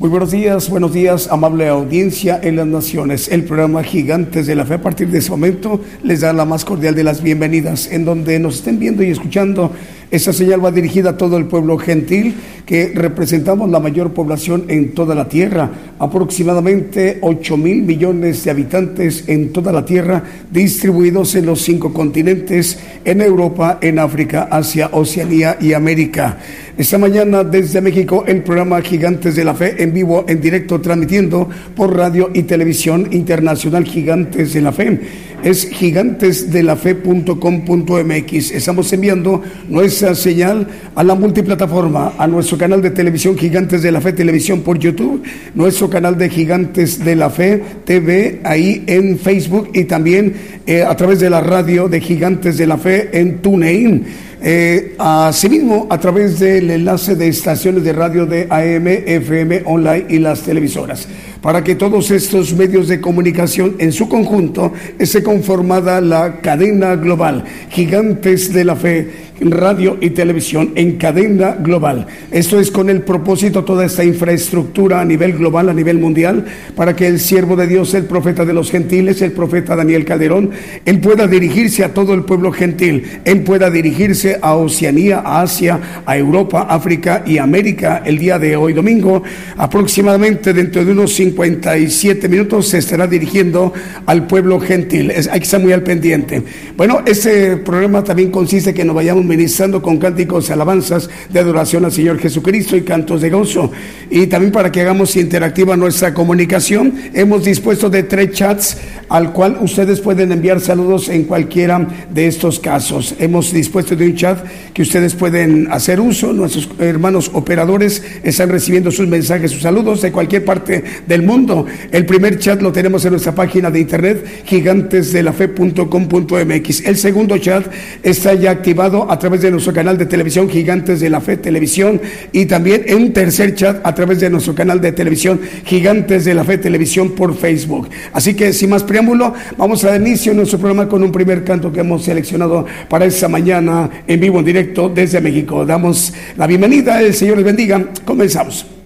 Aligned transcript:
Muy 0.00 0.08
buenos 0.08 0.30
días, 0.30 0.70
buenos 0.70 0.94
días, 0.94 1.28
amable 1.30 1.68
audiencia 1.68 2.40
en 2.42 2.56
las 2.56 2.66
naciones. 2.66 3.28
El 3.28 3.44
programa 3.44 3.82
Gigantes 3.82 4.46
de 4.46 4.54
la 4.54 4.64
Fe 4.64 4.72
a 4.72 4.80
partir 4.80 5.08
de 5.08 5.18
ese 5.18 5.28
momento 5.28 5.78
les 6.02 6.22
da 6.22 6.32
la 6.32 6.46
más 6.46 6.64
cordial 6.64 6.94
de 6.94 7.04
las 7.04 7.22
bienvenidas, 7.22 7.86
en 7.92 8.06
donde 8.06 8.38
nos 8.38 8.54
estén 8.54 8.78
viendo 8.78 9.02
y 9.02 9.10
escuchando. 9.10 9.72
Esta 10.10 10.32
señal 10.32 10.64
va 10.64 10.72
dirigida 10.72 11.10
a 11.10 11.16
todo 11.16 11.36
el 11.36 11.44
pueblo 11.44 11.78
gentil, 11.78 12.34
que 12.66 12.90
representamos 12.92 13.70
la 13.70 13.78
mayor 13.78 14.12
población 14.12 14.64
en 14.66 14.92
toda 14.92 15.14
la 15.14 15.28
tierra, 15.28 15.70
aproximadamente 16.00 17.18
8 17.20 17.56
mil 17.56 17.82
millones 17.82 18.42
de 18.44 18.50
habitantes 18.50 19.24
en 19.28 19.52
toda 19.52 19.70
la 19.70 19.84
tierra, 19.84 20.22
distribuidos 20.50 21.36
en 21.36 21.46
los 21.46 21.62
cinco 21.62 21.92
continentes, 21.92 22.78
en 23.04 23.20
Europa, 23.20 23.78
en 23.80 24.00
África, 24.00 24.48
Asia, 24.50 24.90
Oceanía 24.92 25.56
y 25.60 25.74
América. 25.74 26.38
Esta 26.76 26.96
mañana 26.98 27.44
desde 27.44 27.80
México 27.80 28.24
el 28.26 28.42
programa 28.42 28.80
Gigantes 28.80 29.36
de 29.36 29.44
la 29.44 29.54
Fe 29.54 29.82
en 29.82 29.92
vivo, 29.92 30.24
en 30.26 30.40
directo, 30.40 30.80
transmitiendo 30.80 31.48
por 31.76 31.94
radio 31.94 32.30
y 32.32 32.44
televisión 32.44 33.08
internacional 33.10 33.84
Gigantes 33.84 34.54
de 34.54 34.60
la 34.60 34.72
Fe. 34.72 34.98
Es 35.42 35.70
gigantesdelafe.com.mx. 35.70 38.50
Estamos 38.50 38.92
enviando 38.92 39.42
nuestra 39.68 40.14
señal 40.14 40.68
a 40.94 41.02
la 41.02 41.14
multiplataforma, 41.14 42.12
a 42.18 42.26
nuestro 42.26 42.58
canal 42.58 42.82
de 42.82 42.90
televisión 42.90 43.38
Gigantes 43.38 43.80
de 43.82 43.90
la 43.90 44.02
Fe 44.02 44.12
Televisión 44.12 44.60
por 44.60 44.78
YouTube, 44.78 45.22
nuestro 45.54 45.88
canal 45.88 46.18
de 46.18 46.28
Gigantes 46.28 47.02
de 47.02 47.16
la 47.16 47.30
Fe 47.30 47.62
TV 47.84 48.40
ahí 48.44 48.84
en 48.86 49.18
Facebook 49.18 49.70
y 49.72 49.84
también 49.84 50.34
eh, 50.66 50.82
a 50.82 50.94
través 50.94 51.20
de 51.20 51.30
la 51.30 51.40
radio 51.40 51.88
de 51.88 52.02
Gigantes 52.02 52.58
de 52.58 52.66
la 52.66 52.76
Fe 52.76 53.08
en 53.18 53.38
TuneIn. 53.38 54.04
Eh, 54.42 54.94
asimismo, 54.98 55.86
a 55.90 55.98
través 55.98 56.38
del 56.38 56.70
enlace 56.70 57.14
de 57.14 57.28
estaciones 57.28 57.84
de 57.84 57.92
radio 57.92 58.24
de 58.24 58.46
AM, 58.48 58.86
FM, 58.86 59.62
online 59.66 60.06
y 60.08 60.18
las 60.18 60.40
televisoras 60.40 61.06
para 61.42 61.64
que 61.64 61.74
todos 61.74 62.10
estos 62.10 62.54
medios 62.54 62.88
de 62.88 63.00
comunicación 63.00 63.76
en 63.78 63.92
su 63.92 64.08
conjunto 64.08 64.72
esté 64.98 65.22
conformada 65.22 66.00
la 66.00 66.40
cadena 66.40 66.96
global, 66.96 67.44
gigantes 67.70 68.52
de 68.52 68.64
la 68.64 68.76
fe, 68.76 69.10
radio 69.40 69.96
y 70.00 70.10
televisión 70.10 70.72
en 70.74 70.96
cadena 70.96 71.56
global. 71.58 72.06
Esto 72.30 72.60
es 72.60 72.70
con 72.70 72.90
el 72.90 73.02
propósito, 73.02 73.64
toda 73.64 73.84
esta 73.84 74.04
infraestructura 74.04 75.00
a 75.00 75.04
nivel 75.04 75.32
global, 75.32 75.68
a 75.68 75.74
nivel 75.74 75.98
mundial, 75.98 76.44
para 76.76 76.94
que 76.94 77.06
el 77.06 77.18
siervo 77.20 77.56
de 77.56 77.66
Dios, 77.66 77.94
el 77.94 78.04
profeta 78.04 78.44
de 78.44 78.52
los 78.52 78.70
gentiles, 78.70 79.22
el 79.22 79.32
profeta 79.32 79.76
Daniel 79.76 80.04
Calderón, 80.04 80.50
él 80.84 81.00
pueda 81.00 81.26
dirigirse 81.26 81.84
a 81.84 81.94
todo 81.94 82.14
el 82.14 82.24
pueblo 82.24 82.52
gentil, 82.52 83.04
él 83.24 83.42
pueda 83.42 83.70
dirigirse 83.70 84.38
a 84.42 84.54
Oceanía, 84.54 85.20
a 85.20 85.42
Asia, 85.42 85.80
a 86.04 86.16
Europa, 86.16 86.66
África 86.68 87.22
y 87.26 87.38
América 87.38 88.02
el 88.04 88.18
día 88.18 88.38
de 88.38 88.56
hoy 88.56 88.72
domingo, 88.72 89.22
aproximadamente 89.56 90.52
dentro 90.52 90.84
de 90.84 90.92
unos 90.92 91.14
57 91.14 92.28
minutos 92.28 92.68
se 92.68 92.78
estará 92.78 93.06
dirigiendo 93.06 93.72
al 94.06 94.26
pueblo 94.26 94.60
gentil. 94.60 95.10
hay 95.10 95.40
que 95.40 95.44
estar 95.44 95.60
muy 95.60 95.72
al 95.72 95.82
pendiente. 95.82 96.42
Bueno, 96.76 97.02
este 97.06 97.56
programa 97.58 98.02
también 98.04 98.30
consiste 98.30 98.70
en 98.70 98.76
que 98.76 98.84
nos 98.84 98.94
vayamos 98.94 99.24
ministrando 99.30 99.80
con 99.80 99.98
cánticos 99.98 100.50
alabanzas 100.50 101.08
de 101.32 101.38
adoración 101.38 101.84
al 101.84 101.92
Señor 101.92 102.18
Jesucristo 102.18 102.76
y 102.76 102.82
cantos 102.82 103.20
de 103.20 103.30
gozo. 103.30 103.70
Y 104.10 104.26
también 104.26 104.52
para 104.52 104.72
que 104.72 104.80
hagamos 104.80 105.14
interactiva 105.16 105.76
nuestra 105.76 106.12
comunicación, 106.12 106.94
hemos 107.14 107.44
dispuesto 107.44 107.88
de 107.88 108.02
tres 108.02 108.32
chats 108.32 108.76
al 109.08 109.32
cual 109.32 109.58
ustedes 109.60 110.00
pueden 110.00 110.32
enviar 110.32 110.60
saludos 110.60 111.08
en 111.08 111.22
cualquiera 111.24 111.86
de 112.12 112.26
estos 112.26 112.58
casos. 112.58 113.14
Hemos 113.18 113.52
dispuesto 113.52 113.94
de 113.96 114.06
un 114.06 114.16
chat 114.16 114.38
que 114.72 114.82
ustedes 114.82 115.14
pueden 115.14 115.68
hacer 115.70 116.00
uso. 116.00 116.32
Nuestros 116.32 116.68
hermanos 116.78 117.30
operadores 117.32 118.02
están 118.22 118.48
recibiendo 118.48 118.90
sus 118.90 119.06
mensajes, 119.06 119.52
sus 119.52 119.62
saludos 119.62 120.02
de 120.02 120.10
cualquier 120.12 120.44
parte 120.44 120.82
del 121.06 121.22
mundo. 121.22 121.66
El 121.92 122.04
primer 122.04 122.38
chat 122.38 122.60
lo 122.62 122.72
tenemos 122.72 123.04
en 123.04 123.12
nuestra 123.12 123.34
página 123.34 123.70
de 123.70 123.80
internet 123.80 124.42
gigantesdelafe.com.mx. 124.44 126.86
El 126.86 126.96
segundo 126.96 127.38
chat 127.38 127.66
está 128.02 128.34
ya 128.34 128.50
activado 128.50 129.10
través 129.20 129.42
de 129.42 129.52
nuestro 129.52 129.72
canal 129.72 129.96
de 129.96 130.06
televisión 130.06 130.48
Gigantes 130.48 130.98
de 130.98 131.08
la 131.08 131.20
Fe 131.20 131.36
Televisión 131.36 132.00
y 132.32 132.46
también 132.46 132.82
en 132.86 132.96
un 132.96 133.12
tercer 133.12 133.54
chat 133.54 133.80
a 133.86 133.94
través 133.94 134.18
de 134.18 134.28
nuestro 134.28 134.54
canal 134.54 134.80
de 134.80 134.90
televisión 134.90 135.40
Gigantes 135.64 136.24
de 136.24 136.34
la 136.34 136.42
Fe 136.42 136.58
Televisión 136.58 137.12
por 137.12 137.36
Facebook. 137.36 137.88
Así 138.12 138.34
que 138.34 138.52
sin 138.52 138.70
más 138.70 138.82
preámbulo, 138.82 139.32
vamos 139.56 139.84
a 139.84 139.90
dar 139.90 140.00
inicio 140.00 140.32
a 140.32 140.34
nuestro 140.34 140.58
programa 140.58 140.88
con 140.88 141.04
un 141.04 141.12
primer 141.12 141.44
canto 141.44 141.72
que 141.72 141.80
hemos 141.80 142.02
seleccionado 142.02 142.66
para 142.88 143.04
esta 143.04 143.28
mañana 143.28 143.88
en 144.06 144.18
vivo, 144.18 144.40
en 144.40 144.44
directo 144.44 144.88
desde 144.88 145.20
México. 145.20 145.64
Damos 145.64 146.12
la 146.36 146.48
bienvenida, 146.48 147.00
el 147.00 147.14
Señor 147.14 147.36
les 147.36 147.44
bendiga. 147.44 147.84
Comenzamos. 148.04 148.79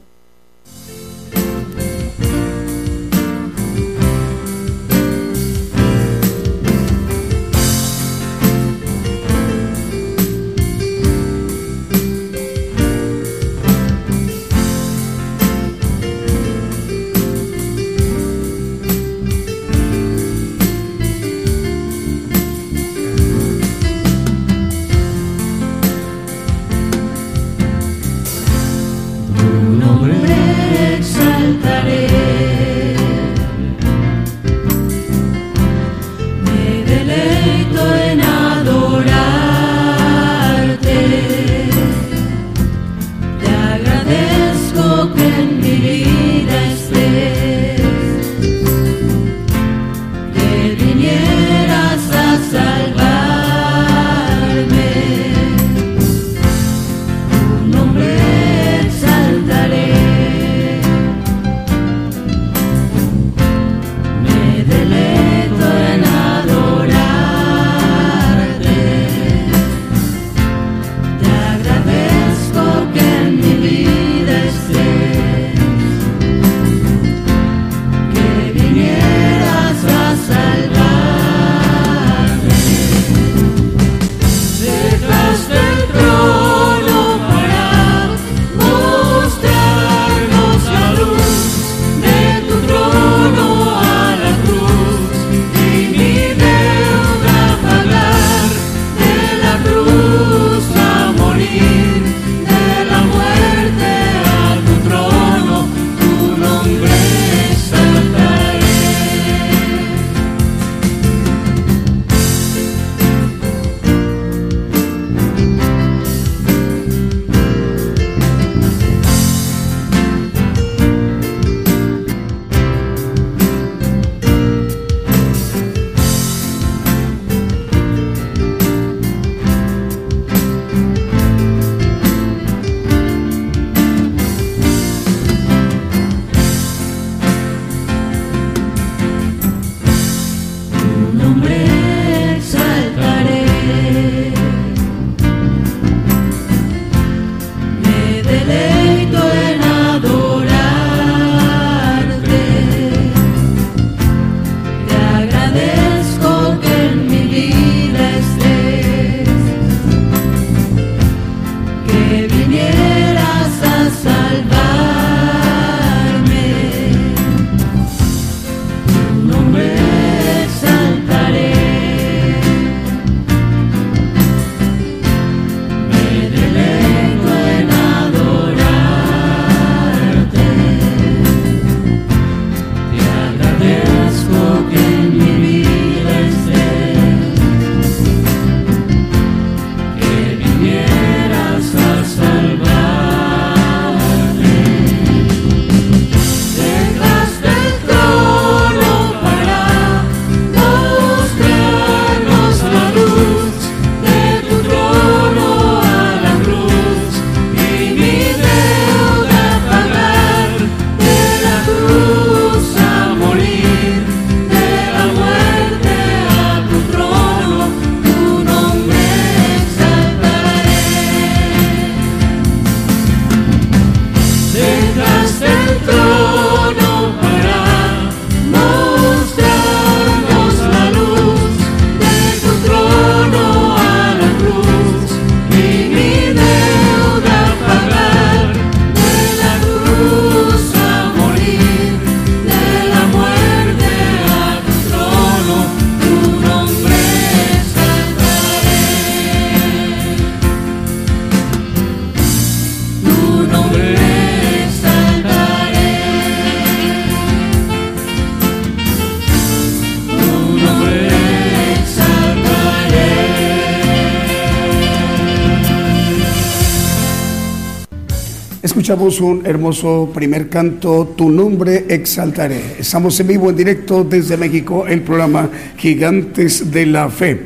Escuchamos 268.84 269.20
un 269.22 269.46
hermoso 269.46 270.10
primer 270.12 270.50
canto, 270.50 271.14
Tu 271.16 271.30
nombre 271.30 271.86
exaltaré. 271.88 272.76
Estamos 272.78 273.18
en 273.18 273.28
vivo, 273.28 273.48
en 273.48 273.56
directo 273.56 274.04
desde 274.04 274.36
México, 274.36 274.86
el 274.86 275.00
programa 275.00 275.48
Gigantes 275.78 276.70
de 276.70 276.84
la 276.84 277.08
Fe. 277.08 277.40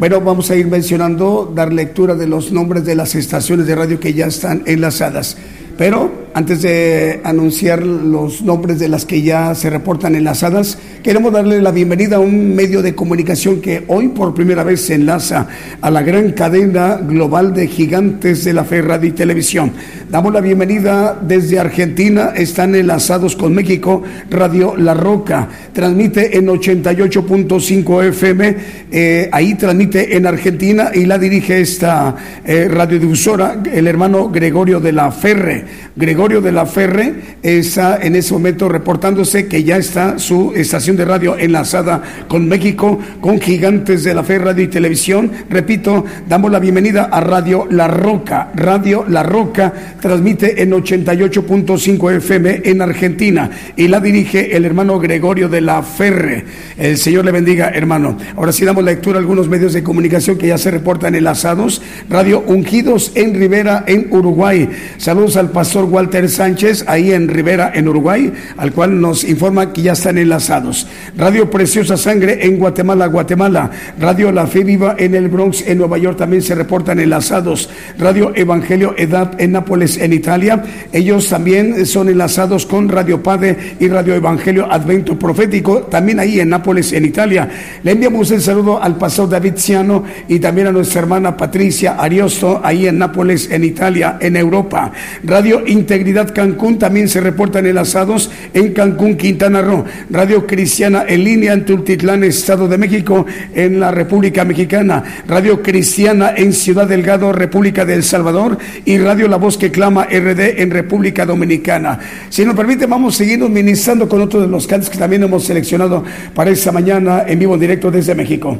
Bueno, 0.00 0.20
vamos 0.20 0.50
a 0.50 0.56
ir 0.56 0.66
mencionando, 0.66 1.52
dar 1.54 1.72
lectura 1.72 2.16
de 2.16 2.26
los 2.26 2.50
nombres 2.50 2.84
de 2.84 2.96
las 2.96 3.14
estaciones 3.14 3.68
de 3.68 3.76
radio 3.76 4.00
que 4.00 4.12
ya 4.12 4.26
están 4.26 4.64
enlazadas. 4.66 5.36
Pero 5.76 6.22
antes 6.34 6.62
de 6.62 7.20
anunciar 7.24 7.82
los 7.84 8.40
nombres 8.40 8.78
de 8.78 8.88
las 8.88 9.04
que 9.04 9.20
ya 9.20 9.54
se 9.54 9.68
reportan 9.68 10.14
enlazadas, 10.14 10.78
queremos 11.02 11.32
darle 11.32 11.60
la 11.60 11.72
bienvenida 11.72 12.16
a 12.16 12.20
un 12.20 12.54
medio 12.54 12.80
de 12.80 12.94
comunicación 12.94 13.60
que 13.60 13.84
hoy 13.88 14.08
por 14.08 14.34
primera 14.34 14.64
vez 14.64 14.80
se 14.80 14.94
enlaza 14.94 15.46
a 15.80 15.90
la 15.90 16.02
gran 16.02 16.32
cadena 16.32 16.96
global 16.96 17.52
de 17.52 17.66
gigantes 17.66 18.44
de 18.44 18.54
la 18.54 18.64
fe, 18.64 18.80
radio 18.80 19.10
y 19.10 19.12
televisión. 19.12 19.72
Damos 20.10 20.32
la 20.32 20.40
bienvenida 20.40 21.18
desde 21.20 21.58
Argentina, 21.58 22.32
están 22.34 22.74
enlazados 22.74 23.36
con 23.36 23.54
México, 23.54 24.02
Radio 24.30 24.74
La 24.76 24.94
Roca, 24.94 25.48
transmite 25.72 26.36
en 26.36 26.46
88.5 26.46 28.04
FM, 28.08 28.56
eh, 28.90 29.28
ahí 29.32 29.54
transmite 29.54 30.16
en 30.16 30.26
Argentina 30.26 30.90
y 30.94 31.04
la 31.04 31.18
dirige 31.18 31.60
esta 31.60 32.14
eh, 32.44 32.68
radiodifusora, 32.70 33.62
el 33.72 33.86
hermano 33.86 34.30
Gregorio 34.30 34.80
de 34.80 34.92
la 34.92 35.10
Ferre. 35.10 35.64
Gregorio 35.94 36.40
de 36.40 36.52
la 36.52 36.66
Ferre 36.66 37.14
está 37.42 37.98
en 38.02 38.16
ese 38.16 38.32
momento 38.32 38.68
reportándose 38.68 39.46
que 39.46 39.62
ya 39.64 39.76
está 39.76 40.18
su 40.18 40.52
estación 40.54 40.96
de 40.96 41.04
radio 41.04 41.36
enlazada 41.36 42.02
con 42.28 42.48
México, 42.48 42.98
con 43.20 43.40
gigantes 43.40 44.04
de 44.04 44.14
la 44.14 44.22
fe, 44.22 44.38
radio 44.38 44.64
y 44.64 44.68
televisión. 44.68 45.30
Repito, 45.50 46.04
damos 46.28 46.50
la 46.50 46.58
bienvenida 46.58 47.04
a 47.04 47.20
Radio 47.20 47.66
La 47.70 47.88
Roca. 47.88 48.50
Radio 48.54 49.04
La 49.08 49.22
Roca 49.22 49.72
transmite 50.00 50.62
en 50.62 50.72
88.5 50.72 52.16
FM 52.16 52.62
en 52.64 52.82
Argentina 52.82 53.50
y 53.76 53.88
la 53.88 54.00
dirige 54.00 54.56
el 54.56 54.64
hermano 54.64 54.98
Gregorio 54.98 55.48
de 55.48 55.60
la 55.60 55.82
Ferre. 55.82 56.44
El 56.76 56.96
Señor 56.96 57.24
le 57.24 57.32
bendiga, 57.32 57.68
hermano. 57.68 58.16
Ahora 58.36 58.52
sí 58.52 58.64
damos 58.64 58.84
lectura 58.84 59.18
a 59.18 59.20
algunos 59.20 59.48
medios 59.48 59.72
de 59.72 59.82
comunicación 59.82 60.38
que 60.38 60.48
ya 60.48 60.58
se 60.58 60.70
reportan 60.70 61.14
enlazados. 61.14 61.82
Radio 62.08 62.42
Ungidos 62.46 63.12
en 63.14 63.34
Rivera, 63.34 63.84
en 63.86 64.08
Uruguay. 64.10 64.68
Saludos 64.96 65.36
al 65.36 65.50
pastor 65.52 65.84
Walter 65.84 66.28
Sánchez, 66.28 66.84
ahí 66.88 67.12
en 67.12 67.28
Rivera, 67.28 67.70
en 67.74 67.88
Uruguay, 67.88 68.32
al 68.56 68.72
cual 68.72 69.00
nos 69.00 69.24
informa 69.24 69.72
que 69.72 69.82
ya 69.82 69.92
están 69.92 70.18
enlazados. 70.18 70.86
Radio 71.16 71.50
Preciosa 71.50 71.96
Sangre 71.96 72.46
en 72.46 72.58
Guatemala, 72.58 73.06
Guatemala. 73.06 73.70
Radio 74.00 74.32
La 74.32 74.46
Fe 74.46 74.64
Viva 74.64 74.96
en 74.98 75.14
el 75.14 75.28
Bronx, 75.28 75.64
en 75.66 75.78
Nueva 75.78 75.98
York, 75.98 76.16
también 76.18 76.42
se 76.42 76.54
reportan 76.54 76.98
enlazados. 77.00 77.68
Radio 77.98 78.32
Evangelio 78.34 78.94
Edad 78.96 79.32
en 79.38 79.52
Nápoles, 79.52 79.98
en 79.98 80.12
Italia. 80.12 80.62
Ellos 80.92 81.28
también 81.28 81.84
son 81.86 82.08
enlazados 82.08 82.66
con 82.66 82.88
Radio 82.88 83.22
Padre 83.22 83.76
y 83.78 83.88
Radio 83.88 84.14
Evangelio 84.14 84.66
Advento 84.70 85.18
Profético, 85.18 85.82
también 85.82 86.18
ahí 86.18 86.40
en 86.40 86.48
Nápoles, 86.48 86.92
en 86.92 87.04
Italia. 87.04 87.48
Le 87.82 87.92
enviamos 87.92 88.30
el 88.30 88.40
saludo 88.40 88.82
al 88.82 88.96
pastor 88.96 89.28
David 89.28 89.54
Ciano 89.56 90.04
y 90.28 90.38
también 90.38 90.68
a 90.68 90.72
nuestra 90.72 91.00
hermana 91.00 91.36
Patricia 91.36 91.96
Ariosto, 91.98 92.60
ahí 92.62 92.86
en 92.86 92.98
Nápoles, 92.98 93.50
en 93.50 93.64
Italia, 93.64 94.16
en 94.20 94.36
Europa. 94.36 94.92
Radio 95.24 95.41
Integridad 95.66 96.32
Cancún 96.34 96.78
también 96.78 97.08
se 97.08 97.20
reportan 97.20 97.66
enlazados 97.66 98.30
en 98.54 98.72
Cancún, 98.72 99.16
Quintana 99.16 99.62
Roo. 99.62 99.84
Radio 100.10 100.46
Cristiana 100.46 101.04
en 101.06 101.24
línea 101.24 101.52
en 101.52 101.64
Tultitlán, 101.64 102.24
Estado 102.24 102.68
de 102.68 102.78
México, 102.78 103.26
en 103.54 103.80
la 103.80 103.90
República 103.90 104.44
Mexicana. 104.44 105.02
Radio 105.26 105.62
Cristiana 105.62 106.32
en 106.36 106.52
Ciudad 106.52 106.86
Delgado, 106.86 107.32
República 107.32 107.84
de 107.84 107.94
El 107.94 108.02
Salvador. 108.02 108.58
Y 108.84 108.98
Radio 108.98 109.28
La 109.28 109.36
Voz 109.36 109.58
que 109.58 109.70
Clama 109.70 110.04
RD 110.04 110.60
en 110.60 110.70
República 110.70 111.26
Dominicana. 111.26 111.98
Si 112.28 112.44
nos 112.44 112.54
permite, 112.54 112.86
vamos 112.86 113.14
a 113.14 113.18
seguir 113.18 113.40
ministrando 113.40 114.08
con 114.08 114.20
otros 114.20 114.42
de 114.42 114.48
los 114.48 114.66
cantos 114.66 114.90
que 114.90 114.98
también 114.98 115.22
hemos 115.22 115.44
seleccionado 115.44 116.04
para 116.34 116.50
esta 116.50 116.72
mañana 116.72 117.24
en 117.26 117.38
vivo 117.38 117.58
directo 117.58 117.90
desde 117.90 118.14
México. 118.14 118.58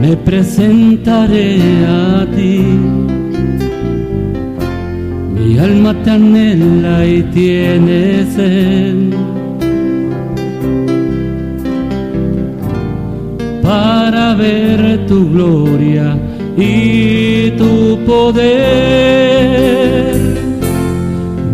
Me 0.00 0.16
presentaré 0.16 1.58
a 1.86 2.26
ti. 2.34 2.62
Mi 5.34 5.58
alma 5.58 5.94
te 6.02 6.10
anhela 6.10 7.06
y 7.06 7.22
tiene 7.34 8.26
sed. 8.34 9.14
Para 13.62 14.34
ver 14.34 15.06
tu 15.06 15.30
gloria 15.32 16.18
y 16.56 17.50
tu 17.52 17.98
poder. 18.06 19.00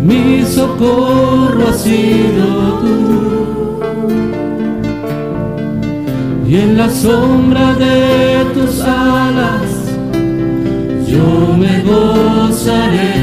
Mi 0.03 0.43
socorro 0.45 1.67
ha 1.69 1.73
sido 1.73 2.45
tú 2.81 3.36
y 6.47 6.55
en 6.55 6.77
la 6.77 6.89
sombra 6.89 7.73
de 7.73 8.45
tus 8.53 8.79
alas 8.81 9.69
yo 11.05 11.53
me 11.57 11.81
gozaré. 11.81 13.13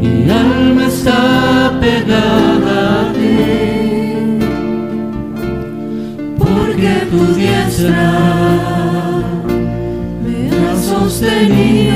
Mi 0.00 0.30
alma 0.30 0.86
está 0.86 1.72
pegada 1.80 3.00
a 3.00 3.12
ti, 3.12 4.38
porque 6.38 6.92
tu 7.10 7.34
diestra 7.34 8.12
me 10.22 10.50
ha 10.56 10.76
sostenido. 10.76 11.94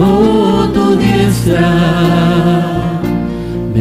Oh, 0.00 0.68
tu 0.74 0.96
diestra 0.96 2.71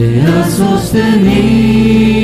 me 0.01 0.22
ha 0.22 0.50
sostenido. 0.50 2.21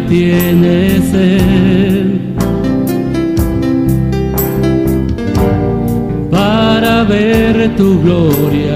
Tiene 0.00 1.00
sed 1.10 2.20
para 6.30 7.04
ver 7.04 7.74
tu 7.76 8.00
gloria 8.02 8.71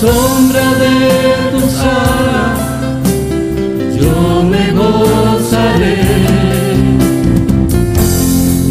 sombra 0.00 0.66
de 0.82 0.96
tus 1.52 1.74
alas 1.78 2.58
yo 3.96 4.16
me 4.42 4.64
gozaré. 4.72 6.00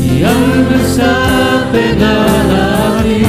Y 0.06 0.08
al 0.24 0.68
estar 0.82 1.58
pegada 1.72 2.63
a 2.88 2.89
ti 3.03 3.24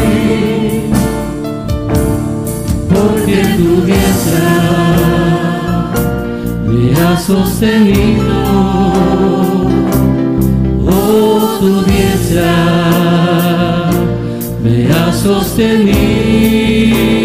porque 2.93 3.39
tu 3.59 3.71
diestra 3.89 4.55
me 6.67 6.83
ha 7.01 7.13
sostenido. 7.17 8.39
Oh 10.87 11.41
tu 11.61 11.73
diestra 11.91 12.55
me 14.63 14.77
ha 14.93 14.95
sostenido 15.13 17.24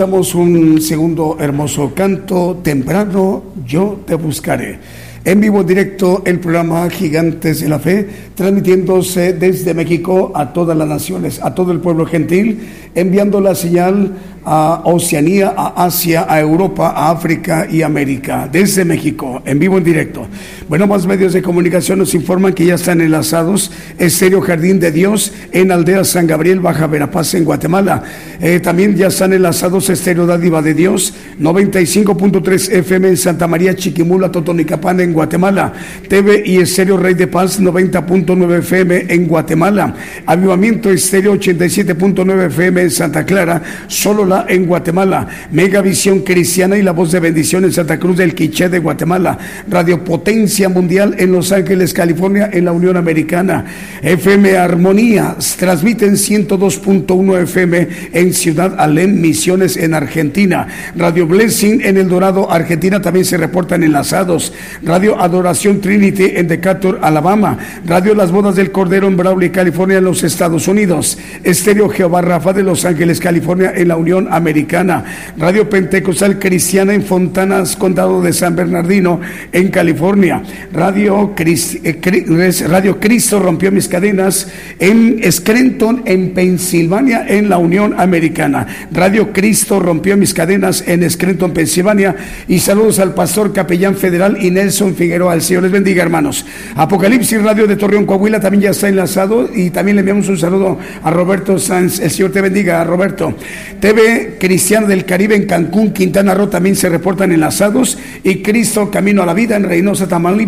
un 0.00 0.80
segundo 0.80 1.36
hermoso 1.38 1.92
canto, 1.94 2.60
temprano 2.62 3.42
yo 3.66 4.00
te 4.06 4.14
buscaré. 4.14 4.78
En 5.22 5.42
vivo 5.42 5.62
directo 5.62 6.22
el 6.24 6.40
programa 6.40 6.88
Gigantes 6.88 7.60
de 7.60 7.68
la 7.68 7.78
Fe, 7.78 8.08
transmitiéndose 8.34 9.34
desde 9.34 9.74
México 9.74 10.32
a 10.34 10.54
todas 10.54 10.74
las 10.74 10.88
naciones, 10.88 11.38
a 11.42 11.54
todo 11.54 11.72
el 11.72 11.80
pueblo 11.80 12.06
gentil, 12.06 12.60
enviando 12.94 13.42
la 13.42 13.54
señal 13.54 14.14
a 14.42 14.80
Oceanía, 14.86 15.52
a 15.54 15.84
Asia, 15.84 16.24
a 16.26 16.40
Europa, 16.40 16.94
a 16.96 17.10
África 17.10 17.68
y 17.70 17.82
América, 17.82 18.48
desde 18.50 18.86
México, 18.86 19.42
en 19.44 19.58
vivo 19.58 19.76
en 19.76 19.84
directo. 19.84 20.26
Bueno, 20.70 20.86
más 20.86 21.04
medios 21.04 21.32
de 21.32 21.42
comunicación 21.42 21.98
nos 21.98 22.14
informan 22.14 22.52
que 22.52 22.64
ya 22.64 22.76
están 22.76 23.00
enlazados 23.00 23.72
Estéreo 23.98 24.40
Jardín 24.40 24.78
de 24.78 24.92
Dios 24.92 25.32
en 25.50 25.72
Aldea 25.72 26.04
San 26.04 26.28
Gabriel, 26.28 26.60
Baja 26.60 26.86
Verapaz, 26.86 27.34
en 27.34 27.44
Guatemala. 27.44 28.04
Eh, 28.40 28.60
también 28.60 28.94
ya 28.94 29.08
están 29.08 29.32
enlazados 29.32 29.90
Estéreo 29.90 30.26
Dádiva 30.26 30.62
de 30.62 30.74
Dios, 30.74 31.12
95.3 31.40 32.70
FM 32.70 33.08
en 33.08 33.16
Santa 33.16 33.48
María 33.48 33.74
Chiquimula, 33.74 34.30
Totonicapán, 34.30 35.00
en 35.00 35.12
Guatemala. 35.12 35.72
TV 36.08 36.44
y 36.46 36.58
Estéreo 36.58 36.96
Rey 36.96 37.14
de 37.14 37.26
Paz, 37.26 37.60
90.9 37.60 38.58
FM 38.58 39.06
en 39.08 39.26
Guatemala. 39.26 39.96
Avivamiento 40.24 40.88
Estéreo 40.88 41.34
87.9 41.34 42.46
FM 42.46 42.82
en 42.82 42.90
Santa 42.92 43.26
Clara, 43.26 43.60
solo 43.88 44.48
en 44.48 44.66
Guatemala, 44.66 45.26
Megavisión 45.50 46.20
Cristiana 46.20 46.78
y 46.78 46.82
La 46.82 46.92
Voz 46.92 47.10
de 47.10 47.18
Bendición 47.18 47.64
en 47.64 47.72
Santa 47.72 47.98
Cruz 47.98 48.18
del 48.18 48.36
Quiché 48.36 48.68
de 48.68 48.78
Guatemala, 48.78 49.36
Radio 49.68 50.04
Potencia 50.04 50.59
Mundial 50.68 51.14
en 51.18 51.32
Los 51.32 51.52
Ángeles, 51.52 51.94
California, 51.94 52.50
en 52.52 52.64
la 52.64 52.72
Unión 52.72 52.96
Americana, 52.96 53.64
FM 54.02 54.56
Armonía, 54.56 55.36
transmiten 55.58 56.14
102.1 56.14 57.42
FM 57.42 57.88
en 58.12 58.34
Ciudad 58.34 58.74
Alem, 58.78 59.20
Misiones 59.20 59.76
en 59.76 59.94
Argentina, 59.94 60.66
Radio 60.96 61.26
Blessing 61.26 61.80
en 61.82 61.96
El 61.96 62.08
Dorado, 62.08 62.50
Argentina, 62.50 63.00
también 63.00 63.24
se 63.24 63.36
reportan 63.36 63.82
enlazados, 63.82 64.52
Radio 64.82 65.20
Adoración 65.20 65.80
Trinity 65.80 66.32
en 66.34 66.48
Decatur, 66.48 66.98
Alabama, 67.02 67.58
Radio 67.86 68.14
Las 68.14 68.32
Bodas 68.32 68.56
del 68.56 68.70
Cordero 68.70 69.06
en 69.06 69.16
Brawley, 69.16 69.50
California, 69.50 69.98
en 69.98 70.04
los 70.04 70.22
Estados 70.22 70.68
Unidos, 70.68 71.18
Estéreo 71.44 71.88
Jehová 71.88 72.22
Rafa 72.22 72.52
de 72.52 72.62
Los 72.62 72.84
Ángeles, 72.84 73.20
California, 73.20 73.72
en 73.74 73.88
la 73.88 73.96
Unión 73.96 74.28
Americana, 74.30 75.04
Radio 75.38 75.68
Pentecostal 75.68 76.38
Cristiana 76.38 76.94
en 76.94 77.02
Fontanas, 77.02 77.76
Condado 77.76 78.22
de 78.22 78.32
San 78.32 78.56
Bernardino, 78.56 79.20
en 79.52 79.68
California, 79.68 80.42
Radio, 80.72 81.34
eh, 81.38 82.64
Radio 82.68 83.00
Cristo 83.00 83.38
rompió 83.40 83.72
mis 83.72 83.88
cadenas 83.88 84.48
en 84.78 85.20
Scranton, 85.30 86.02
en 86.04 86.30
Pensilvania, 86.30 87.26
en 87.28 87.48
la 87.48 87.58
Unión 87.58 87.94
Americana. 87.98 88.66
Radio 88.92 89.32
Cristo 89.32 89.80
rompió 89.80 90.16
mis 90.16 90.34
cadenas 90.34 90.84
en 90.86 91.08
Scranton, 91.08 91.52
Pensilvania. 91.52 92.16
Y 92.48 92.58
saludos 92.58 92.98
al 92.98 93.14
pastor 93.14 93.52
capellán 93.52 93.96
federal 93.96 94.38
y 94.40 94.50
Nelson 94.50 94.94
Figueroa. 94.94 95.34
El 95.34 95.42
Señor 95.42 95.64
les 95.64 95.72
bendiga, 95.72 96.02
hermanos. 96.02 96.46
Apocalipsis 96.74 97.42
Radio 97.42 97.66
de 97.66 97.76
Torreón, 97.76 98.06
Coahuila 98.06 98.40
también 98.40 98.62
ya 98.62 98.70
está 98.70 98.88
enlazado 98.88 99.48
y 99.54 99.70
también 99.70 99.96
le 99.96 100.00
enviamos 100.00 100.28
un 100.28 100.38
saludo 100.38 100.78
a 101.02 101.10
Roberto 101.10 101.58
Sanz. 101.58 102.00
El 102.00 102.10
Señor 102.10 102.32
te 102.32 102.40
bendiga, 102.40 102.82
Roberto. 102.84 103.34
TV 103.80 104.36
Cristiano 104.38 104.86
del 104.86 105.04
Caribe 105.04 105.34
en 105.34 105.46
Cancún, 105.46 105.92
Quintana 105.92 106.34
Roo 106.34 106.48
también 106.48 106.76
se 106.76 106.88
reportan 106.88 107.32
enlazados 107.32 107.98
y 108.24 108.42
Cristo 108.42 108.90
Camino 108.90 109.22
a 109.22 109.26
la 109.26 109.34
Vida 109.34 109.56
en 109.56 109.64
Reynosa, 109.64 110.08
Tamaulipas, 110.08 110.39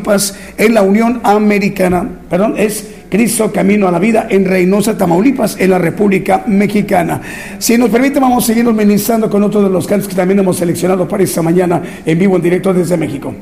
en 0.57 0.75
la 0.75 0.83
Unión 0.83 1.21
Americana, 1.25 2.09
perdón, 2.31 2.55
es 2.57 2.87
Cristo 3.11 3.53
Camino 3.53 3.87
a 3.89 3.91
la 3.91 3.99
Vida 3.99 4.27
en 4.31 4.47
Reynosa, 4.47 4.97
Tamaulipas, 4.97 5.57
en 5.61 5.71
la 5.71 5.79
República 5.79 6.45
Mexicana. 6.47 7.21
Si 7.59 7.77
nos 7.77 7.91
permite, 7.91 8.19
vamos 8.19 8.45
a 8.45 8.47
seguir 8.47 8.65
ministrando 8.65 9.29
con 9.29 9.43
otro 9.43 9.63
de 9.63 9.69
los 9.69 9.87
cantos 9.87 10.09
que 10.09 10.15
también 10.15 10.39
hemos 10.39 10.57
seleccionado 10.57 11.07
para 11.07 11.23
esta 11.23 11.43
mañana 11.43 11.83
en 12.07 12.19
vivo, 12.19 12.37
en 12.37 12.43
directo 12.43 12.73
desde 12.73 12.97
México. 12.97 13.35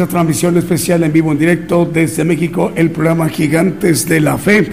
Esta 0.00 0.12
transmisión 0.12 0.56
especial 0.56 1.04
en 1.04 1.12
vivo 1.12 1.30
en 1.30 1.38
directo 1.38 1.84
desde 1.84 2.24
México, 2.24 2.72
el 2.74 2.90
programa 2.90 3.28
Gigantes 3.28 4.08
de 4.08 4.20
la 4.20 4.38
Fe. 4.38 4.66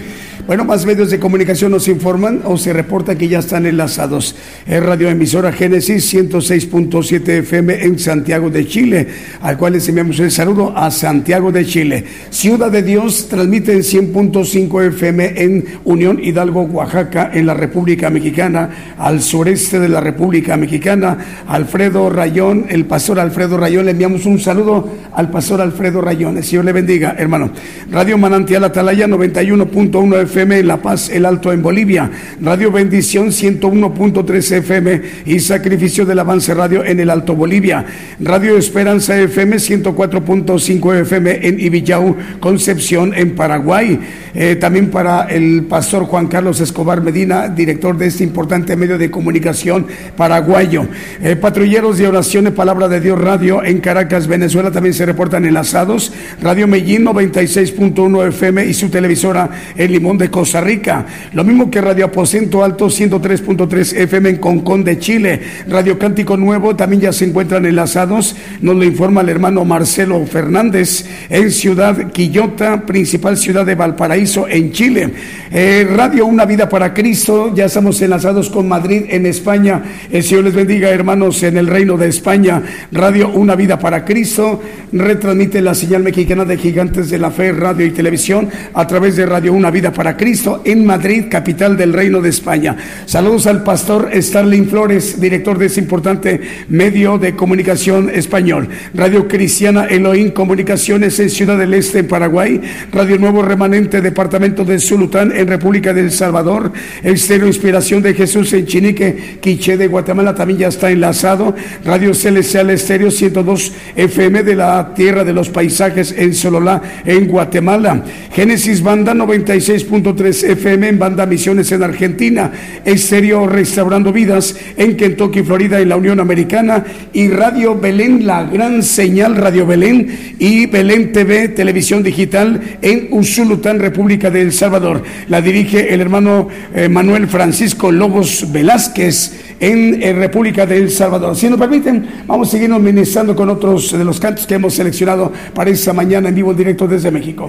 Bueno, 0.46 0.64
más 0.64 0.86
medios 0.86 1.10
de 1.10 1.20
comunicación 1.20 1.70
nos 1.70 1.86
informan 1.86 2.40
o 2.44 2.56
se 2.56 2.72
reporta 2.72 3.18
que 3.18 3.28
ya 3.28 3.40
están 3.40 3.66
enlazados. 3.66 4.34
Es 4.68 4.82
Radio 4.82 5.08
Emisora 5.08 5.50
Génesis 5.50 6.12
106.7 6.12 7.26
FM 7.38 7.84
en 7.86 7.98
Santiago 7.98 8.50
de 8.50 8.66
Chile, 8.66 9.06
al 9.40 9.56
cual 9.56 9.72
les 9.72 9.88
enviamos 9.88 10.20
el 10.20 10.30
saludo 10.30 10.76
a 10.76 10.90
Santiago 10.90 11.50
de 11.50 11.64
Chile. 11.64 12.04
Ciudad 12.28 12.70
de 12.70 12.82
Dios 12.82 13.28
transmite 13.28 13.72
en 13.72 13.78
100.5 13.78 14.88
FM 14.88 15.42
en 15.42 15.64
Unión 15.86 16.22
Hidalgo, 16.22 16.64
Oaxaca, 16.64 17.30
en 17.32 17.46
la 17.46 17.54
República 17.54 18.10
Mexicana, 18.10 18.94
al 18.98 19.22
sureste 19.22 19.80
de 19.80 19.88
la 19.88 20.02
República 20.02 20.58
Mexicana. 20.58 21.16
Alfredo 21.46 22.10
Rayón, 22.10 22.66
el 22.68 22.84
pastor 22.84 23.20
Alfredo 23.20 23.56
Rayón, 23.56 23.86
le 23.86 23.92
enviamos 23.92 24.26
un 24.26 24.38
saludo 24.38 24.86
al 25.14 25.30
pastor 25.30 25.62
Alfredo 25.62 26.02
Rayón. 26.02 26.36
El 26.36 26.44
Señor 26.44 26.66
le 26.66 26.72
bendiga, 26.72 27.16
hermano. 27.16 27.52
Radio 27.90 28.18
Manantial 28.18 28.64
Atalaya 28.64 29.06
91.1 29.06 30.22
FM 30.24 30.28
FM 30.28 30.58
en 30.58 30.66
La 30.66 30.76
Paz, 30.76 31.08
El 31.08 31.24
Alto 31.24 31.54
en 31.54 31.62
Bolivia, 31.62 32.10
Radio 32.42 32.70
Bendición 32.70 33.28
101.3 33.28 34.57
FM 34.58 35.02
y 35.26 35.40
Sacrificio 35.40 36.04
del 36.06 36.18
Avance 36.18 36.54
Radio 36.54 36.84
en 36.84 37.00
El 37.00 37.10
Alto 37.10 37.34
Bolivia, 37.34 37.84
Radio 38.20 38.56
Esperanza 38.56 39.18
FM 39.18 39.56
104.5 39.56 41.00
FM 41.02 41.46
en 41.46 41.60
Ibillau, 41.60 42.16
Concepción 42.40 43.12
en 43.14 43.34
Paraguay. 43.34 43.98
Eh, 44.34 44.56
también 44.56 44.90
para 44.90 45.22
el 45.22 45.64
pastor 45.64 46.04
Juan 46.04 46.28
Carlos 46.28 46.60
Escobar 46.60 47.02
Medina, 47.02 47.48
director 47.48 47.96
de 47.96 48.06
este 48.06 48.24
importante 48.24 48.76
medio 48.76 48.98
de 48.98 49.10
comunicación 49.10 49.86
paraguayo. 50.16 50.86
Eh, 51.22 51.36
patrulleros 51.36 51.98
de 51.98 52.06
oraciones, 52.06 52.52
Palabra 52.52 52.88
de 52.88 53.00
Dios 53.00 53.20
Radio 53.20 53.64
en 53.64 53.80
Caracas, 53.80 54.26
Venezuela 54.26 54.70
también 54.70 54.94
se 54.94 55.06
reportan 55.06 55.44
enlazados. 55.44 56.12
Radio 56.42 56.66
Medellín 56.68 57.04
96.1 57.04 58.28
FM 58.28 58.66
y 58.66 58.74
su 58.74 58.90
televisora 58.90 59.50
El 59.76 59.92
Limón 59.92 60.18
de 60.18 60.30
Costa 60.30 60.60
Rica. 60.60 61.06
Lo 61.32 61.44
mismo 61.44 61.70
que 61.70 61.80
Radio 61.80 62.06
Aposento 62.06 62.62
Alto 62.62 62.86
103.3 62.86 63.96
FM 63.96 64.30
en 64.30 64.36
Concón 64.48 64.82
de 64.82 64.98
Chile. 64.98 65.42
Radio 65.68 65.98
Cántico 65.98 66.34
Nuevo 66.38 66.74
también 66.74 67.02
ya 67.02 67.12
se 67.12 67.26
encuentran 67.26 67.66
enlazados. 67.66 68.34
Nos 68.62 68.76
lo 68.76 68.84
informa 68.84 69.20
el 69.20 69.28
hermano 69.28 69.62
Marcelo 69.66 70.24
Fernández 70.24 71.04
en 71.28 71.50
Ciudad 71.50 72.10
Quillota, 72.12 72.86
principal 72.86 73.36
ciudad 73.36 73.66
de 73.66 73.74
Valparaíso 73.74 74.48
en 74.48 74.72
Chile. 74.72 75.12
Eh, 75.50 75.86
Radio 75.94 76.24
Una 76.24 76.46
Vida 76.46 76.66
para 76.66 76.94
Cristo, 76.94 77.54
ya 77.54 77.66
estamos 77.66 78.00
enlazados 78.00 78.48
con 78.48 78.66
Madrid 78.66 79.02
en 79.10 79.26
España. 79.26 79.82
El 80.10 80.22
Señor 80.22 80.44
les 80.44 80.54
bendiga, 80.54 80.88
hermanos, 80.88 81.42
en 81.42 81.58
el 81.58 81.66
reino 81.66 81.98
de 81.98 82.08
España. 82.08 82.62
Radio 82.90 83.28
Una 83.28 83.54
Vida 83.54 83.78
para 83.78 84.06
Cristo 84.06 84.62
retransmite 84.92 85.60
la 85.60 85.74
señal 85.74 86.02
mexicana 86.02 86.46
de 86.46 86.56
Gigantes 86.56 87.10
de 87.10 87.18
la 87.18 87.30
Fe, 87.30 87.52
radio 87.52 87.84
y 87.84 87.90
televisión 87.90 88.48
a 88.72 88.86
través 88.86 89.16
de 89.16 89.26
Radio 89.26 89.52
Una 89.52 89.70
Vida 89.70 89.92
para 89.92 90.16
Cristo 90.16 90.62
en 90.64 90.86
Madrid, 90.86 91.26
capital 91.30 91.76
del 91.76 91.92
Reino 91.92 92.22
de 92.22 92.30
España. 92.30 92.76
Saludos 93.04 93.46
al 93.46 93.62
pastor 93.62 94.08
Starling 94.38 94.68
Flores, 94.68 95.20
director 95.20 95.58
de 95.58 95.66
ese 95.66 95.80
importante 95.80 96.40
medio 96.68 97.18
de 97.18 97.34
comunicación 97.34 98.08
español. 98.08 98.68
Radio 98.94 99.26
Cristiana 99.26 99.86
Elohim 99.86 100.30
Comunicaciones 100.30 101.18
en 101.18 101.28
Ciudad 101.28 101.58
del 101.58 101.74
Este, 101.74 101.98
en 101.98 102.06
Paraguay. 102.06 102.60
Radio 102.92 103.18
Nuevo 103.18 103.42
Remanente, 103.42 104.00
Departamento 104.00 104.64
de 104.64 104.78
Zulután, 104.78 105.32
en 105.32 105.48
República 105.48 105.92
del 105.92 106.12
Salvador. 106.12 106.72
Estéreo 107.02 107.48
Inspiración 107.48 108.00
de 108.00 108.14
Jesús 108.14 108.52
en 108.52 108.66
Chinique, 108.66 109.38
Quiché 109.40 109.76
de 109.76 109.88
Guatemala 109.88 110.36
también 110.36 110.60
ya 110.60 110.68
está 110.68 110.88
enlazado. 110.92 111.56
Radio 111.84 112.14
Celestial 112.14 112.70
Estéreo 112.70 113.10
102 113.10 113.72
FM 113.96 114.44
de 114.44 114.54
la 114.54 114.94
Tierra 114.94 115.24
de 115.24 115.32
los 115.32 115.48
Paisajes 115.48 116.14
en 116.16 116.32
Sololá, 116.32 116.80
en 117.04 117.26
Guatemala. 117.26 118.04
Génesis 118.32 118.84
Banda 118.84 119.14
96. 119.14 119.86
3 120.16 120.44
FM 120.44 120.88
en 120.88 120.98
Banda 120.98 121.26
Misiones 121.26 121.72
en 121.72 121.82
Argentina, 121.82 122.52
Estéreo 122.84 123.46
Restaurando 123.46 124.12
Vidas 124.18 124.56
en 124.76 124.96
Kentucky, 124.96 125.44
Florida, 125.44 125.78
en 125.78 125.90
la 125.90 125.96
Unión 125.96 126.18
Americana, 126.18 126.84
y 127.12 127.28
Radio 127.28 127.78
Belén, 127.78 128.26
la 128.26 128.42
gran 128.42 128.82
señal 128.82 129.36
Radio 129.36 129.64
Belén, 129.64 130.34
y 130.40 130.66
Belén 130.66 131.12
TV, 131.12 131.50
televisión 131.50 132.02
digital 132.02 132.78
en 132.82 133.06
Usulután, 133.12 133.78
República 133.78 134.28
de 134.28 134.42
El 134.42 134.52
Salvador. 134.52 135.04
La 135.28 135.40
dirige 135.40 135.94
el 135.94 136.00
hermano 136.00 136.48
eh, 136.74 136.88
Manuel 136.88 137.28
Francisco 137.28 137.92
Lobos 137.92 138.50
Velázquez 138.50 139.54
en 139.60 140.00
República 140.16 140.66
de 140.66 140.78
El 140.78 140.90
Salvador. 140.90 141.36
Si 141.36 141.48
nos 141.48 141.60
permiten, 141.60 142.24
vamos 142.26 142.48
a 142.48 142.50
seguirnos 142.50 142.80
ministrando 142.80 143.36
con 143.36 143.48
otros 143.48 143.96
de 143.96 144.04
los 144.04 144.18
cantos 144.18 144.48
que 144.48 144.54
hemos 144.54 144.74
seleccionado 144.74 145.32
para 145.54 145.70
esta 145.70 145.92
mañana 145.92 146.28
en 146.28 146.34
vivo 146.34 146.50
en 146.50 146.56
directo 146.56 146.88
desde 146.88 147.12
México. 147.12 147.48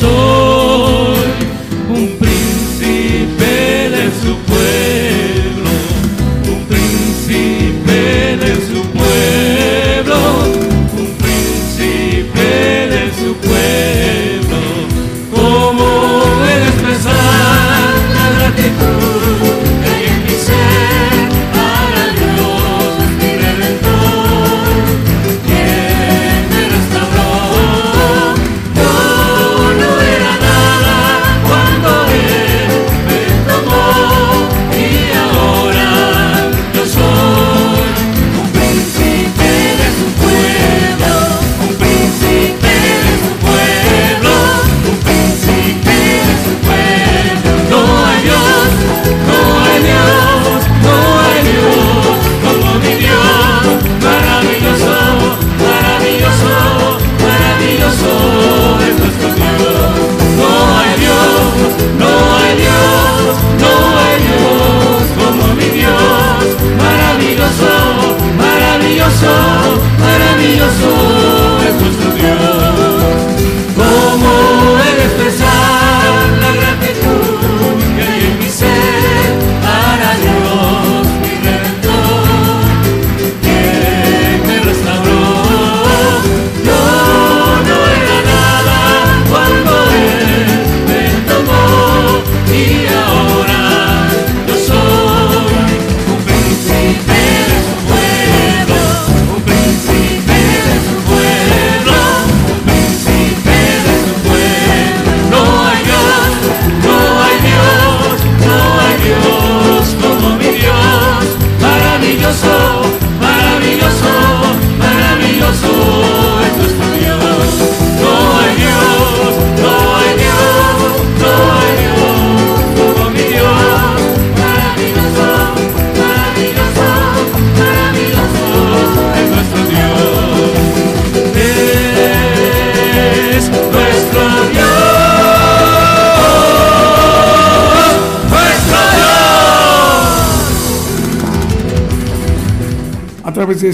De 0.00 0.41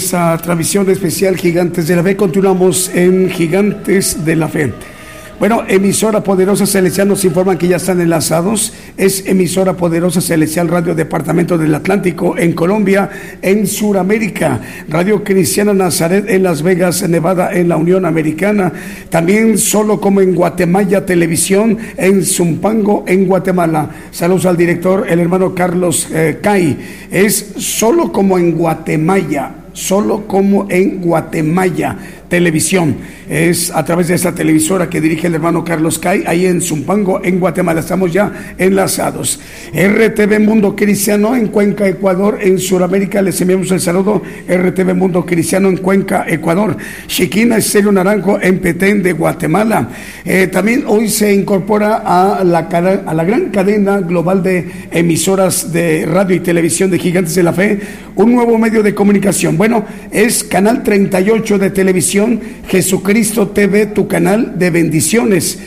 esa 0.08 0.38
transmisión 0.38 0.88
especial 0.88 1.36
Gigantes 1.36 1.86
de 1.86 1.94
la 1.94 2.02
Fe, 2.02 2.16
continuamos 2.16 2.90
en 2.94 3.28
Gigantes 3.28 4.24
de 4.24 4.36
la 4.36 4.48
Fe. 4.48 4.72
Bueno, 5.38 5.64
emisora 5.68 6.24
poderosa 6.24 6.64
celestial 6.64 7.08
nos 7.08 7.26
informan 7.26 7.58
que 7.58 7.68
ya 7.68 7.76
están 7.76 8.00
enlazados. 8.00 8.72
Es 8.96 9.26
emisora 9.26 9.74
poderosa 9.74 10.22
celestial 10.22 10.68
Radio 10.68 10.94
Departamento 10.94 11.58
del 11.58 11.74
Atlántico 11.74 12.38
en 12.38 12.54
Colombia, 12.54 13.10
en 13.42 13.66
Sudamérica. 13.66 14.62
Radio 14.88 15.22
Cristiana 15.22 15.74
Nazaret 15.74 16.24
en 16.26 16.42
Las 16.42 16.62
Vegas, 16.62 17.06
Nevada, 17.06 17.52
en 17.52 17.68
la 17.68 17.76
Unión 17.76 18.06
Americana. 18.06 18.72
También 19.10 19.58
solo 19.58 20.00
como 20.00 20.22
en 20.22 20.34
Guatemala 20.34 21.04
Televisión, 21.04 21.76
en 21.98 22.24
Zumpango, 22.24 23.04
en 23.06 23.26
Guatemala. 23.26 23.90
Saludos 24.10 24.46
al 24.46 24.56
director, 24.56 25.04
el 25.06 25.20
hermano 25.20 25.54
Carlos 25.54 26.08
eh, 26.14 26.38
Cay. 26.42 26.78
Es 27.10 27.52
solo 27.58 28.10
como 28.10 28.38
en 28.38 28.52
Guatemala 28.52 29.57
solo 29.78 30.26
como 30.26 30.66
en 30.68 31.00
Guatemala 31.00 31.96
televisión. 32.28 32.96
Es 33.28 33.70
a 33.70 33.84
través 33.84 34.08
de 34.08 34.14
esta 34.14 34.34
televisora 34.34 34.88
que 34.88 35.02
dirige 35.02 35.26
el 35.26 35.34
hermano 35.34 35.62
Carlos 35.62 35.98
Cay, 35.98 36.24
ahí 36.26 36.46
en 36.46 36.62
Zumpango, 36.62 37.22
en 37.22 37.38
Guatemala. 37.38 37.80
Estamos 37.80 38.10
ya 38.10 38.54
enlazados. 38.56 39.38
RTV 39.70 40.40
Mundo 40.40 40.74
Cristiano 40.74 41.36
en 41.36 41.48
Cuenca, 41.48 41.86
Ecuador. 41.86 42.38
En 42.40 42.58
Sudamérica 42.58 43.20
les 43.20 43.38
enviamos 43.42 43.70
el 43.70 43.80
saludo. 43.80 44.22
RTV 44.48 44.94
Mundo 44.94 45.26
Cristiano 45.26 45.68
en 45.68 45.76
Cuenca, 45.76 46.24
Ecuador. 46.26 46.78
Chiquina 47.06 47.58
Estéreo 47.58 47.92
Naranjo 47.92 48.40
en 48.40 48.60
Petén 48.60 49.02
de 49.02 49.12
Guatemala. 49.12 49.90
Eh, 50.24 50.46
también 50.46 50.84
hoy 50.86 51.10
se 51.10 51.34
incorpora 51.34 51.96
a 51.96 52.42
la, 52.44 52.60
a 52.60 53.12
la 53.12 53.24
gran 53.24 53.50
cadena 53.50 53.98
global 54.00 54.42
de 54.42 54.70
emisoras 54.90 55.70
de 55.70 56.06
radio 56.06 56.34
y 56.34 56.40
televisión 56.40 56.90
de 56.90 56.98
Gigantes 56.98 57.34
de 57.34 57.42
la 57.42 57.52
Fe, 57.52 57.78
un 58.14 58.34
nuevo 58.34 58.56
medio 58.56 58.82
de 58.82 58.94
comunicación. 58.94 59.58
Bueno, 59.58 59.84
es 60.10 60.44
Canal 60.44 60.82
38 60.82 61.58
de 61.58 61.70
televisión 61.70 62.40
Jesucristo 62.66 63.17
TV, 63.54 63.86
tu 63.86 64.08
canal 64.08 64.58
de 64.58 64.70
bendiciones. 64.70 65.58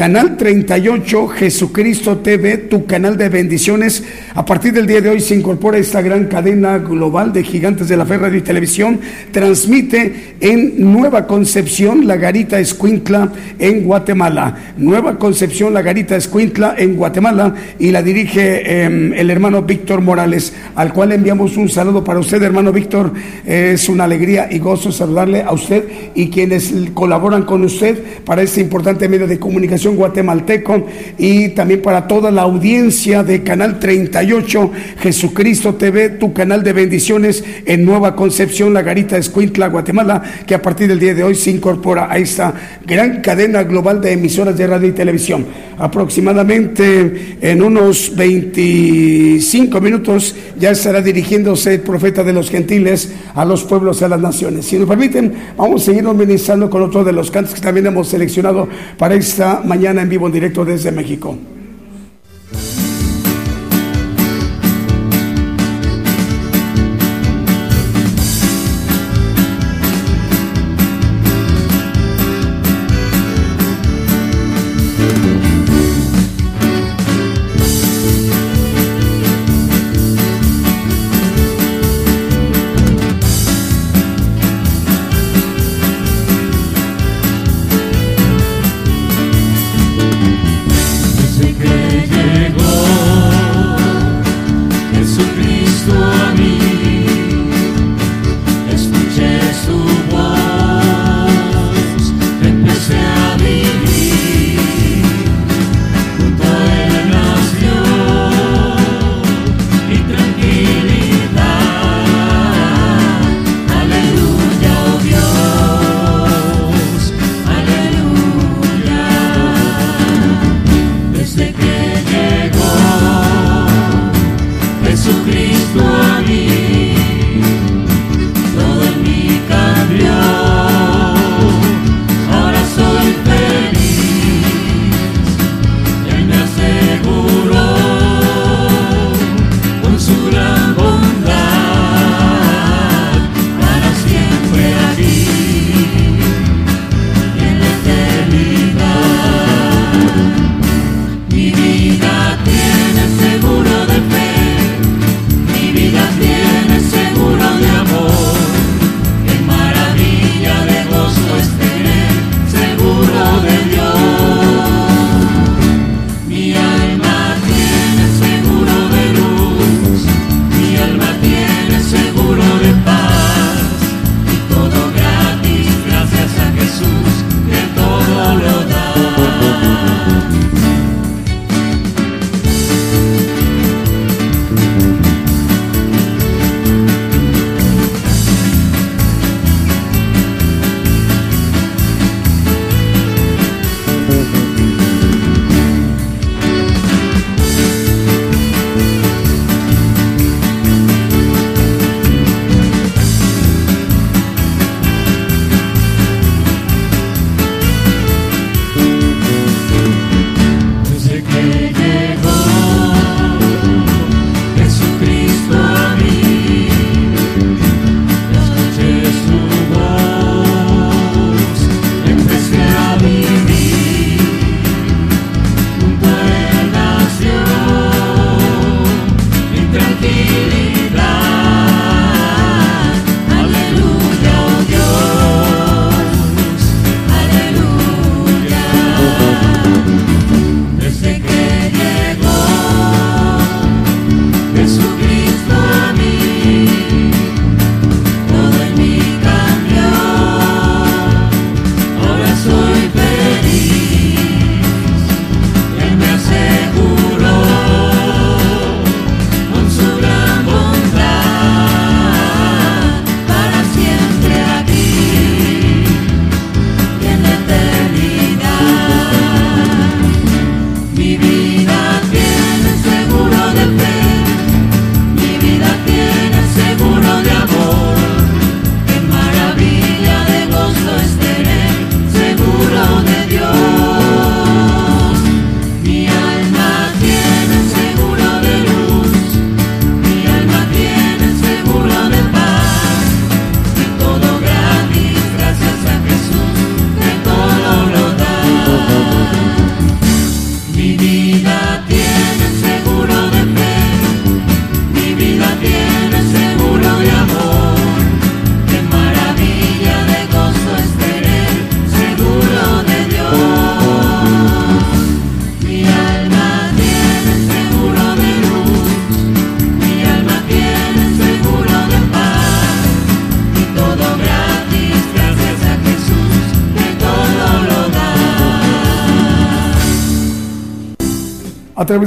Canal 0.00 0.38
38, 0.38 1.28
Jesucristo 1.28 2.16
TV, 2.20 2.56
tu 2.56 2.86
canal 2.86 3.18
de 3.18 3.28
bendiciones. 3.28 4.02
A 4.34 4.46
partir 4.46 4.72
del 4.72 4.86
día 4.86 5.02
de 5.02 5.10
hoy 5.10 5.20
se 5.20 5.34
incorpora 5.34 5.76
esta 5.76 6.00
gran 6.00 6.24
cadena 6.24 6.78
global 6.78 7.34
de 7.34 7.44
gigantes 7.44 7.86
de 7.86 7.98
la 7.98 8.06
fe, 8.06 8.16
radio 8.16 8.38
y 8.38 8.40
televisión. 8.40 8.98
Transmite 9.30 10.36
en 10.40 10.90
Nueva 10.90 11.26
Concepción, 11.26 12.06
La 12.06 12.16
Garita 12.16 12.58
Escuintla, 12.58 13.30
en 13.58 13.84
Guatemala. 13.84 14.72
Nueva 14.78 15.18
Concepción, 15.18 15.74
La 15.74 15.82
Garita 15.82 16.16
Escuintla, 16.16 16.76
en 16.78 16.96
Guatemala. 16.96 17.54
Y 17.78 17.90
la 17.90 18.02
dirige 18.02 18.84
em, 18.84 19.12
el 19.12 19.28
hermano 19.28 19.64
Víctor 19.64 20.00
Morales, 20.00 20.54
al 20.76 20.94
cual 20.94 21.12
enviamos 21.12 21.58
un 21.58 21.68
saludo 21.68 22.02
para 22.02 22.20
usted, 22.20 22.42
hermano 22.42 22.72
Víctor. 22.72 23.12
Es 23.44 23.86
una 23.90 24.04
alegría 24.04 24.48
y 24.50 24.60
gozo 24.60 24.92
saludarle 24.92 25.42
a 25.42 25.52
usted 25.52 25.84
y 26.14 26.30
quienes 26.30 26.72
colaboran 26.94 27.42
con 27.42 27.62
usted 27.64 28.02
para 28.24 28.40
este 28.40 28.62
importante 28.62 29.06
medio 29.06 29.26
de 29.26 29.38
comunicación 29.38 29.89
Guatemalteco 29.96 30.86
y 31.18 31.50
también 31.50 31.82
para 31.82 32.06
toda 32.06 32.30
la 32.30 32.42
audiencia 32.42 33.22
de 33.22 33.42
Canal 33.42 33.78
38, 33.78 34.70
Jesucristo 34.98 35.74
TV, 35.74 36.10
tu 36.10 36.32
canal 36.32 36.62
de 36.62 36.72
bendiciones 36.72 37.44
en 37.66 37.84
Nueva 37.84 38.14
Concepción, 38.16 38.74
La 38.74 38.82
Garita 38.82 39.16
Escuintla, 39.16 39.68
Guatemala, 39.68 40.22
que 40.46 40.54
a 40.54 40.62
partir 40.62 40.88
del 40.88 40.98
día 40.98 41.14
de 41.14 41.24
hoy 41.24 41.34
se 41.34 41.50
incorpora 41.50 42.10
a 42.10 42.18
esta 42.18 42.52
gran 42.86 43.20
cadena 43.20 43.62
global 43.62 44.00
de 44.00 44.12
emisoras 44.12 44.56
de 44.56 44.66
radio 44.66 44.88
y 44.88 44.92
televisión. 44.92 45.46
Aproximadamente 45.78 47.38
en 47.40 47.62
unos 47.62 48.14
25 48.14 49.80
minutos 49.80 50.34
ya 50.58 50.72
estará 50.72 51.00
dirigiéndose 51.00 51.74
el 51.74 51.80
profeta 51.80 52.22
de 52.22 52.32
los 52.32 52.50
gentiles 52.50 53.12
a 53.34 53.44
los 53.44 53.64
pueblos 53.64 54.00
y 54.00 54.04
a 54.04 54.08
las 54.08 54.20
naciones. 54.20 54.66
Si 54.66 54.78
nos 54.78 54.88
permiten, 54.88 55.32
vamos 55.56 55.82
a 55.82 55.84
seguir 55.86 56.04
ministrando 56.04 56.68
con 56.68 56.82
otro 56.82 57.04
de 57.04 57.12
los 57.12 57.30
cantos 57.30 57.54
que 57.54 57.60
también 57.60 57.86
hemos 57.86 58.08
seleccionado 58.08 58.68
para 58.98 59.14
esta 59.14 59.60
mañana 59.70 60.02
en 60.02 60.08
vivo 60.08 60.26
en 60.26 60.32
directo 60.32 60.64
desde 60.64 60.90
México. 60.90 61.38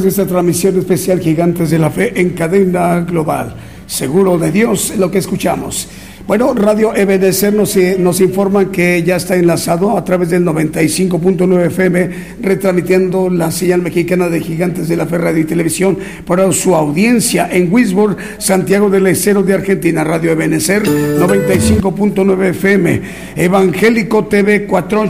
De 0.02 0.10
esta 0.10 0.26
transmisión 0.26 0.80
especial 0.80 1.20
Gigantes 1.20 1.70
de 1.70 1.78
la 1.78 1.92
Fe 1.92 2.20
en 2.20 2.32
cadena 2.32 3.02
global. 3.02 3.54
Seguro 3.86 4.38
de 4.40 4.52
Dios 4.52 4.94
lo 4.98 5.12
que 5.12 5.20
escuchamos. 5.20 5.88
Bueno, 6.26 6.54
Radio 6.54 6.94
nos, 7.54 7.76
eh, 7.76 7.98
nos 8.00 8.22
informan 8.22 8.72
que 8.72 9.04
ya 9.04 9.18
está 9.18 9.36
enlazado 9.36 9.98
a 9.98 10.06
través 10.06 10.30
del 10.30 10.46
95.9 10.46 11.66
FM, 11.66 12.10
retransmitiendo 12.42 13.30
la 13.30 13.52
señal 13.52 13.82
mexicana 13.82 14.30
de 14.30 14.40
Gigantes 14.40 14.88
de 14.88 14.96
la 14.96 15.06
Fe 15.06 15.18
Radio 15.18 15.42
y 15.42 15.46
Televisión 15.46 15.98
para 16.26 16.50
su 16.54 16.76
audiencia 16.76 17.50
en 17.52 17.72
Wisborne, 17.74 18.16
Santiago 18.38 18.90
del 18.90 19.08
Estero 19.08 19.44
de 19.44 19.54
Argentina. 19.54 20.06
Radio 20.06 20.32
Ebenecer 20.32 20.84
95.9 20.84 22.50
FM, 22.52 23.02
Evangélico 23.36 24.24
TV 24.26 24.66
4 24.66 25.04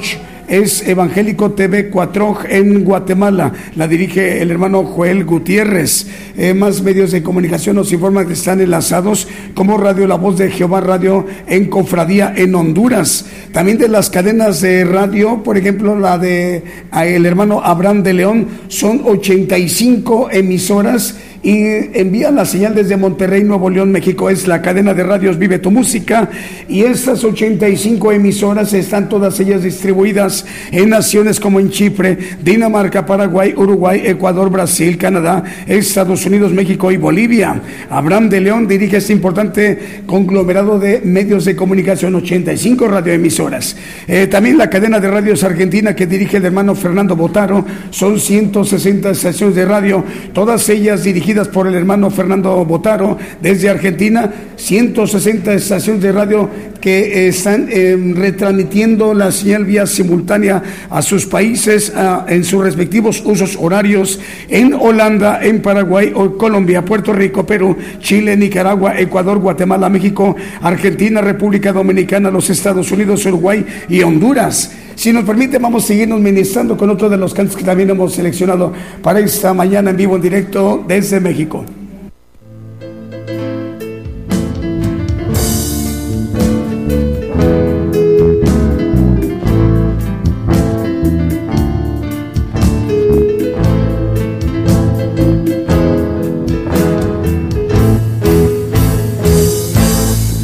es 0.47 0.87
Evangélico 0.87 1.51
TV 1.51 1.89
4 1.89 2.37
en 2.49 2.83
Guatemala. 2.83 3.53
La 3.75 3.87
dirige 3.87 4.41
el 4.41 4.51
hermano 4.51 4.83
Joel 4.83 5.25
Gutiérrez. 5.25 6.07
Eh, 6.37 6.53
más 6.53 6.81
medios 6.81 7.11
de 7.11 7.23
comunicación 7.23 7.75
nos 7.75 7.91
informan 7.91 8.27
que 8.27 8.33
están 8.33 8.61
enlazados 8.61 9.27
como 9.53 9.77
Radio 9.77 10.07
La 10.07 10.15
Voz 10.15 10.37
de 10.37 10.51
Jehová 10.51 10.81
Radio 10.81 11.25
en 11.47 11.65
Cofradía 11.65 12.33
en 12.35 12.55
Honduras. 12.55 13.25
También 13.51 13.77
de 13.77 13.87
las 13.87 14.09
cadenas 14.09 14.61
de 14.61 14.83
radio, 14.85 15.43
por 15.43 15.57
ejemplo, 15.57 15.97
la 15.97 16.17
de 16.17 16.63
el 16.93 17.25
hermano 17.25 17.61
Abraham 17.63 18.03
de 18.03 18.13
León, 18.13 18.47
son 18.67 19.01
85 19.05 20.29
emisoras 20.31 21.15
y 21.43 21.99
envía 21.99 22.31
la 22.31 22.45
señal 22.45 22.73
desde 22.73 22.95
Monterrey, 22.95 23.43
Nuevo 23.43 23.69
León, 23.69 23.91
México. 23.91 24.29
Es 24.29 24.47
la 24.47 24.61
cadena 24.61 24.93
de 24.93 25.03
radios 25.03 25.37
Vive 25.37 25.59
tu 25.59 25.71
Música 25.71 26.29
y 26.69 26.83
estas 26.83 27.21
85 27.21 28.13
emisoras 28.13 28.73
están 28.73 29.09
todas 29.09 29.37
ellas 29.41 29.61
distribuidas 29.61 30.45
en 30.71 30.89
naciones 30.89 31.41
como 31.41 31.59
en 31.59 31.69
Chipre, 31.69 32.17
Dinamarca, 32.41 33.05
Paraguay, 33.05 33.53
Uruguay, 33.57 34.03
Ecuador, 34.05 34.49
Brasil, 34.49 34.97
Canadá, 34.97 35.43
Estados 35.67 36.25
Unidos, 36.25 36.53
México 36.53 36.89
y 36.93 36.97
Bolivia. 36.97 37.61
Abraham 37.89 38.29
de 38.29 38.39
León 38.39 38.65
dirige 38.65 38.97
este 38.97 39.11
importante 39.11 40.03
conglomerado 40.05 40.79
de 40.79 41.01
medios 41.01 41.43
de 41.43 41.57
comunicación, 41.57 42.15
85 42.15 42.87
radioemisoras. 42.87 43.75
Eh, 44.07 44.27
también 44.27 44.57
la 44.57 44.69
cadena 44.69 45.01
de 45.01 45.11
radios 45.11 45.43
argentina 45.43 45.93
que 45.93 46.07
dirige 46.07 46.37
el 46.37 46.45
hermano 46.45 46.73
Fernando 46.73 47.17
Botaro, 47.17 47.65
son 47.89 48.17
160 48.17 49.09
estaciones 49.09 49.55
de 49.57 49.65
radio, 49.65 50.05
todas 50.31 50.69
ellas 50.69 51.03
dirigidas 51.03 51.32
por 51.51 51.67
el 51.67 51.75
hermano 51.75 52.11
Fernando 52.11 52.63
Botaro 52.65 53.17
desde 53.41 53.69
Argentina, 53.69 54.31
160 54.55 55.53
estaciones 55.53 56.01
de 56.01 56.11
radio 56.11 56.49
que 56.79 57.27
están 57.27 57.67
em, 57.71 58.15
retransmitiendo 58.15 59.13
la 59.13 59.31
señal 59.31 59.65
vía 59.65 59.87
simultánea 59.87 60.61
a 60.89 61.01
sus 61.01 61.25
países 61.25 61.93
en 62.27 62.43
sus 62.43 62.63
respectivos 62.63 63.23
usos 63.25 63.57
horarios 63.59 64.19
en 64.49 64.73
Holanda, 64.73 65.39
en 65.41 65.61
Paraguay, 65.61 66.13
Colombia, 66.37 66.85
Puerto 66.85 67.13
Rico, 67.13 67.45
Perú, 67.45 67.75
Chile, 67.99 68.37
Nicaragua, 68.37 68.99
Ecuador, 68.99 69.39
Guatemala, 69.39 69.89
México, 69.89 70.35
Argentina, 70.61 71.21
República 71.21 71.73
Dominicana, 71.73 72.29
los 72.29 72.49
Estados 72.49 72.91
Unidos, 72.91 73.25
Uruguay 73.25 73.65
y 73.89 74.01
Honduras. 74.01 74.71
Si 74.95 75.11
nos 75.11 75.25
permite, 75.25 75.57
vamos 75.57 75.83
a 75.83 75.87
seguirnos 75.87 76.19
ministrando 76.19 76.77
con 76.77 76.89
otro 76.89 77.09
de 77.09 77.17
los 77.17 77.33
cantos 77.33 77.57
que 77.57 77.63
también 77.63 77.89
hemos 77.89 78.13
seleccionado 78.13 78.71
para 79.01 79.19
esta 79.19 79.53
mañana 79.53 79.89
en 79.89 79.97
vivo 79.97 80.15
en 80.15 80.21
directo 80.21 80.83
desde 80.87 81.19
México. 81.19 81.65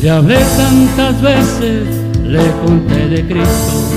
Le 0.02 0.10
hablé 0.10 0.38
tantas 0.58 1.22
veces, 1.22 1.88
le 2.24 2.39
conté 2.66 3.08
de 3.10 3.28
Cristo 3.28 3.88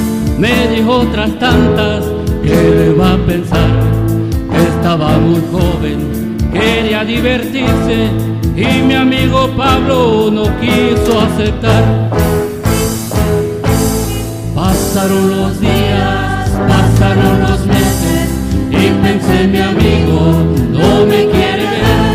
me 0.43 0.67
dijo 0.75 0.91
otras 0.91 1.39
tantas 1.39 2.05
que 2.43 2.49
le 2.49 2.93
va 2.95 3.13
a 3.13 3.17
pensar 3.19 3.71
estaba 4.71 5.17
muy 5.19 5.41
joven, 5.53 6.37
quería 6.53 7.05
divertirse 7.05 8.11
y 8.57 8.83
mi 8.83 8.95
amigo 8.95 9.49
Pablo 9.57 10.31
no 10.33 10.43
quiso 10.61 11.21
aceptar. 11.21 11.85
Pasaron 14.53 15.31
los 15.31 15.61
días, 15.61 16.51
pasaron 16.73 17.41
los 17.43 17.65
meses 17.67 18.27
y 18.69 18.85
pensé 19.01 19.47
mi 19.47 19.61
amigo 19.61 20.19
no 20.73 21.07
me 21.07 21.21
quiere 21.35 21.67
ver, 21.77 22.15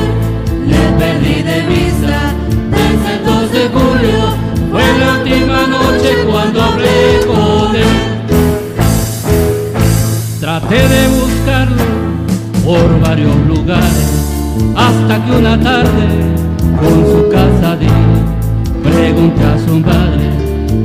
le 0.68 0.84
perdí 1.00 1.44
de 1.44 1.60
vista 1.74 2.34
desde 2.76 3.10
el 3.16 3.26
2 3.26 3.52
de 3.54 3.70
julio, 3.70 4.20
fue 4.70 4.86
la 5.00 5.20
última 5.20 5.68
noche 5.68 6.10
cuando 6.30 6.62
hablé 6.62 7.27
Traté 10.68 10.88
de 10.90 11.08
buscarlo 11.08 11.84
por 12.66 13.00
varios 13.00 13.36
lugares 13.48 14.10
hasta 14.76 15.26
que 15.26 15.32
una 15.32 15.58
tarde 15.58 16.08
con 16.78 17.06
su 17.06 17.30
casa 17.30 17.78
di, 17.78 17.88
pregunté 18.84 19.44
a 19.46 19.58
su 19.66 19.80
madre, 19.80 20.30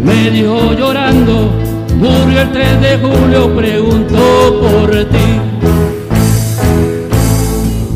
me 0.05 0.31
dijo 0.31 0.73
llorando, 0.75 1.51
murió 1.97 2.43
el 2.43 2.53
3 2.53 2.81
de 2.81 2.99
julio, 2.99 3.57
preguntó 3.57 4.61
por 4.61 4.91
ti. 4.93 5.41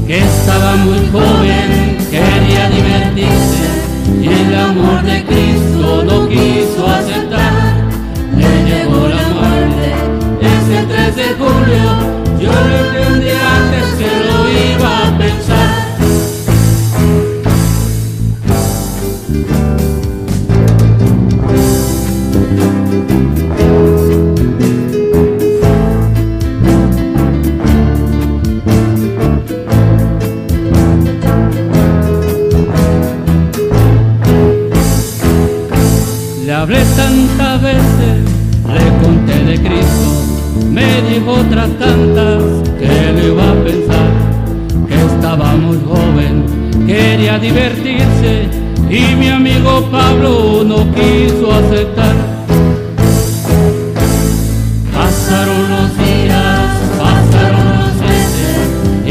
Que 0.08 0.18
estaba 0.18 0.74
muy 0.76 0.98
joven, 1.12 1.98
quería 2.10 2.68
divertirse 2.68 3.66
y 4.22 4.26
el 4.26 4.58
amor 4.58 5.02
de 5.04 5.24
Cristo 5.24 6.02
no 6.04 6.28
quiso 6.28 6.55
de 11.26 11.34
julio, 11.34 12.38
yo 12.38 12.52
lo 12.52 12.76
entendí 12.76 13.30
antes 13.30 13.94
que 13.98 14.06
lo 14.06 14.48
iba 14.48 15.08
a 15.08 15.18
pensar. 15.18 15.85
Divertirse 47.46 48.48
y 48.90 49.14
mi 49.14 49.28
amigo 49.28 49.88
Pablo 49.90 50.64
no 50.64 50.78
quiso 50.94 51.52
aceptar. 51.52 52.16
Pasaron 54.92 55.62
los 55.74 55.88
días, 56.04 56.70
pasaron 56.98 57.66
los 57.80 57.94
meses 58.10 58.58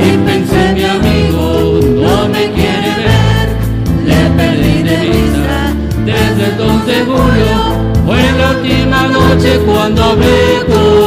y 0.03 0.07
pensé 0.27 0.61
mi 0.73 0.83
amigo 0.83 1.79
no 2.03 2.27
me 2.33 2.43
quiere 2.57 2.91
ver, 3.07 3.47
le 4.09 4.21
perdí 4.37 4.77
de 4.91 4.97
vista 5.13 5.57
desde 6.05 6.43
el 6.49 6.57
2 6.57 6.87
de 6.87 6.99
julio, 7.11 7.57
fue 8.05 8.21
la 8.39 8.47
última 8.57 9.07
noche 9.07 9.59
cuando 9.65 10.03
hablé 10.03 10.47
con 10.67 11.04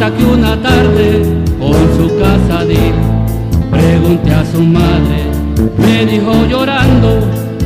hasta 0.00 0.16
que 0.16 0.24
una 0.24 0.56
tarde 0.62 1.22
con 1.58 1.74
su 1.96 2.18
casa 2.20 2.64
di. 2.64 2.92
Pregunté 3.68 4.32
a 4.32 4.44
su 4.44 4.62
madre, 4.62 5.24
me 5.76 6.06
dijo 6.06 6.46
llorando, 6.46 7.18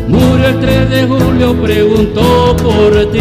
murió 0.09 0.49
el 0.49 0.61
3 0.61 0.91
de 0.91 1.07
julio, 1.07 1.55
preguntó 1.61 2.57
por 2.57 3.12
ti. 3.12 3.20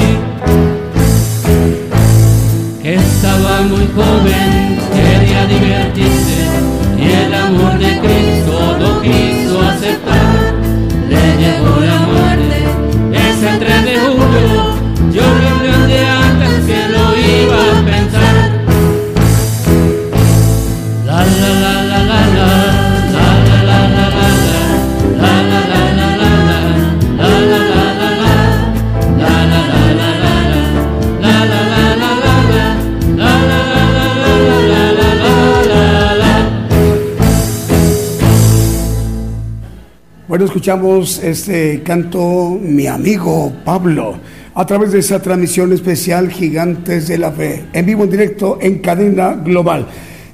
Que 2.82 2.96
estaba 2.96 3.62
muy 3.64 3.86
joven, 3.94 4.80
quería 4.94 5.46
divertirse 5.46 6.21
Escuchamos 40.46 41.22
este 41.24 41.84
canto 41.84 42.58
Mi 42.60 42.88
amigo 42.88 43.54
Pablo 43.64 44.16
a 44.56 44.66
través 44.66 44.92
de 44.92 44.98
esa 45.00 45.22
transmisión 45.22 45.72
especial 45.72 46.32
Gigantes 46.32 47.08
de 47.08 47.20
la 47.20 47.32
Fe, 47.32 47.66
en 47.74 47.86
vivo 47.86 48.06
en 48.06 48.10
directo 48.10 48.58
en 48.60 48.80
cadena 48.80 49.34
global. 49.34 49.86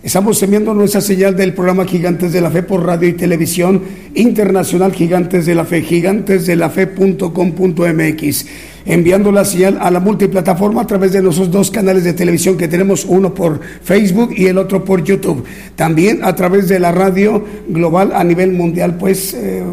Estamos 0.02 0.42
enviando 0.42 0.74
nuestra 0.74 1.02
señal 1.02 1.36
del 1.36 1.54
programa 1.54 1.84
Gigantes 1.86 2.32
de 2.32 2.40
la 2.40 2.50
Fe 2.50 2.64
por 2.64 2.86
radio 2.86 3.10
y 3.10 3.14
televisión 3.14 3.84
internacional 4.16 4.94
Gigantes 4.94 5.46
de 5.46 5.56
la 5.56 5.66
Fe, 5.66 5.82
gigantesdelafe.com.mx, 5.82 8.46
enviando 8.88 9.32
la 9.32 9.46
señal 9.46 9.78
a 9.82 9.92
la 9.92 10.00
multiplataforma 10.00 10.82
a 10.82 10.88
través 10.88 11.12
de 11.12 11.22
nuestros 11.22 11.52
dos 11.52 11.70
canales 11.70 12.04
de 12.04 12.14
televisión 12.14 12.58
que 12.58 12.68
tenemos, 12.68 13.06
uno 13.06 13.34
por 13.34 13.60
Facebook 13.84 14.34
y 14.36 14.48
el 14.48 14.58
otro 14.58 14.84
por 14.84 15.04
YouTube. 15.04 15.44
También 15.76 16.24
a 16.24 16.36
través 16.36 16.68
de 16.68 16.80
la 16.80 16.92
radio 16.92 17.44
global 17.68 18.12
a 18.14 18.24
nivel 18.24 18.54
mundial, 18.54 18.98
pues... 18.98 19.34
Eh, 19.34 19.64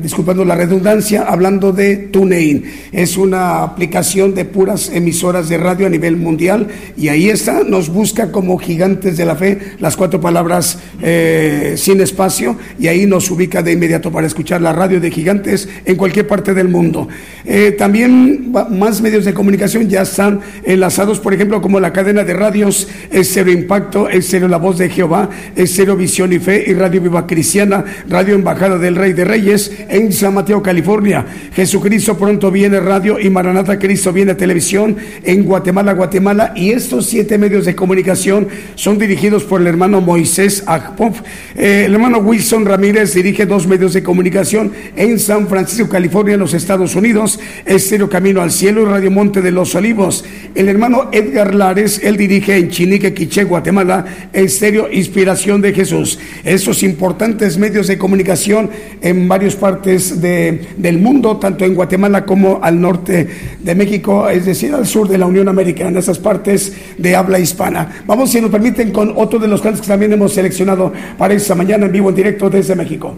disculpando 0.00 0.44
la 0.44 0.56
redundancia, 0.56 1.22
hablando 1.22 1.72
de 1.72 1.96
TuneIn. 1.96 2.64
Es 2.92 3.16
una 3.16 3.62
aplicación 3.62 4.34
de 4.34 4.44
puras 4.44 4.90
emisoras 4.92 5.48
de 5.48 5.58
radio 5.58 5.86
a 5.86 5.90
nivel 5.90 6.16
mundial 6.16 6.68
y 6.96 7.08
ahí 7.08 7.28
está, 7.28 7.62
nos 7.62 7.88
busca 7.88 8.32
como 8.32 8.58
gigantes 8.58 9.16
de 9.16 9.24
la 9.24 9.36
fe 9.36 9.58
las 9.78 9.96
cuatro 9.96 10.20
palabras 10.20 10.78
eh, 11.02 11.74
sin 11.76 12.00
espacio 12.00 12.56
y 12.78 12.88
ahí 12.88 13.06
nos 13.06 13.30
ubica 13.30 13.62
de 13.62 13.72
inmediato 13.72 14.10
para 14.10 14.26
escuchar 14.26 14.60
la 14.60 14.72
radio 14.72 15.00
de 15.00 15.10
gigantes 15.10 15.68
en 15.84 15.96
cualquier 15.96 16.26
parte 16.26 16.52
del 16.52 16.68
mundo. 16.68 17.08
Eh, 17.44 17.72
también 17.78 18.52
más 18.70 19.00
medios 19.00 19.24
de 19.24 19.34
comunicación 19.34 19.88
ya 19.88 20.02
están 20.02 20.40
enlazados, 20.64 21.20
por 21.20 21.32
ejemplo, 21.32 21.62
como 21.62 21.78
la 21.78 21.92
cadena 21.92 22.24
de 22.24 22.34
radios 22.34 22.88
Estero 23.10 23.52
Impacto, 23.52 24.08
Estero 24.08 24.48
La 24.48 24.56
Voz 24.56 24.78
de 24.78 24.88
Jehová, 24.88 25.30
Estero 25.54 25.96
Visión 25.96 26.32
y 26.32 26.38
Fe 26.38 26.64
y 26.66 26.74
Radio 26.74 27.00
Viva 27.00 27.26
Cristiana, 27.26 27.84
Radio 28.08 28.34
Embajada 28.34 28.78
del 28.78 28.96
Rey 28.96 29.12
de 29.12 29.24
Reyes, 29.24 29.72
en 29.88 30.12
San 30.12 30.34
Mateo, 30.34 30.62
California. 30.62 31.24
Jesucristo 31.54 32.16
pronto 32.16 32.50
viene 32.50 32.80
radio 32.80 33.18
y 33.18 33.30
Maranata 33.30 33.78
Cristo 33.78 34.12
viene 34.12 34.34
televisión 34.34 34.96
en 35.22 35.44
Guatemala, 35.44 35.92
Guatemala. 35.92 36.52
Y 36.54 36.70
estos 36.70 37.06
siete 37.06 37.38
medios 37.38 37.64
de 37.64 37.74
comunicación 37.74 38.48
son 38.74 38.98
dirigidos 38.98 39.44
por 39.44 39.60
el 39.60 39.66
hermano 39.66 40.00
Moisés 40.00 40.64
Agpov. 40.66 41.14
Eh, 41.56 41.84
el 41.86 41.94
hermano 41.94 42.18
Wilson 42.18 42.64
Ramírez 42.66 43.14
dirige 43.14 43.46
dos 43.46 43.66
medios 43.66 43.92
de 43.92 44.02
comunicación 44.02 44.72
en 44.96 45.18
San 45.18 45.48
Francisco, 45.48 45.88
California, 45.88 46.34
en 46.34 46.40
los 46.40 46.54
Estados 46.54 46.94
Unidos. 46.94 47.38
Estéreo 47.64 48.08
Camino 48.08 48.42
al 48.42 48.50
Cielo 48.50 48.82
y 48.82 48.84
Radio 48.84 49.10
Monte 49.10 49.42
de 49.42 49.50
los 49.50 49.74
Olivos. 49.74 50.24
El 50.54 50.68
hermano 50.68 51.10
Edgar 51.12 51.54
Lares, 51.54 52.00
él 52.02 52.16
dirige 52.16 52.56
en 52.56 52.68
Chinique, 52.68 53.14
Quiché, 53.14 53.44
Guatemala, 53.44 54.04
Estéreo 54.32 54.90
Inspiración 54.90 55.60
de 55.60 55.72
Jesús. 55.72 56.18
Esos 56.44 56.82
importantes 56.82 57.58
medios 57.58 57.86
de 57.86 57.98
comunicación 57.98 58.70
en 59.00 59.28
varios 59.28 59.55
partes 59.56 60.20
del 60.20 60.98
mundo, 60.98 61.36
tanto 61.36 61.64
en 61.64 61.74
Guatemala 61.74 62.24
como 62.24 62.60
al 62.62 62.80
norte 62.80 63.28
de 63.60 63.74
México, 63.74 64.28
es 64.28 64.46
decir, 64.46 64.74
al 64.74 64.86
sur 64.86 65.08
de 65.08 65.18
la 65.18 65.26
Unión 65.26 65.48
Americana, 65.48 65.98
esas 65.98 66.18
partes 66.18 66.72
de 66.98 67.16
habla 67.16 67.38
hispana. 67.38 68.02
Vamos, 68.06 68.30
si 68.30 68.40
nos 68.40 68.50
permiten, 68.50 68.92
con 68.92 69.12
otro 69.16 69.38
de 69.38 69.48
los 69.48 69.60
cantos 69.60 69.80
que 69.80 69.88
también 69.88 70.12
hemos 70.12 70.32
seleccionado 70.32 70.92
para 71.18 71.34
esta 71.34 71.54
mañana 71.54 71.86
en 71.86 71.92
vivo, 71.92 72.10
en 72.10 72.14
directo 72.14 72.48
desde 72.48 72.74
México. 72.74 73.14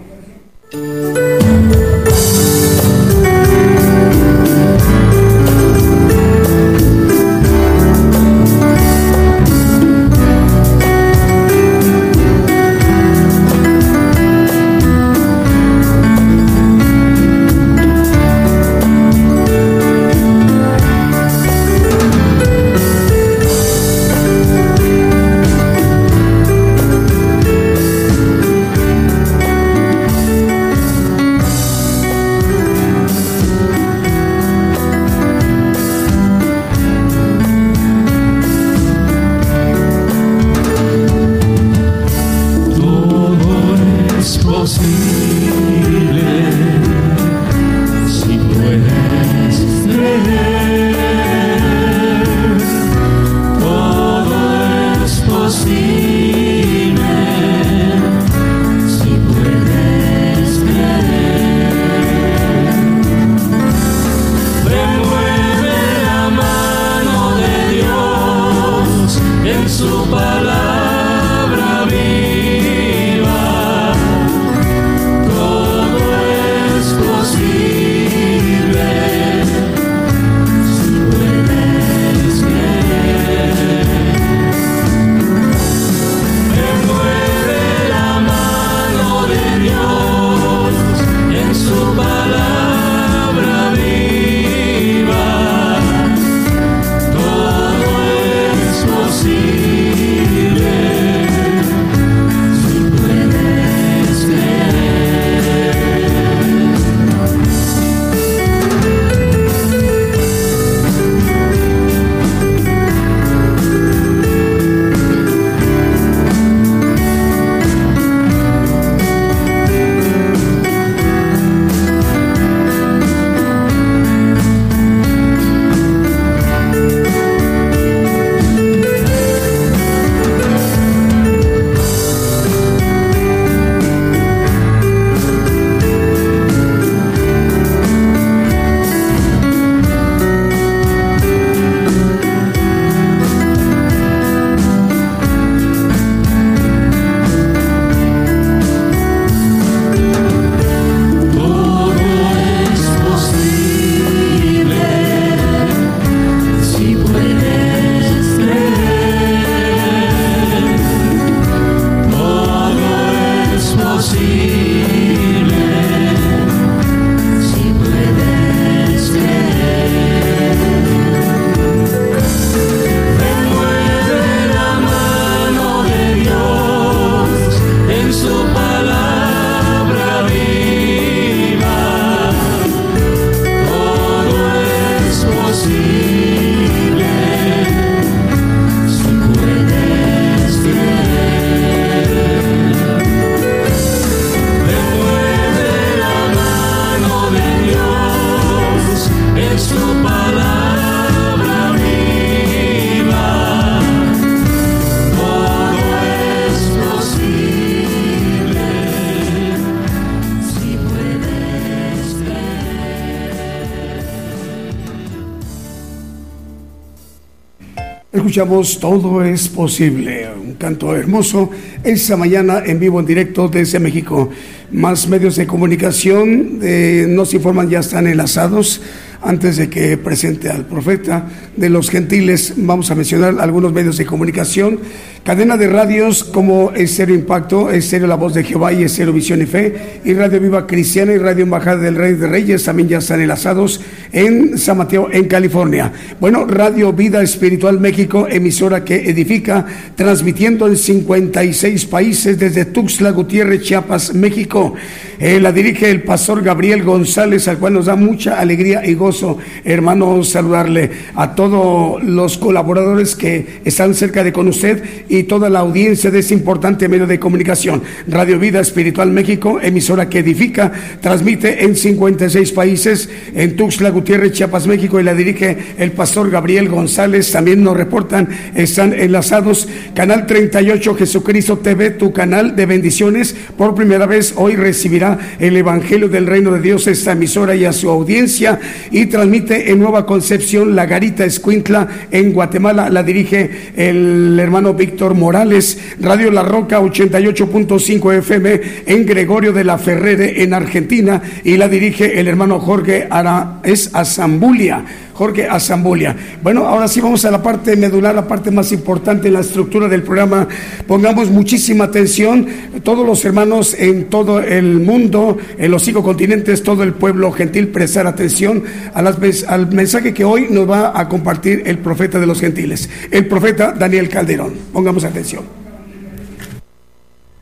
Todo 218.39 219.25
es 219.25 219.49
posible, 219.49 220.29
un 220.41 220.55
canto 220.55 220.95
hermoso, 220.95 221.51
esta 221.83 222.17
mañana 222.17 222.63
en 222.65 222.79
vivo, 222.79 223.01
en 223.01 223.07
directo 223.07 223.49
desde 223.49 223.81
México. 223.81 224.31
Más 224.71 225.09
medios 225.09 225.35
de 225.35 225.45
comunicación 225.45 226.61
eh, 226.63 227.07
nos 227.09 227.35
informan, 227.35 227.69
ya 227.69 227.81
están 227.81 228.07
enlazados 228.07 228.81
antes 229.23 229.57
de 229.57 229.69
que 229.69 229.97
presente 229.99 230.49
al 230.49 230.67
profeta 230.67 231.27
de 231.57 231.69
los 231.69 231.91
gentiles, 231.91 232.55
vamos 232.57 232.91
a 232.93 232.95
mencionar 232.95 233.41
algunos 233.41 233.73
medios 233.73 233.97
de 233.97 234.07
comunicación, 234.07 234.79
cadena 235.25 235.57
de 235.57 235.67
radios 235.67 236.23
como 236.23 236.71
Estéreo 236.71 237.17
Impacto, 237.17 237.71
Estéreo 237.73 238.07
La 238.07 238.15
Voz 238.15 238.35
de 238.35 238.45
Jehová 238.45 238.73
y 238.73 238.85
Estéreo 238.85 239.13
Visión 239.13 239.43
y 239.43 239.47
Fe, 239.47 240.01
y 240.05 240.15
Radio 240.15 240.41
Viva 240.41 240.67
Cristiana 240.69 241.13
y 241.13 241.19
Radio 241.19 241.43
Embajada 241.43 241.79
del 241.79 241.97
Rey 241.97 242.13
de 242.13 242.29
Reyes 242.29 242.63
también 242.63 242.89
ya 242.89 242.99
están 242.99 243.21
enlazados 243.21 243.81
en 244.13 244.59
San 244.59 244.79
Mateo, 244.79 245.09
en 245.11 245.27
California. 245.27 245.93
Bueno, 246.21 246.47
Radio 246.47 246.93
Vida 246.93 247.23
Espiritual 247.23 247.81
México, 247.81 248.27
emisora 248.29 248.85
que 248.85 249.09
edifica, 249.11 249.67
transmitiendo 249.97 250.67
en 250.67 250.77
56 250.77 251.87
países 251.87 252.39
desde 252.39 252.65
Tuxtla 252.65 253.11
Gutiérrez, 253.11 253.63
Chiapas, 253.63 254.15
México. 254.15 254.75
Eh, 255.21 255.41
la 255.41 255.51
dirige 255.51 255.91
el 255.91 256.05
pastor 256.05 256.43
Gabriel 256.43 256.85
González, 256.85 257.49
al 257.49 257.59
cual 257.59 257.73
nos 257.73 257.87
da 257.87 257.97
mucha 257.97 258.39
alegría 258.39 258.87
y 258.87 258.95
gozo, 258.95 259.39
hermano, 259.65 260.23
saludarle 260.23 260.91
a 261.17 261.35
todos 261.35 262.03
los 262.05 262.39
colaboradores 262.39 263.17
que 263.17 263.61
están 263.65 263.95
cerca 263.95 264.23
de 264.23 264.33
con 264.33 264.47
usted 264.47 264.83
y 265.09 265.25
toda 265.25 265.51
la 265.51 265.59
audiencia 265.59 266.13
de 266.13 266.21
este 266.21 266.35
importante 266.35 266.89
medio 266.89 267.07
de 267.07 267.19
comunicación. 267.19 267.83
Radio 268.07 268.39
Vida 268.39 268.61
Espiritual 268.61 269.11
México, 269.11 269.59
emisora 269.61 270.09
que 270.09 270.21
edifica, 270.21 270.71
transmite 271.01 271.65
en 271.65 271.75
56 271.75 272.53
países, 272.53 273.11
en 273.35 273.57
Tuxtla 273.57 273.91
Gutiérrez, 273.99 274.31
Chiapas, 274.33 274.69
México, 274.69 275.01
y 275.01 275.03
la 275.03 275.13
dirige 275.13 275.59
el 275.77 275.91
pastor 275.91 276.31
Gabriel 276.31 276.69
González. 276.69 277.33
También 277.33 277.65
nos 277.65 277.77
reportan, 277.77 278.29
están 278.55 278.93
enlazados. 278.93 279.69
Canal 279.93 280.25
38 280.25 280.95
Jesucristo 280.95 281.59
TV, 281.59 281.91
tu 281.91 282.13
canal 282.13 282.55
de 282.55 282.67
bendiciones. 282.67 283.35
Por 283.57 283.75
primera 283.75 284.07
vez 284.07 284.35
hoy 284.37 284.55
recibirá 284.55 285.19
el 285.41 285.57
Evangelio 285.57 286.09
del 286.09 286.27
Reino 286.29 286.53
de 286.53 286.61
Dios, 286.61 286.87
esta 286.87 287.13
emisora 287.13 287.57
y 287.57 287.65
a 287.65 287.73
su 287.73 287.91
audiencia, 287.91 288.61
y 288.93 289.07
transmite 289.07 289.73
en 289.73 289.81
Nueva 289.81 290.07
Concepción 290.07 290.77
la 290.77 290.87
Garita 290.87 291.25
Escuintla 291.25 291.89
en 292.13 292.33
Guatemala. 292.33 292.91
La 292.91 293.03
dirige 293.03 293.73
el 293.75 294.39
hermano 294.39 294.75
Víctor 294.75 295.15
Morales, 295.15 295.77
Radio 296.01 296.31
La 296.31 296.45
Roca 296.45 296.81
88.5 296.81 298.15
FM 298.19 298.61
en 298.87 299.05
Gregorio 299.05 299.53
de 299.53 299.65
la 299.65 299.77
Ferrere 299.77 300.41
en 300.45 300.55
Argentina, 300.55 301.21
y 301.43 301.57
la 301.57 301.69
dirige 301.69 302.21
el 302.21 302.29
hermano 302.29 302.61
Jorge 302.61 303.09
Ara, 303.11 303.61
es 303.89 303.95
Azambulia. 303.95 304.85
Jorge 305.19 305.49
Azambulia. 305.49 306.15
Bueno, 306.45 306.65
ahora 306.65 306.87
sí 306.87 307.01
vamos 307.01 307.25
a 307.25 307.31
la 307.33 307.43
parte 307.43 307.75
medular, 307.75 308.15
la 308.15 308.29
parte 308.29 308.53
más 308.53 308.71
importante 308.71 309.27
en 309.27 309.35
la 309.35 309.41
estructura 309.41 309.89
del 309.89 310.05
programa. 310.05 310.47
Pongamos 310.87 311.29
muchísima 311.29 311.85
atención, 311.85 312.47
todos 312.85 313.05
los 313.05 313.25
hermanos 313.25 313.75
en 313.77 314.05
todo 314.05 314.39
el 314.41 314.79
mundo, 314.79 315.37
en 315.59 315.73
los 315.73 315.83
cinco 315.83 316.05
continentes, 316.05 316.63
todo 316.63 316.85
el 316.85 316.93
pueblo 316.93 317.33
gentil, 317.33 317.67
prestar 317.67 318.07
atención 318.07 318.63
al 318.95 319.73
mensaje 319.73 320.15
que 320.15 320.25
hoy 320.25 320.47
nos 320.51 320.71
va 320.71 320.99
a 320.99 321.09
compartir 321.09 321.65
el 321.67 321.79
profeta 321.79 322.21
de 322.21 322.27
los 322.27 322.41
gentiles, 322.41 322.89
el 323.11 323.27
profeta 323.27 323.73
Daniel 323.73 324.09
Calderón. 324.09 324.55
Pongamos 324.73 325.03
atención. 325.03 325.43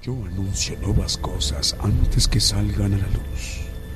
Yo 0.03 0.17
anuncio 0.33 0.77
nuevas 0.81 1.19
cosas 1.19 1.77
antes 1.83 2.27
que 2.27 2.41
salgan 2.41 2.95
a 2.95 2.97
la 2.97 3.07
luz. 3.09 3.36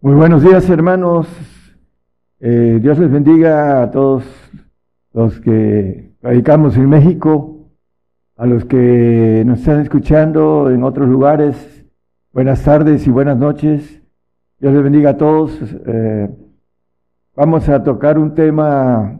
Muy 0.00 0.14
buenos 0.14 0.44
días, 0.44 0.70
hermanos. 0.70 1.26
Eh, 2.38 2.78
Dios 2.80 3.00
les 3.00 3.10
bendiga 3.10 3.82
a 3.82 3.90
todos 3.90 4.22
los 5.12 5.40
que 5.40 6.12
radicamos 6.22 6.76
en 6.76 6.88
México, 6.88 7.68
a 8.36 8.46
los 8.46 8.64
que 8.64 9.42
nos 9.44 9.58
están 9.58 9.80
escuchando 9.80 10.70
en 10.70 10.84
otros 10.84 11.08
lugares. 11.08 11.84
Buenas 12.32 12.62
tardes 12.62 13.08
y 13.08 13.10
buenas 13.10 13.38
noches. 13.38 14.00
Dios 14.60 14.72
les 14.72 14.84
bendiga 14.84 15.10
a 15.10 15.16
todos. 15.16 15.58
Eh, 15.62 16.30
vamos 17.34 17.68
a 17.68 17.82
tocar 17.82 18.20
un 18.20 18.34
tema 18.34 19.18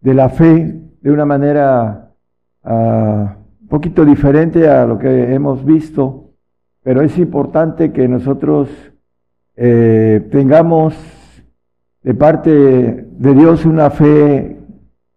de 0.00 0.14
la 0.14 0.28
fe 0.28 0.80
de 1.00 1.10
una 1.10 1.24
manera 1.24 2.12
uh, 2.62 2.68
un 2.68 3.68
poquito 3.68 4.04
diferente 4.04 4.68
a 4.68 4.86
lo 4.86 4.96
que 4.96 5.34
hemos 5.34 5.64
visto, 5.64 6.30
pero 6.84 7.02
es 7.02 7.18
importante 7.18 7.92
que 7.92 8.06
nosotros 8.06 8.93
eh, 9.56 10.26
tengamos 10.30 10.94
de 12.02 12.14
parte 12.14 12.50
de 12.50 13.34
Dios 13.34 13.64
una 13.64 13.90
fe, 13.90 14.58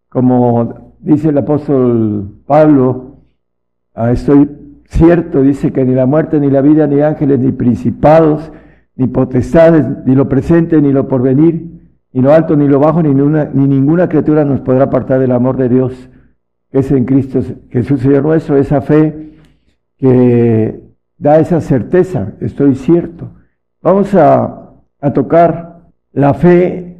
como 0.09 0.95
dice 0.99 1.29
el 1.29 1.37
apóstol 1.37 2.41
Pablo, 2.45 3.17
ah, 3.93 4.11
estoy 4.11 4.49
cierto, 4.85 5.41
dice 5.41 5.71
que 5.71 5.83
ni 5.83 5.93
la 5.93 6.05
muerte, 6.05 6.39
ni 6.39 6.49
la 6.49 6.61
vida, 6.61 6.87
ni 6.87 7.01
ángeles, 7.01 7.39
ni 7.39 7.51
principados, 7.51 8.51
ni 8.95 9.07
potestades, 9.07 9.85
ni 10.05 10.15
lo 10.15 10.29
presente, 10.29 10.81
ni 10.81 10.93
lo 10.93 11.07
porvenir, 11.07 11.91
ni 12.13 12.21
lo 12.21 12.33
alto, 12.33 12.55
ni 12.55 12.67
lo 12.67 12.79
bajo, 12.79 13.03
ni, 13.03 13.13
ni 13.13 13.67
ninguna 13.67 14.07
criatura 14.07 14.45
nos 14.45 14.61
podrá 14.61 14.85
apartar 14.85 15.19
del 15.19 15.31
amor 15.31 15.57
de 15.57 15.69
Dios, 15.69 16.09
que 16.71 16.79
es 16.79 16.91
en 16.91 17.05
Cristo 17.05 17.41
Jesús 17.69 18.01
Señor 18.01 18.23
nuestro, 18.23 18.57
esa 18.57 18.81
fe 18.81 19.33
que 19.97 20.83
da 21.17 21.39
esa 21.39 21.59
certeza, 21.59 22.33
estoy 22.39 22.75
cierto. 22.75 23.31
Vamos 23.81 24.13
a, 24.15 24.63
tocar 25.13 25.81
la 26.11 26.33
fe 26.33 26.97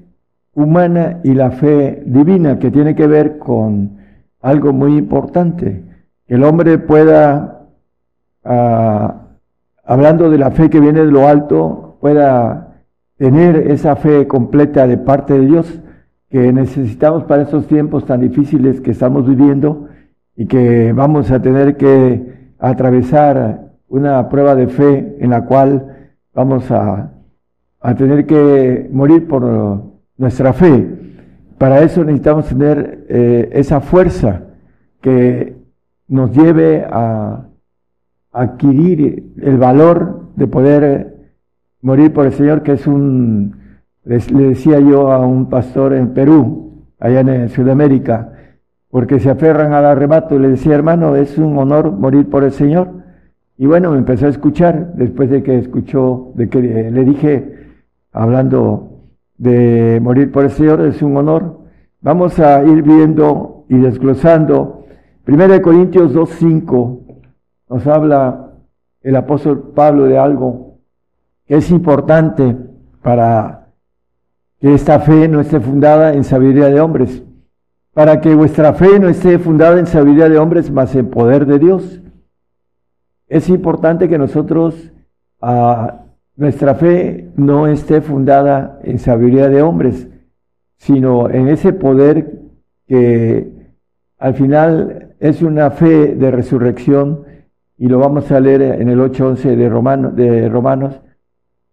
humana 0.54 1.20
y 1.24 1.34
la 1.34 1.52
fe 1.52 2.04
divina, 2.06 2.60
que 2.60 2.72
tiene 2.72 2.96
que 2.96 3.08
ver 3.08 3.40
con 3.40 3.98
algo 4.42 4.72
muy 4.72 4.98
importante, 4.98 5.84
que 6.28 6.36
el 6.36 6.44
hombre 6.44 6.78
pueda, 6.78 7.68
ah, 8.46 9.16
hablando 9.84 10.30
de 10.30 10.38
la 10.38 10.52
fe 10.52 10.70
que 10.70 10.80
viene 10.80 11.00
de 11.04 11.12
lo 11.12 11.28
alto, 11.28 11.98
pueda 12.00 12.84
tener 13.18 13.72
esa 13.72 13.96
fe 13.96 14.28
completa 14.28 14.86
de 14.86 14.98
parte 14.98 15.34
de 15.34 15.46
Dios 15.46 15.82
que 16.30 16.54
necesitamos 16.54 17.24
para 17.24 17.44
estos 17.44 17.68
tiempos 17.68 18.06
tan 18.06 18.22
difíciles 18.22 18.82
que 18.82 18.92
estamos 18.92 19.28
viviendo 19.28 19.88
y 20.36 20.46
que 20.46 20.94
vamos 20.94 21.32
a 21.32 21.42
tener 21.42 21.76
que 21.78 22.52
atravesar 22.60 23.72
una 23.90 24.30
prueba 24.30 24.54
de 24.54 24.68
fe 24.68 25.18
en 25.20 25.32
la 25.32 25.46
cual 25.46 25.97
vamos 26.38 26.70
a, 26.70 27.10
tener 27.98 28.28
que 28.28 28.88
morir 28.92 29.28
por 29.28 29.44
nuestra 30.18 30.54
fe. 30.54 30.88
Para 31.58 31.82
eso 31.82 32.04
necesitamos 32.04 32.48
tener 32.48 33.06
eh, 33.10 33.50
esa 33.54 33.82
fuerza 33.82 34.44
que 35.02 35.56
nos 36.08 36.32
lleve 36.32 36.86
a 36.88 37.48
adquirir 38.32 39.34
el 39.42 39.58
valor 39.58 40.28
de 40.36 40.46
poder 40.46 41.32
morir 41.82 42.14
por 42.14 42.28
el 42.28 42.34
Señor, 42.34 42.62
que 42.62 42.74
es 42.74 42.86
un, 42.86 43.80
le 44.04 44.20
decía 44.50 44.80
yo 44.80 45.12
a 45.12 45.26
un 45.26 45.50
pastor 45.50 45.94
en 45.94 46.14
Perú, 46.14 46.84
allá 47.00 47.22
en 47.22 47.50
Sudamérica, 47.50 48.34
porque 48.92 49.20
se 49.20 49.32
aferran 49.32 49.74
al 49.74 49.86
arrebato, 49.86 50.36
y 50.36 50.40
le 50.40 50.50
decía, 50.50 50.76
hermano, 50.76 51.16
es 51.16 51.40
un 51.40 51.58
honor 51.58 51.94
morir 51.94 52.30
por 52.30 52.44
el 52.44 52.52
Señor. 52.52 53.07
Y 53.58 53.66
bueno, 53.66 53.92
me 53.92 53.98
empezó 53.98 54.28
a 54.28 54.30
escuchar 54.30 54.94
después 54.94 55.30
de 55.30 55.42
que 55.42 55.58
escuchó, 55.58 56.32
de 56.36 56.48
que 56.48 56.62
le 56.62 57.04
dije, 57.04 57.74
hablando 58.12 59.02
de 59.38 60.00
morir 60.02 60.32
por 60.32 60.44
el 60.44 60.52
Señor, 60.52 60.82
es 60.82 61.02
un 61.02 61.18
honor. 61.18 61.62
Vamos 62.02 62.40
a 62.40 62.64
ir 62.64 62.84
viendo 62.84 63.66
y 63.68 63.78
desglosando. 63.78 64.86
Primera 65.24 65.56
de 65.56 65.62
Corintios 65.62 66.14
2.5 66.14 67.00
nos 67.70 67.88
habla 67.88 68.54
el 69.02 69.16
apóstol 69.16 69.72
Pablo 69.76 70.06
de 70.06 70.18
algo 70.18 70.78
que 71.46 71.56
es 71.56 71.72
importante 71.72 72.56
para 73.02 73.70
que 74.60 74.74
esta 74.74 75.00
fe 75.00 75.28
no 75.28 75.40
esté 75.40 75.60
fundada 75.60 76.14
en 76.14 76.24
sabiduría 76.24 76.68
de 76.68 76.82
hombres, 76.82 77.24
para 77.94 78.22
que 78.22 78.36
vuestra 78.36 78.74
fe 78.74 79.00
no 79.00 79.08
esté 79.08 79.40
fundada 79.40 79.80
en 79.80 79.86
sabiduría 79.86 80.30
de 80.30 80.38
hombres, 80.38 80.70
mas 80.72 80.96
en 80.96 81.10
poder 81.10 81.46
de 81.46 81.60
Dios. 81.60 82.02
Es 83.28 83.50
importante 83.50 84.08
que 84.08 84.18
nosotros, 84.18 84.92
nuestra 86.36 86.76
fe 86.76 87.30
no 87.36 87.68
esté 87.68 88.02
fundada 88.02 88.80
en 88.84 89.00
sabiduría 89.00 89.50
de 89.50 89.62
hombres, 89.62 90.08
sino 90.78 91.30
en 91.30 91.50
ese 91.50 91.74
poder 91.74 92.40
que 92.88 93.52
al 94.18 94.34
final 94.36 95.16
es 95.20 95.42
una 95.42 95.72
fe 95.72 96.16
de 96.16 96.32
resurrección 96.32 97.26
y 97.78 97.88
lo 97.88 98.00
vamos 98.00 98.32
a 98.32 98.40
leer 98.40 98.62
en 98.62 98.90
el 98.90 99.00
8.11 99.00 99.56
de, 99.56 99.70
Romano, 99.70 100.12
de 100.12 100.50
Romanos, 100.50 101.00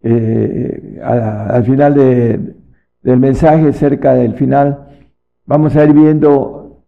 eh, 0.03 0.99
al 1.03 1.63
final 1.63 1.95
del 1.95 3.19
mensaje, 3.19 3.73
cerca 3.73 4.13
del 4.13 4.33
final, 4.33 4.87
vamos 5.45 5.75
a 5.75 5.83
ir 5.83 5.93
viendo 5.93 6.83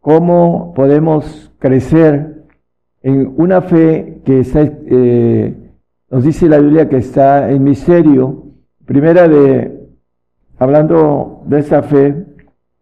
cómo 0.00 0.74
podemos 0.74 1.50
crecer 1.58 2.37
en 3.02 3.34
una 3.36 3.62
fe 3.62 4.20
que 4.24 4.40
está, 4.40 4.62
eh, 4.62 5.54
nos 6.10 6.24
dice 6.24 6.48
la 6.48 6.58
Biblia 6.58 6.88
que 6.88 6.96
está 6.96 7.50
en 7.50 7.62
misterio. 7.62 8.44
Primera 8.84 9.28
de, 9.28 9.88
hablando 10.58 11.42
de 11.46 11.58
esta 11.58 11.82
fe, 11.82 12.24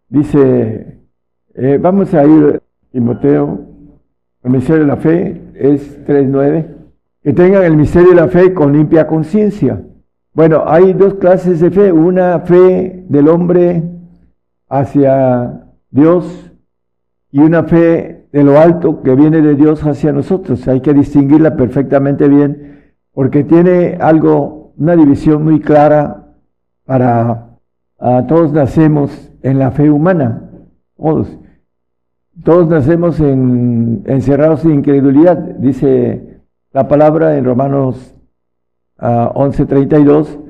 dice, 0.09 0.99
eh, 1.55 1.79
vamos 1.81 2.15
a 2.15 2.25
ir, 2.25 2.63
Timoteo, 2.93 3.61
el 4.43 4.51
misterio 4.51 4.83
de 4.83 4.89
la 4.89 4.97
fe 4.97 5.43
es 5.55 6.07
3.9, 6.07 6.67
que 7.23 7.33
tengan 7.33 7.65
el 7.65 7.77
misterio 7.77 8.11
de 8.11 8.17
la 8.17 8.29
fe 8.29 8.55
con 8.55 8.73
limpia 8.73 9.07
conciencia. 9.07 9.83
Bueno, 10.33 10.65
hay 10.67 10.93
dos 10.93 11.15
clases 11.15 11.61
de 11.61 11.71
fe, 11.71 11.91
una 11.93 12.41
fe 12.41 13.05
del 13.09 13.29
hombre 13.29 13.83
hacia 14.69 15.65
Dios 15.91 16.53
y 17.31 17.41
una 17.41 17.65
fe 17.65 18.27
de 18.33 18.45
lo 18.45 18.59
alto 18.59 19.03
que 19.03 19.15
viene 19.15 19.41
de 19.43 19.55
Dios 19.55 19.83
hacia 19.83 20.13
nosotros. 20.13 20.67
Hay 20.69 20.81
que 20.81 20.95
distinguirla 20.95 21.57
perfectamente 21.57 22.29
bien 22.29 22.95
porque 23.13 23.45
tiene 23.45 23.97
algo, 24.01 24.73
una 24.77 24.95
división 24.95 25.45
muy 25.45 25.61
clara 25.61 26.35
para 26.85 27.47
todos 28.29 28.53
nacemos 28.53 29.33
en 29.43 29.59
la 29.59 29.71
fe 29.71 29.91
humana, 29.91 30.51
todos. 30.97 31.39
Todos 32.45 32.69
nacemos 32.69 33.19
en, 33.21 34.03
encerrados 34.07 34.65
en 34.65 34.73
incredulidad, 34.73 35.39
dice 35.39 36.43
la 36.73 36.87
palabra 36.87 37.39
en 37.39 37.45
Romanos 37.45 38.15
11:32, 38.99 40.29
ah, 40.29 40.43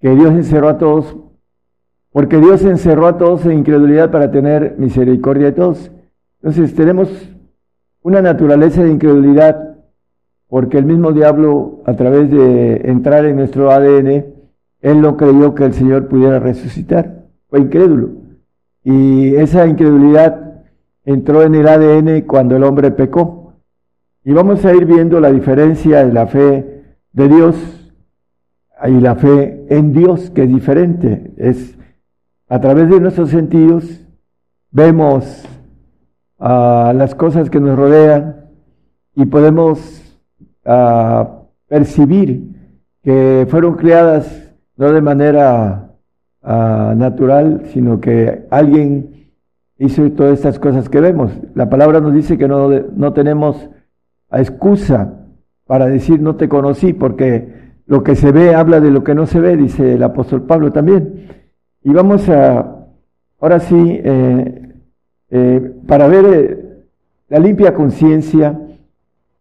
que 0.00 0.10
Dios 0.14 0.30
encerró 0.30 0.68
a 0.68 0.78
todos, 0.78 1.16
porque 2.12 2.38
Dios 2.38 2.64
encerró 2.64 3.08
a 3.08 3.18
todos 3.18 3.44
en 3.46 3.58
incredulidad 3.58 4.12
para 4.12 4.30
tener 4.30 4.76
misericordia 4.78 5.46
de 5.46 5.52
todos. 5.52 5.90
Entonces 6.42 6.74
tenemos 6.74 7.08
una 8.02 8.20
naturaleza 8.20 8.82
de 8.82 8.90
incredulidad, 8.90 9.76
porque 10.48 10.76
el 10.76 10.84
mismo 10.84 11.12
diablo, 11.12 11.82
a 11.86 11.94
través 11.94 12.30
de 12.30 12.82
entrar 12.90 13.24
en 13.26 13.36
nuestro 13.36 13.70
ADN, 13.70 14.24
él 14.80 15.00
no 15.00 15.16
creyó 15.16 15.54
que 15.54 15.64
el 15.64 15.72
Señor 15.72 16.08
pudiera 16.08 16.40
resucitar, 16.40 17.26
fue 17.48 17.60
incrédulo. 17.60 18.10
Y 18.82 19.36
esa 19.36 19.68
incredulidad 19.68 20.64
entró 21.04 21.44
en 21.44 21.54
el 21.54 21.68
ADN 21.68 22.22
cuando 22.22 22.56
el 22.56 22.64
hombre 22.64 22.90
pecó. 22.90 23.54
Y 24.24 24.32
vamos 24.32 24.64
a 24.64 24.74
ir 24.74 24.84
viendo 24.84 25.20
la 25.20 25.30
diferencia 25.30 26.04
de 26.04 26.12
la 26.12 26.26
fe 26.26 26.82
de 27.12 27.28
Dios 27.28 27.56
y 28.84 29.00
la 29.00 29.14
fe 29.14 29.64
en 29.68 29.92
Dios, 29.92 30.30
que 30.30 30.42
es 30.42 30.48
diferente. 30.48 31.32
Es 31.36 31.78
a 32.48 32.60
través 32.60 32.90
de 32.90 33.00
nuestros 33.00 33.30
sentidos 33.30 34.04
vemos 34.72 35.46
uh, 36.42 36.92
las 36.92 37.14
cosas 37.14 37.48
que 37.48 37.60
nos 37.60 37.76
rodean 37.76 38.50
y 39.14 39.26
podemos 39.26 39.98
percibir 41.66 42.44
que 43.02 43.46
fueron 43.50 43.74
creadas 43.74 44.54
no 44.76 44.92
de 44.92 45.00
manera 45.00 45.90
natural, 46.42 47.62
sino 47.72 48.00
que 48.00 48.46
alguien 48.50 49.28
hizo 49.78 50.08
todas 50.12 50.34
estas 50.34 50.60
cosas 50.60 50.88
que 50.88 51.00
vemos. 51.00 51.32
La 51.54 51.68
palabra 51.68 52.00
nos 52.00 52.14
dice 52.14 52.38
que 52.38 52.46
no, 52.46 52.68
no 52.70 53.12
tenemos 53.12 53.68
excusa 54.30 55.12
para 55.66 55.86
decir 55.86 56.20
no 56.20 56.36
te 56.36 56.48
conocí, 56.48 56.92
porque 56.92 57.62
lo 57.86 58.02
que 58.02 58.14
se 58.14 58.32
ve 58.32 58.54
habla 58.54 58.80
de 58.80 58.90
lo 58.90 59.02
que 59.04 59.14
no 59.14 59.26
se 59.26 59.40
ve, 59.40 59.56
dice 59.56 59.94
el 59.94 60.02
apóstol 60.02 60.42
Pablo 60.42 60.72
también. 60.72 61.28
Y 61.82 61.92
vamos 61.92 62.28
a, 62.28 62.86
ahora 63.40 63.58
sí, 63.60 64.00
eh, 64.04 64.71
eh, 65.34 65.72
para 65.86 66.08
ver 66.08 66.24
eh, 66.26 66.84
la 67.30 67.38
limpia 67.38 67.72
conciencia 67.72 68.60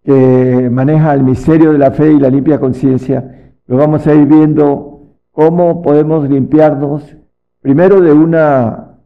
que 0.05 0.69
maneja 0.71 1.13
el 1.13 1.21
misterio 1.21 1.73
de 1.73 1.77
la 1.77 1.91
fe 1.91 2.13
y 2.13 2.19
la 2.19 2.29
limpia 2.29 2.61
conciencia, 2.61 3.51
lo 3.67 3.75
vamos 3.75 4.07
a 4.07 4.13
ir 4.15 4.25
viendo 4.25 5.01
cómo 5.33 5.81
podemos 5.81 6.29
limpiarnos, 6.29 7.17
primero 7.59 7.99
de 7.99 8.13
una 8.13 8.99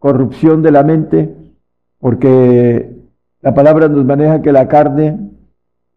corrupción 0.00 0.60
de 0.62 0.72
la 0.72 0.82
mente, 0.82 1.32
porque 2.00 2.90
la 3.40 3.54
palabra 3.54 3.86
nos 3.86 4.04
maneja 4.04 4.42
que 4.42 4.50
la 4.50 4.66
carne 4.66 5.30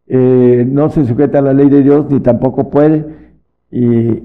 eh, 0.05 0.67
no 0.69 0.89
se 0.89 1.03
sujeta 1.05 1.39
a 1.39 1.41
la 1.41 1.53
ley 1.53 1.67
de 1.67 1.81
Dios 1.81 2.11
ni 2.11 2.19
tampoco 2.19 2.69
puede 2.69 3.05
y 3.71 4.21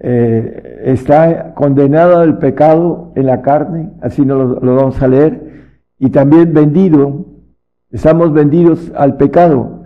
eh, 0.00 0.82
está 0.84 1.54
condenado 1.54 2.18
al 2.18 2.38
pecado 2.38 3.12
en 3.14 3.26
la 3.26 3.42
carne, 3.42 3.90
así 4.00 4.24
no 4.24 4.36
lo, 4.36 4.76
vamos 4.76 5.00
a 5.02 5.08
leer, 5.08 5.70
y 5.98 6.10
también 6.10 6.52
vendido, 6.52 7.26
estamos 7.90 8.32
vendidos 8.32 8.92
al 8.96 9.16
pecado 9.16 9.84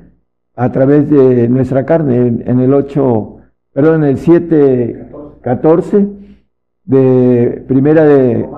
a 0.56 0.72
través 0.72 1.08
de 1.08 1.48
nuestra 1.48 1.84
carne, 1.84 2.42
en, 2.44 2.60
el 2.60 2.74
8, 2.74 3.36
perdón, 3.72 4.04
en 4.04 4.10
el 4.10 4.18
7, 4.18 5.10
14 5.42 6.08
de 6.84 7.64
primera 7.68 8.04
de 8.04 8.48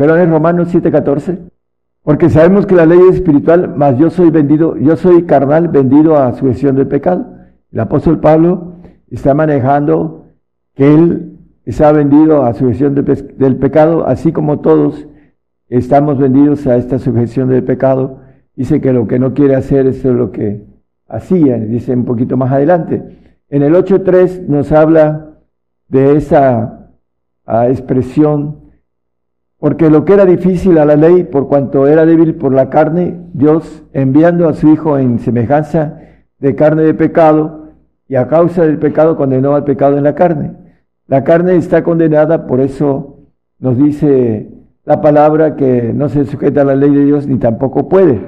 pero 0.00 0.16
en 0.16 0.30
Romanos 0.30 0.74
7:14, 0.74 1.38
porque 2.02 2.30
sabemos 2.30 2.64
que 2.64 2.74
la 2.74 2.86
ley 2.86 2.98
es 3.10 3.16
espiritual, 3.16 3.74
mas 3.76 3.98
yo 3.98 4.08
soy 4.08 4.30
vendido, 4.30 4.78
yo 4.78 4.96
soy 4.96 5.24
carnal 5.24 5.68
vendido 5.68 6.16
a 6.16 6.32
sujeción 6.32 6.74
del 6.74 6.86
pecado. 6.86 7.26
El 7.70 7.80
apóstol 7.80 8.18
Pablo 8.18 8.76
está 9.10 9.34
manejando 9.34 10.19
que 10.74 10.92
él 10.94 11.38
está 11.64 11.92
vendido 11.92 12.44
a 12.44 12.54
sujeción 12.54 12.94
del, 12.94 13.34
del 13.36 13.56
pecado, 13.56 14.06
así 14.06 14.32
como 14.32 14.60
todos 14.60 15.06
estamos 15.68 16.18
vendidos 16.18 16.66
a 16.66 16.76
esta 16.76 16.98
sujeción 16.98 17.48
del 17.48 17.64
pecado. 17.64 18.20
Dice 18.56 18.80
que 18.80 18.92
lo 18.92 19.06
que 19.06 19.18
no 19.18 19.34
quiere 19.34 19.54
hacer 19.54 19.86
es 19.86 20.04
lo 20.04 20.32
que 20.32 20.64
hacía, 21.08 21.58
dice 21.58 21.92
un 21.94 22.04
poquito 22.04 22.36
más 22.36 22.52
adelante. 22.52 23.02
En 23.48 23.62
el 23.62 23.74
8.3 23.74 24.46
nos 24.46 24.72
habla 24.72 25.38
de 25.88 26.16
esa 26.16 26.90
ah, 27.46 27.68
expresión 27.68 28.60
porque 29.60 29.90
lo 29.90 30.06
que 30.06 30.14
era 30.14 30.24
difícil 30.24 30.78
a 30.78 30.86
la 30.86 30.96
ley, 30.96 31.24
por 31.24 31.46
cuanto 31.46 31.86
era 31.86 32.06
débil 32.06 32.34
por 32.34 32.54
la 32.54 32.70
carne, 32.70 33.20
Dios 33.34 33.84
enviando 33.92 34.48
a 34.48 34.54
su 34.54 34.72
Hijo 34.72 34.98
en 34.98 35.18
semejanza 35.18 36.00
de 36.38 36.54
carne 36.54 36.82
de 36.82 36.94
pecado, 36.94 37.68
y 38.08 38.16
a 38.16 38.26
causa 38.26 38.64
del 38.64 38.78
pecado 38.78 39.16
condenó 39.16 39.54
al 39.54 39.64
pecado 39.64 39.98
en 39.98 40.02
la 40.02 40.14
carne. 40.14 40.52
La 41.10 41.24
carne 41.24 41.56
está 41.56 41.82
condenada, 41.82 42.46
por 42.46 42.60
eso 42.60 43.18
nos 43.58 43.76
dice 43.76 44.48
la 44.84 45.00
palabra 45.00 45.56
que 45.56 45.92
no 45.92 46.08
se 46.08 46.24
sujeta 46.24 46.60
a 46.60 46.64
la 46.64 46.76
ley 46.76 46.94
de 46.94 47.04
Dios 47.04 47.26
ni 47.26 47.36
tampoco 47.36 47.88
puede. 47.88 48.20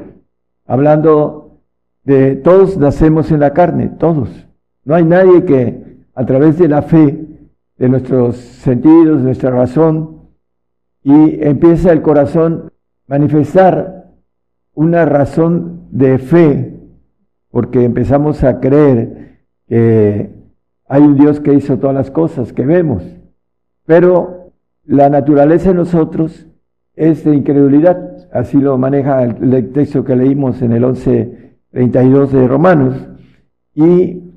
Hablando 0.66 1.60
de 2.02 2.34
todos 2.34 2.76
nacemos 2.78 3.30
en 3.30 3.38
la 3.38 3.52
carne, 3.52 3.88
todos. 4.00 4.48
No 4.84 4.96
hay 4.96 5.04
nadie 5.04 5.44
que 5.44 6.02
a 6.12 6.26
través 6.26 6.58
de 6.58 6.66
la 6.66 6.82
fe, 6.82 7.24
de 7.78 7.88
nuestros 7.88 8.34
sentidos, 8.36 9.18
de 9.18 9.26
nuestra 9.26 9.50
razón, 9.50 10.22
y 11.04 11.38
empieza 11.40 11.92
el 11.92 12.02
corazón 12.02 12.72
manifestar 13.06 14.10
una 14.74 15.04
razón 15.04 15.86
de 15.92 16.18
fe, 16.18 16.80
porque 17.48 17.84
empezamos 17.84 18.42
a 18.42 18.58
creer 18.58 19.38
que 19.68 20.41
hay 20.92 21.00
un 21.00 21.16
Dios 21.16 21.40
que 21.40 21.54
hizo 21.54 21.78
todas 21.78 21.96
las 21.96 22.10
cosas 22.10 22.52
que 22.52 22.66
vemos, 22.66 23.02
pero 23.86 24.50
la 24.84 25.08
naturaleza 25.08 25.70
de 25.70 25.76
nosotros 25.76 26.46
es 26.94 27.24
de 27.24 27.34
incredulidad, 27.34 28.28
así 28.30 28.58
lo 28.58 28.76
maneja 28.76 29.22
el, 29.22 29.72
texto 29.72 30.04
que 30.04 30.14
leímos 30.14 30.60
en 30.60 30.72
el 30.72 30.84
11.32 30.84 32.28
de 32.28 32.46
Romanos, 32.46 33.08
y 33.74 34.34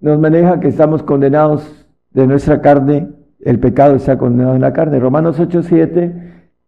nos 0.00 0.18
maneja 0.18 0.58
que 0.58 0.66
estamos 0.66 1.04
condenados 1.04 1.86
de 2.10 2.26
nuestra 2.26 2.60
carne 2.60 3.10
el 3.38 3.60
pecado 3.60 3.94
está 3.94 4.18
condenado 4.18 4.56
en 4.56 4.62
la 4.62 4.72
carne. 4.72 4.98
Romanos 4.98 5.38
8:7 5.38 6.12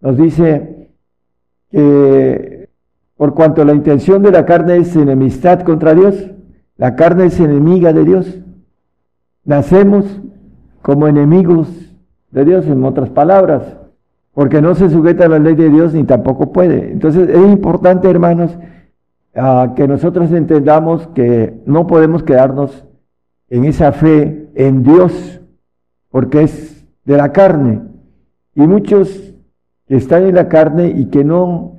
nos 0.03 0.17
dice 0.17 0.91
que 1.73 2.69
por 3.17 3.35
cuanto 3.35 3.65
la 3.65 3.75
intención 3.75 4.23
de 4.23 4.31
la 4.31 4.47
carne 4.47 4.77
es 4.77 4.95
enemistad 4.95 5.63
contra 5.63 5.95
Dios, 5.95 6.31
la 6.77 6.95
carne 6.95 7.25
es 7.25 7.41
enemiga 7.41 7.93
de 7.93 8.05
Dios. 8.05 8.43
Nacemos 9.47 10.05
como 10.83 11.09
enemigos 11.09 11.69
de 12.31 12.45
Dios, 12.45 12.67
en 12.67 12.85
otras 12.85 13.09
palabras, 13.09 13.63
porque 14.35 14.61
no 14.61 14.75
se 14.75 14.91
sujeta 14.91 15.25
a 15.25 15.29
la 15.29 15.39
ley 15.39 15.55
de 15.55 15.71
Dios 15.71 15.95
ni 15.95 16.05
tampoco 16.05 16.53
puede. 16.53 16.93
Entonces 16.93 17.29
es 17.31 17.51
importante, 17.51 18.11
hermanos, 18.11 18.59
ah, 19.35 19.73
que 19.75 19.89
nosotros 19.89 20.31
entendamos 20.33 21.07
que 21.09 21.63
no 21.65 21.87
podemos 21.87 22.23
quedarnos 22.23 22.85
en 23.49 23.65
esa 23.65 23.93
fe 23.93 24.51
en 24.55 24.83
Dios 24.83 25.41
porque 26.11 26.43
es 26.43 26.87
de 27.05 27.17
la 27.17 27.33
carne. 27.33 27.81
Y 28.55 28.67
muchos 28.67 29.35
que 29.87 29.97
están 29.97 30.25
en 30.25 30.35
la 30.35 30.49
carne 30.49 30.89
y 30.89 31.07
que 31.07 31.25
no 31.25 31.77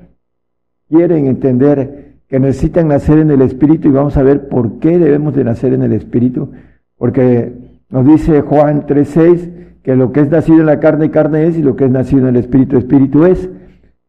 quieren 0.90 1.28
entender 1.28 2.16
que 2.28 2.40
necesitan 2.40 2.88
nacer 2.88 3.20
en 3.20 3.32
el 3.32 3.42
Espíritu 3.42 3.88
y 3.88 3.92
vamos 3.92 4.18
a 4.18 4.24
ver 4.24 4.48
por 4.48 4.80
qué 4.80 4.98
debemos 4.98 5.36
de 5.36 5.44
nacer 5.44 5.74
en 5.74 5.84
el 5.84 5.94
Espíritu, 5.94 6.52
porque 6.98 7.54
nos 7.90 8.06
dice 8.06 8.42
Juan 8.42 8.86
3.6 8.86 9.82
que 9.84 9.96
lo 9.96 10.12
que 10.12 10.20
es 10.20 10.30
nacido 10.30 10.60
en 10.60 10.66
la 10.66 10.80
carne, 10.80 11.12
carne 11.12 11.48
es, 11.48 11.58
y 11.58 11.62
lo 11.62 11.76
que 11.76 11.86
es 11.86 11.92
nacido 11.92 12.28
en 12.28 12.36
el 12.36 12.42
Espíritu, 12.42 12.78
Espíritu 12.78 13.26
es. 13.26 13.50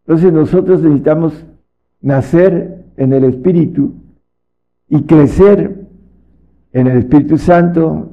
Entonces 0.07 0.33
nosotros 0.33 0.83
necesitamos 0.83 1.47
nacer 2.01 2.87
en 2.97 3.13
el 3.13 3.25
Espíritu 3.25 3.95
y 4.89 5.03
crecer 5.03 5.87
en 6.73 6.87
el 6.87 6.99
Espíritu 6.99 7.39
Santo, 7.39 8.11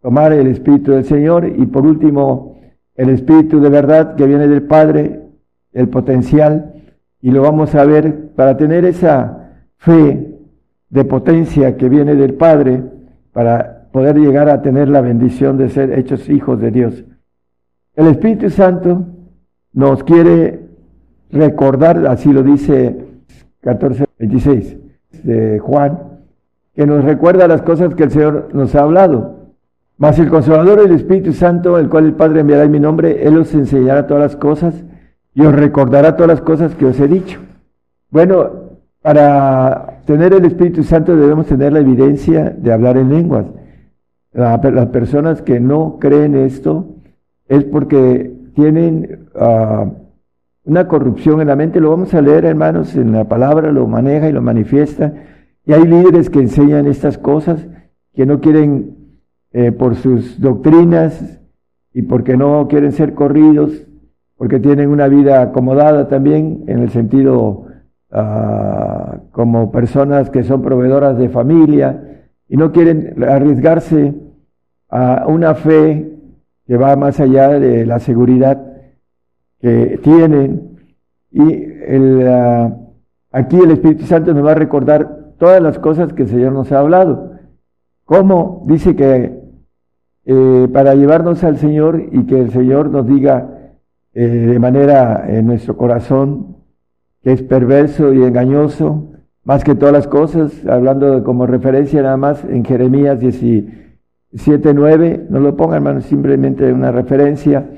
tomar 0.00 0.32
el 0.32 0.48
Espíritu 0.48 0.92
del 0.92 1.04
Señor 1.04 1.46
y 1.46 1.66
por 1.66 1.86
último 1.86 2.58
el 2.96 3.10
Espíritu 3.10 3.60
de 3.60 3.68
verdad 3.68 4.16
que 4.16 4.26
viene 4.26 4.48
del 4.48 4.62
Padre, 4.62 5.20
el 5.72 5.88
potencial, 5.88 6.72
y 7.20 7.30
lo 7.30 7.42
vamos 7.42 7.74
a 7.74 7.84
ver 7.84 8.30
para 8.34 8.56
tener 8.56 8.84
esa 8.84 9.52
fe 9.76 10.38
de 10.88 11.04
potencia 11.04 11.76
que 11.76 11.88
viene 11.88 12.14
del 12.14 12.34
Padre, 12.34 12.82
para 13.32 13.75
poder 13.96 14.18
llegar 14.18 14.50
a 14.50 14.60
tener 14.60 14.90
la 14.90 15.00
bendición 15.00 15.56
de 15.56 15.70
ser 15.70 15.98
hechos 15.98 16.28
hijos 16.28 16.60
de 16.60 16.70
Dios. 16.70 17.02
El 17.94 18.08
Espíritu 18.08 18.50
Santo 18.50 19.06
nos 19.72 20.04
quiere 20.04 20.68
recordar, 21.32 22.06
así 22.06 22.30
lo 22.30 22.42
dice 22.42 23.06
14:26 23.62 24.76
de 25.22 25.58
Juan, 25.60 25.98
que 26.74 26.84
nos 26.84 27.06
recuerda 27.06 27.48
las 27.48 27.62
cosas 27.62 27.94
que 27.94 28.02
el 28.02 28.10
Señor 28.10 28.50
nos 28.52 28.74
ha 28.74 28.82
hablado. 28.82 29.54
Mas 29.96 30.18
el 30.18 30.28
Consolador, 30.28 30.80
el 30.80 30.92
Espíritu 30.92 31.32
Santo, 31.32 31.78
el 31.78 31.88
cual 31.88 32.04
el 32.04 32.12
Padre 32.12 32.40
enviará 32.40 32.64
en 32.64 32.72
mi 32.72 32.80
nombre, 32.80 33.26
Él 33.26 33.38
os 33.38 33.54
enseñará 33.54 34.06
todas 34.06 34.24
las 34.24 34.36
cosas 34.36 34.84
y 35.32 35.40
os 35.40 35.54
recordará 35.54 36.16
todas 36.16 36.28
las 36.28 36.42
cosas 36.42 36.74
que 36.74 36.84
os 36.84 37.00
he 37.00 37.08
dicho. 37.08 37.40
Bueno, 38.10 38.50
para 39.00 40.00
tener 40.04 40.34
el 40.34 40.44
Espíritu 40.44 40.82
Santo 40.82 41.16
debemos 41.16 41.46
tener 41.46 41.72
la 41.72 41.80
evidencia 41.80 42.54
de 42.58 42.72
hablar 42.74 42.98
en 42.98 43.08
lenguas. 43.08 43.46
Las 44.36 44.86
personas 44.88 45.40
que 45.40 45.60
no 45.60 45.98
creen 45.98 46.36
esto 46.36 46.96
es 47.48 47.64
porque 47.64 48.32
tienen 48.54 49.28
ah, 49.34 49.90
una 50.64 50.88
corrupción 50.88 51.40
en 51.40 51.48
la 51.48 51.56
mente. 51.56 51.80
Lo 51.80 51.90
vamos 51.90 52.12
a 52.12 52.20
leer, 52.20 52.44
hermanos, 52.44 52.94
en 52.96 53.12
la 53.12 53.24
palabra, 53.24 53.72
lo 53.72 53.86
maneja 53.86 54.28
y 54.28 54.32
lo 54.32 54.42
manifiesta. 54.42 55.12
Y 55.64 55.72
hay 55.72 55.84
líderes 55.84 56.28
que 56.28 56.40
enseñan 56.40 56.86
estas 56.86 57.16
cosas, 57.16 57.66
que 58.14 58.26
no 58.26 58.40
quieren 58.40 58.96
eh, 59.52 59.72
por 59.72 59.94
sus 59.96 60.40
doctrinas 60.40 61.40
y 61.94 62.02
porque 62.02 62.36
no 62.36 62.68
quieren 62.68 62.92
ser 62.92 63.14
corridos, 63.14 63.86
porque 64.36 64.60
tienen 64.60 64.90
una 64.90 65.08
vida 65.08 65.40
acomodada 65.40 66.08
también 66.08 66.64
en 66.66 66.80
el 66.80 66.90
sentido 66.90 67.66
ah, 68.10 69.20
como 69.32 69.72
personas 69.72 70.28
que 70.28 70.42
son 70.42 70.60
proveedoras 70.60 71.16
de 71.16 71.30
familia 71.30 72.22
y 72.48 72.56
no 72.56 72.70
quieren 72.72 73.24
arriesgarse 73.24 74.14
a 74.88 75.24
una 75.26 75.54
fe 75.54 76.12
que 76.66 76.76
va 76.76 76.96
más 76.96 77.20
allá 77.20 77.58
de 77.58 77.86
la 77.86 77.98
seguridad 77.98 78.62
que 79.60 79.98
tienen. 80.02 80.78
Y 81.30 81.52
el, 81.86 82.26
ah, 82.28 82.76
aquí 83.32 83.56
el 83.56 83.72
Espíritu 83.72 84.04
Santo 84.06 84.32
nos 84.34 84.44
va 84.44 84.52
a 84.52 84.56
recordar 84.56 85.34
todas 85.38 85.62
las 85.62 85.78
cosas 85.78 86.12
que 86.12 86.22
el 86.22 86.28
Señor 86.28 86.52
nos 86.52 86.72
ha 86.72 86.80
hablado. 86.80 87.32
¿Cómo? 88.04 88.64
Dice 88.66 88.96
que 88.96 89.38
eh, 90.24 90.68
para 90.72 90.94
llevarnos 90.94 91.44
al 91.44 91.56
Señor 91.58 92.02
y 92.10 92.24
que 92.26 92.40
el 92.40 92.50
Señor 92.50 92.90
nos 92.90 93.06
diga 93.06 93.70
eh, 94.14 94.26
de 94.26 94.58
manera 94.58 95.24
en 95.28 95.46
nuestro 95.46 95.76
corazón 95.76 96.56
que 97.22 97.32
es 97.32 97.42
perverso 97.42 98.12
y 98.12 98.22
engañoso, 98.22 99.08
más 99.44 99.62
que 99.62 99.74
todas 99.74 99.92
las 99.92 100.06
cosas, 100.06 100.66
hablando 100.66 101.22
como 101.22 101.46
referencia 101.46 102.02
nada 102.02 102.16
más 102.16 102.44
en 102.44 102.64
Jeremías 102.64 103.20
17, 103.20 103.85
9, 104.74 105.26
no 105.30 105.40
lo 105.40 105.56
pongan 105.56 105.76
hermanos, 105.76 106.04
simplemente 106.04 106.72
una 106.72 106.92
referencia, 106.92 107.68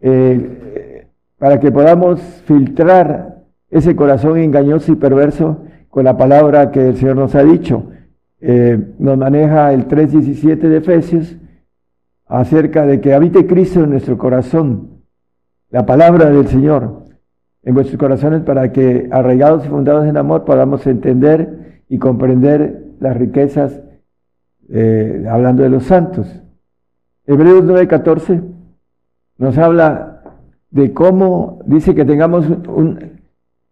eh, 0.00 1.06
para 1.38 1.60
que 1.60 1.70
podamos 1.72 2.20
filtrar 2.46 3.44
ese 3.70 3.94
corazón 3.94 4.38
engañoso 4.38 4.92
y 4.92 4.96
perverso 4.96 5.64
con 5.88 6.04
la 6.04 6.16
palabra 6.16 6.70
que 6.70 6.88
el 6.88 6.96
Señor 6.96 7.16
nos 7.16 7.34
ha 7.34 7.42
dicho. 7.42 7.90
nos 8.98 9.18
maneja 9.18 9.72
el 9.72 9.88
3.17 9.88 10.68
de 10.68 10.76
Efesios, 10.76 11.36
acerca 12.26 12.86
de 12.86 13.00
que 13.00 13.14
habite 13.14 13.46
Cristo 13.46 13.82
en 13.82 13.90
nuestro 13.90 14.16
corazón, 14.18 15.02
la 15.70 15.86
palabra 15.86 16.30
del 16.30 16.46
Señor 16.46 17.04
en 17.62 17.74
vuestros 17.74 17.98
corazones 17.98 18.42
para 18.42 18.72
que 18.72 19.08
arraigados 19.10 19.66
y 19.66 19.68
fundados 19.68 20.06
en 20.06 20.16
amor 20.16 20.44
podamos 20.44 20.86
entender 20.86 21.82
y 21.88 21.98
comprender 21.98 22.84
las 23.00 23.16
riquezas, 23.16 23.82
eh, 24.68 25.26
hablando 25.30 25.62
de 25.62 25.70
los 25.70 25.84
santos. 25.84 26.42
Hebreos 27.26 27.64
9:14 27.64 28.42
nos 29.38 29.56
habla 29.58 30.22
de 30.70 30.92
cómo 30.92 31.60
dice 31.66 31.94
que 31.94 32.04
tengamos 32.04 32.46
un, 32.68 33.20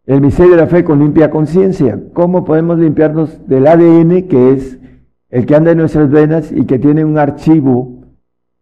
el 0.07 0.21
misterio 0.21 0.53
de 0.53 0.63
la 0.63 0.67
fe 0.67 0.85
con 0.85 1.01
limpia 1.01 1.31
conciencia, 1.31 1.99
cómo 2.13 2.45
podemos 2.45 2.79
limpiarnos 2.79 3.47
del 3.49 3.67
ADN 3.67 4.29
que 4.29 4.53
es 4.53 4.79
el 5.29 5.45
que 5.47 5.57
anda 5.57 5.73
en 5.73 5.79
nuestras 5.79 6.11
venas 6.11 6.53
y 6.53 6.65
que 6.65 6.79
tiene 6.79 7.05
un 7.05 7.19
archivo 7.19 8.05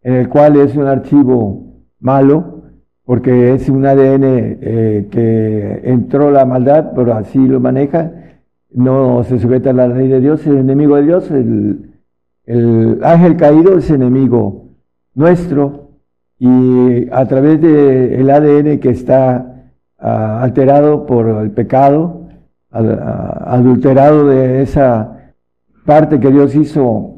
en 0.02 0.14
el 0.14 0.28
cual 0.28 0.56
es 0.56 0.76
un 0.76 0.86
archivo 0.86 1.64
malo, 2.00 2.62
porque 3.04 3.54
es 3.54 3.68
un 3.68 3.86
ADN 3.86 4.22
eh, 4.24 5.08
que 5.10 5.80
entró 5.84 6.30
la 6.30 6.44
maldad, 6.44 6.92
pero 6.94 7.14
así 7.14 7.38
lo 7.46 7.60
maneja, 7.60 8.12
no 8.70 9.24
se 9.24 9.38
sujeta 9.38 9.70
a 9.70 9.72
la 9.74 9.88
ley 9.88 10.08
de 10.08 10.20
Dios, 10.20 10.40
es 10.40 10.48
enemigo 10.48 10.96
de 10.96 11.02
Dios, 11.02 11.30
el, 11.30 11.93
ángel 12.46 13.36
caído 13.36 13.78
es 13.78 13.90
enemigo 13.90 14.66
nuestro, 15.14 15.84
y 16.38 17.08
a 17.10 17.26
través 17.26 17.60
del 17.60 18.28
ADN 18.28 18.78
que 18.80 18.90
está 18.90 19.64
ah, 19.98 20.42
alterado 20.42 21.06
por 21.06 21.28
el 21.28 21.50
pecado, 21.52 22.28
adulterado 22.70 24.26
de 24.26 24.62
esa 24.62 25.32
parte 25.86 26.18
que 26.18 26.30
Dios 26.30 26.56
hizo 26.56 27.14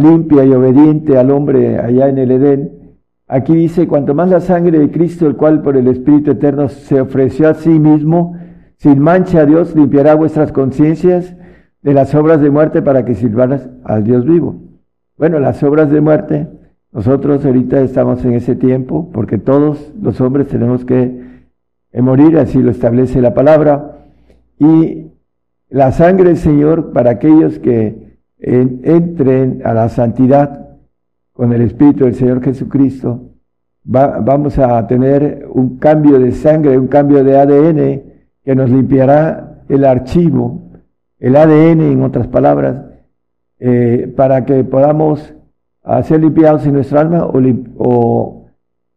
limpia 0.00 0.44
y 0.44 0.52
obediente 0.52 1.18
al 1.18 1.30
hombre 1.30 1.78
allá 1.78 2.08
en 2.08 2.18
el 2.18 2.30
Edén, 2.30 2.96
aquí 3.28 3.54
dice, 3.54 3.86
cuanto 3.86 4.14
más 4.14 4.30
la 4.30 4.40
sangre 4.40 4.78
de 4.78 4.90
Cristo, 4.90 5.26
el 5.26 5.36
cual 5.36 5.60
por 5.60 5.76
el 5.76 5.86
Espíritu 5.88 6.30
Eterno 6.30 6.68
se 6.68 7.00
ofreció 7.00 7.50
a 7.50 7.54
sí 7.54 7.78
mismo, 7.78 8.36
sin 8.78 8.98
mancha 9.00 9.40
a 9.40 9.46
Dios, 9.46 9.76
limpiará 9.76 10.14
vuestras 10.14 10.50
conciencias 10.50 11.35
de 11.86 11.94
las 11.94 12.12
obras 12.16 12.40
de 12.40 12.50
muerte 12.50 12.82
para 12.82 13.04
que 13.04 13.14
sirvaras 13.14 13.70
al 13.84 14.02
Dios 14.02 14.26
vivo. 14.26 14.56
Bueno, 15.16 15.38
las 15.38 15.62
obras 15.62 15.88
de 15.88 16.00
muerte, 16.00 16.48
nosotros 16.90 17.46
ahorita 17.46 17.80
estamos 17.80 18.24
en 18.24 18.32
ese 18.32 18.56
tiempo, 18.56 19.08
porque 19.12 19.38
todos 19.38 19.92
los 20.02 20.20
hombres 20.20 20.48
tenemos 20.48 20.84
que 20.84 21.46
morir, 21.94 22.38
así 22.38 22.60
lo 22.60 22.72
establece 22.72 23.20
la 23.20 23.34
palabra, 23.34 23.98
y 24.58 25.12
la 25.68 25.92
sangre 25.92 26.30
del 26.30 26.38
Señor 26.38 26.90
para 26.90 27.12
aquellos 27.12 27.60
que 27.60 28.18
entren 28.40 29.62
a 29.64 29.72
la 29.72 29.88
santidad 29.88 30.70
con 31.34 31.52
el 31.52 31.60
Espíritu 31.60 32.06
del 32.06 32.16
Señor 32.16 32.42
Jesucristo, 32.42 33.30
vamos 33.84 34.58
a 34.58 34.84
tener 34.88 35.46
un 35.52 35.78
cambio 35.78 36.18
de 36.18 36.32
sangre, 36.32 36.76
un 36.76 36.88
cambio 36.88 37.22
de 37.22 37.38
ADN 37.38 38.02
que 38.44 38.56
nos 38.56 38.70
limpiará 38.70 39.62
el 39.68 39.84
archivo, 39.84 40.65
el 41.18 41.36
ADN 41.36 41.80
en 41.80 42.02
otras 42.02 42.26
palabras, 42.28 42.84
eh, 43.58 44.12
para 44.16 44.44
que 44.44 44.64
podamos 44.64 45.32
ser 46.02 46.20
limpiados 46.20 46.66
en 46.66 46.74
nuestra 46.74 47.00
alma 47.00 47.24
o, 47.24 47.40
o 47.78 48.46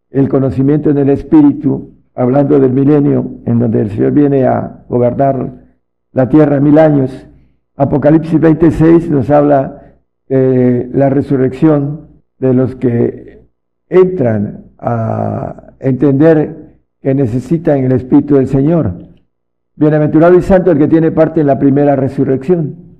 el 0.09 0.27
conocimiento 0.27 0.89
en 0.89 0.97
el 0.97 1.09
Espíritu, 1.09 1.91
hablando 2.15 2.59
del 2.59 2.73
milenio, 2.73 3.25
en 3.45 3.59
donde 3.59 3.81
el 3.81 3.91
Señor 3.91 4.11
viene 4.11 4.45
a 4.45 4.83
gobernar 4.89 5.51
la 6.11 6.27
tierra 6.27 6.59
mil 6.59 6.79
años 6.79 7.27
Apocalipsis 7.79 8.37
26 8.37 9.09
nos 9.09 9.29
habla 9.29 9.93
de 10.27 10.89
la 10.93 11.09
resurrección 11.09 12.09
de 12.37 12.53
los 12.53 12.75
que 12.75 13.43
entran 13.87 14.65
a 14.77 15.71
entender 15.79 16.75
que 17.01 17.15
necesitan 17.15 17.85
el 17.85 17.93
Espíritu 17.93 18.35
del 18.35 18.47
Señor. 18.47 18.95
Bienaventurado 19.79 20.37
y 20.37 20.41
santo 20.41 20.71
el 20.71 20.77
que 20.77 20.89
tiene 20.89 21.09
parte 21.09 21.39
en 21.39 21.47
la 21.47 21.57
primera 21.57 21.95
resurrección. 21.95 22.97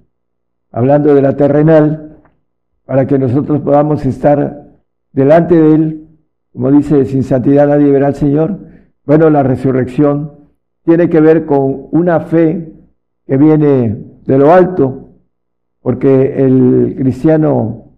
Hablando 0.72 1.14
de 1.14 1.22
la 1.22 1.36
terrenal, 1.36 2.20
para 2.86 3.06
que 3.06 3.20
nosotros 3.20 3.60
podamos 3.60 4.06
estar 4.06 4.70
delante 5.12 5.56
de 5.56 5.76
Él, 5.76 6.08
como 6.54 6.72
dice, 6.72 7.04
sin 7.04 7.24
santidad 7.24 7.68
nadie 7.68 7.92
verá 7.92 8.08
al 8.08 8.16
Señor. 8.16 8.60
Bueno, 9.04 9.30
la 9.30 9.44
resurrección 9.44 10.32
tiene 10.86 11.10
que 11.10 11.20
ver 11.20 11.46
con 11.46 11.88
una 11.92 12.22
fe 12.22 12.72
que 13.28 13.36
viene 13.36 14.02
de 14.26 14.38
lo 14.38 14.54
alto, 14.54 15.10
porque 15.82 16.46
el 16.46 16.96
cristiano 16.98 17.96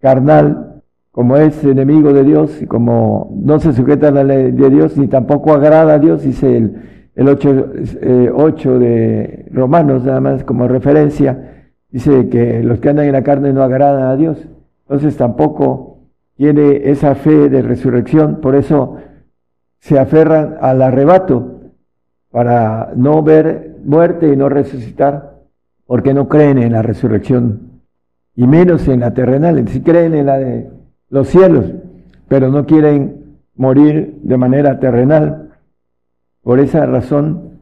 carnal 0.00 0.82
como 1.12 1.36
es 1.36 1.62
enemigo 1.62 2.12
de 2.12 2.24
Dios 2.24 2.60
y 2.62 2.66
como 2.66 3.32
no 3.40 3.60
se 3.60 3.72
sujeta 3.72 4.08
a 4.08 4.12
la 4.12 4.24
ley 4.24 4.50
de 4.50 4.70
Dios 4.70 4.96
ni 4.96 5.06
tampoco 5.06 5.52
agrada 5.52 5.94
a 5.94 5.98
Dios, 6.00 6.22
dice 6.22 6.56
el, 6.56 6.97
el 7.18 7.28
8, 7.28 7.72
eh, 8.00 8.78
de 8.78 9.46
Romanos, 9.50 10.04
nada 10.04 10.20
más 10.20 10.44
como 10.44 10.68
referencia, 10.68 11.66
dice 11.90 12.28
que 12.28 12.62
los 12.62 12.78
que 12.78 12.90
andan 12.90 13.06
en 13.06 13.12
la 13.12 13.24
carne 13.24 13.52
no 13.52 13.64
agradan 13.64 14.04
a 14.04 14.14
Dios. 14.14 14.38
Entonces 14.82 15.16
tampoco 15.16 15.98
tiene 16.36 16.88
esa 16.88 17.16
fe 17.16 17.48
de 17.48 17.60
resurrección, 17.60 18.40
por 18.40 18.54
eso 18.54 18.98
se 19.80 19.98
aferran 19.98 20.58
al 20.60 20.80
arrebato 20.80 21.72
para 22.30 22.92
no 22.94 23.20
ver 23.24 23.78
muerte 23.84 24.32
y 24.32 24.36
no 24.36 24.48
resucitar, 24.48 25.40
porque 25.86 26.14
no 26.14 26.28
creen 26.28 26.58
en 26.58 26.72
la 26.72 26.82
resurrección, 26.82 27.80
y 28.36 28.46
menos 28.46 28.86
en 28.86 29.00
la 29.00 29.12
terrenal, 29.12 29.66
si 29.66 29.80
creen 29.80 30.14
en 30.14 30.26
la 30.26 30.38
de 30.38 30.70
los 31.10 31.26
cielos, 31.26 31.64
pero 32.28 32.48
no 32.48 32.64
quieren 32.64 33.38
morir 33.56 34.20
de 34.22 34.36
manera 34.36 34.78
terrenal. 34.78 35.47
Por 36.48 36.60
esa 36.60 36.86
razón 36.86 37.60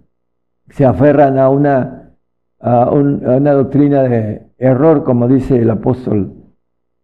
se 0.68 0.84
aferran 0.84 1.40
a 1.40 1.50
una, 1.50 2.12
a, 2.60 2.88
una 2.92 3.50
doctrina 3.50 4.04
de 4.04 4.46
error, 4.58 5.02
como 5.02 5.26
dice 5.26 5.60
el 5.60 5.70
apóstol, 5.70 6.34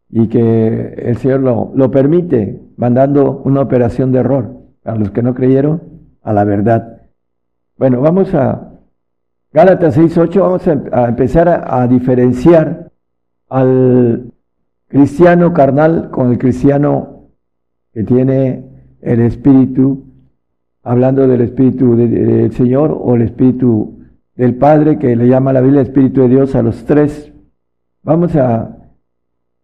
y 0.09 0.29
que 0.29 0.95
el 0.97 1.17
Señor 1.17 1.41
lo, 1.41 1.73
lo 1.75 1.91
permite, 1.91 2.63
mandando 2.77 3.43
una 3.45 3.63
operación 3.63 4.13
de 4.13 4.21
error 4.21 4.61
a 4.85 4.95
los 4.95 5.11
que 5.11 5.25
no 5.25 5.35
creyeron 5.35 5.83
a 6.23 6.33
la 6.33 6.45
verdad. 6.45 7.03
Bueno, 7.77 8.01
vamos 8.01 8.33
a 8.33 8.75
Gálatas 9.53 9.99
6.8, 9.99 10.41
vamos 10.41 10.69
a, 10.69 11.09
empezar 11.09 11.65
a, 11.67 11.85
diferenciar 11.89 12.93
al 13.49 14.31
cristiano 14.87 15.53
carnal 15.53 16.11
con 16.13 16.31
el 16.31 16.39
cristiano 16.39 17.27
que 17.93 18.05
tiene 18.05 18.71
el 19.01 19.21
Espíritu, 19.23 20.12
hablando 20.83 21.27
del 21.27 21.41
Espíritu 21.43 21.97
del 21.97 22.53
Señor 22.53 22.97
o 22.99 23.15
el 23.15 23.23
Espíritu 23.23 24.01
del 24.35 24.57
Padre, 24.57 24.99
que 24.99 25.15
le 25.15 25.29
llama 25.29 25.53
la 25.53 25.61
Biblia 25.61 25.83
Espíritu 25.83 26.23
de 26.23 26.29
Dios 26.29 26.55
a 26.55 26.63
los 26.63 26.85
tres. 26.85 27.33
Vamos 28.03 28.35
a 28.37 28.79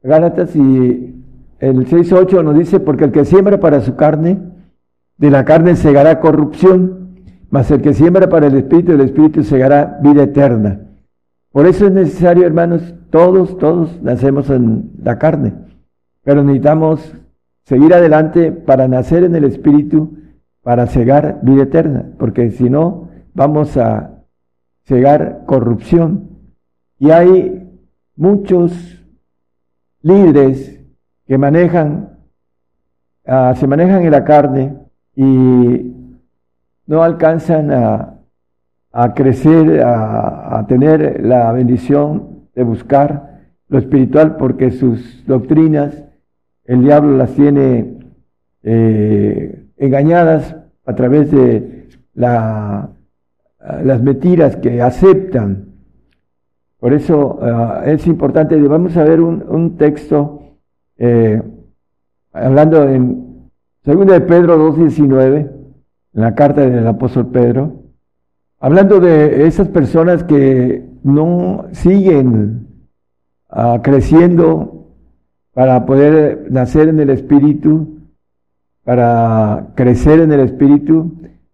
Gálatas 0.02 0.54
y 0.54 1.24
el 1.58 1.86
6.8 1.86 2.44
nos 2.44 2.56
dice, 2.56 2.78
porque 2.80 3.04
el 3.04 3.12
que 3.12 3.24
siembra 3.24 3.58
para 3.58 3.80
su 3.80 3.96
carne, 3.96 4.38
de 5.16 5.30
la 5.30 5.44
carne 5.44 5.74
segará 5.74 6.20
corrupción, 6.20 7.16
mas 7.50 7.70
el 7.70 7.82
que 7.82 7.94
siembra 7.94 8.28
para 8.28 8.46
el 8.46 8.56
Espíritu, 8.56 8.92
el 8.92 9.00
Espíritu 9.00 9.42
segará 9.42 9.98
vida 10.02 10.22
eterna. 10.22 10.82
Por 11.50 11.66
eso 11.66 11.86
es 11.86 11.92
necesario, 11.92 12.46
hermanos, 12.46 12.94
todos, 13.10 13.58
todos 13.58 14.00
nacemos 14.02 14.50
en 14.50 14.92
la 15.02 15.18
carne, 15.18 15.54
pero 16.22 16.44
necesitamos 16.44 17.14
seguir 17.64 17.92
adelante 17.92 18.52
para 18.52 18.86
nacer 18.86 19.24
en 19.24 19.34
el 19.34 19.44
Espíritu, 19.44 20.16
para 20.68 20.86
cegar 20.86 21.38
vida 21.40 21.62
eterna, 21.62 22.04
porque 22.18 22.50
si 22.50 22.68
no, 22.68 23.08
vamos 23.32 23.78
a 23.78 24.20
cegar 24.84 25.44
corrupción. 25.46 26.28
Y 26.98 27.10
hay 27.10 27.66
muchos 28.16 29.02
líderes 30.02 30.78
que 31.26 31.38
manejan, 31.38 32.18
ah, 33.26 33.54
se 33.56 33.66
manejan 33.66 34.02
en 34.02 34.10
la 34.10 34.24
carne, 34.24 34.76
y 35.16 35.94
no 36.86 37.02
alcanzan 37.02 37.70
a, 37.72 39.14
crecer, 39.14 39.82
a, 39.82 40.66
tener 40.68 41.24
la 41.24 41.50
bendición 41.52 42.46
de 42.54 42.62
buscar 42.62 43.40
lo 43.68 43.78
espiritual 43.78 44.36
porque 44.36 44.70
sus 44.70 45.24
doctrinas, 45.26 46.04
el 46.66 46.82
diablo 46.82 47.16
las 47.16 47.32
tiene 47.32 48.00
eh, 48.62 49.64
engañadas 49.78 50.57
a 50.88 50.94
través 50.94 51.30
de 51.30 51.86
la, 52.14 52.88
las 53.84 54.02
mentiras 54.02 54.56
que 54.56 54.80
aceptan. 54.80 55.66
Por 56.80 56.94
eso 56.94 57.38
ah, 57.42 57.82
es 57.84 58.06
importante, 58.06 58.56
vamos 58.56 58.96
a 58.96 59.04
ver 59.04 59.20
un, 59.20 59.76
texto 59.76 60.40
eh, 60.96 61.42
hablando 62.32 62.88
en 62.88 63.50
Segunda 63.84 64.14
de 64.14 64.22
Pedro 64.22 64.72
2.19, 64.74 65.36
en 66.14 66.20
la 66.22 66.34
carta 66.34 66.62
del 66.62 66.86
apóstol 66.86 67.26
Pedro, 67.26 67.82
hablando 68.58 68.98
de 68.98 69.46
esas 69.46 69.68
personas 69.68 70.24
que 70.24 70.88
no 71.02 71.66
siguen 71.72 72.66
ah, 73.50 73.80
creciendo 73.82 74.86
para 75.52 75.84
poder 75.84 76.46
nacer 76.50 76.88
en 76.88 77.00
el 77.00 77.10
Espíritu, 77.10 77.97
para 78.88 79.72
crecer 79.74 80.18
en 80.18 80.32
el 80.32 80.40
Espíritu, 80.40 81.12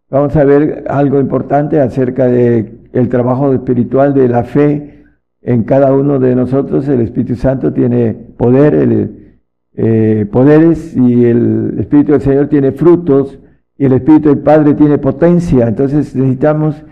vamos 0.09 0.37
a 0.37 0.45
ver 0.45 0.85
algo 0.87 1.19
importante 1.19 1.81
acerca 1.81 2.29
de 2.29 2.77
el 2.93 3.09
trabajo 3.09 3.53
espiritual 3.53 4.15
de 4.15 4.29
la 4.29 4.45
fe 4.45 5.03
en 5.43 5.65
cada 5.65 5.93
uno 5.93 6.21
de 6.21 6.37
nosotros. 6.37 6.87
El 6.87 7.01
Espíritu 7.01 7.35
Santo 7.35 7.73
tiene 7.73 8.15
poder, 8.15 8.77
el 8.77 9.35
eh, 9.75 10.27
poderes 10.31 10.97
y 10.97 11.25
el 11.25 11.75
Espíritu 11.81 12.13
del 12.13 12.21
Señor 12.21 12.47
tiene 12.47 12.71
frutos 12.71 13.37
y 13.77 13.87
el 13.87 13.95
Espíritu 13.95 14.29
del 14.29 14.39
Padre 14.39 14.75
tiene 14.75 14.99
potencia. 14.99 15.67
Entonces 15.67 16.15
necesitamos 16.15 16.85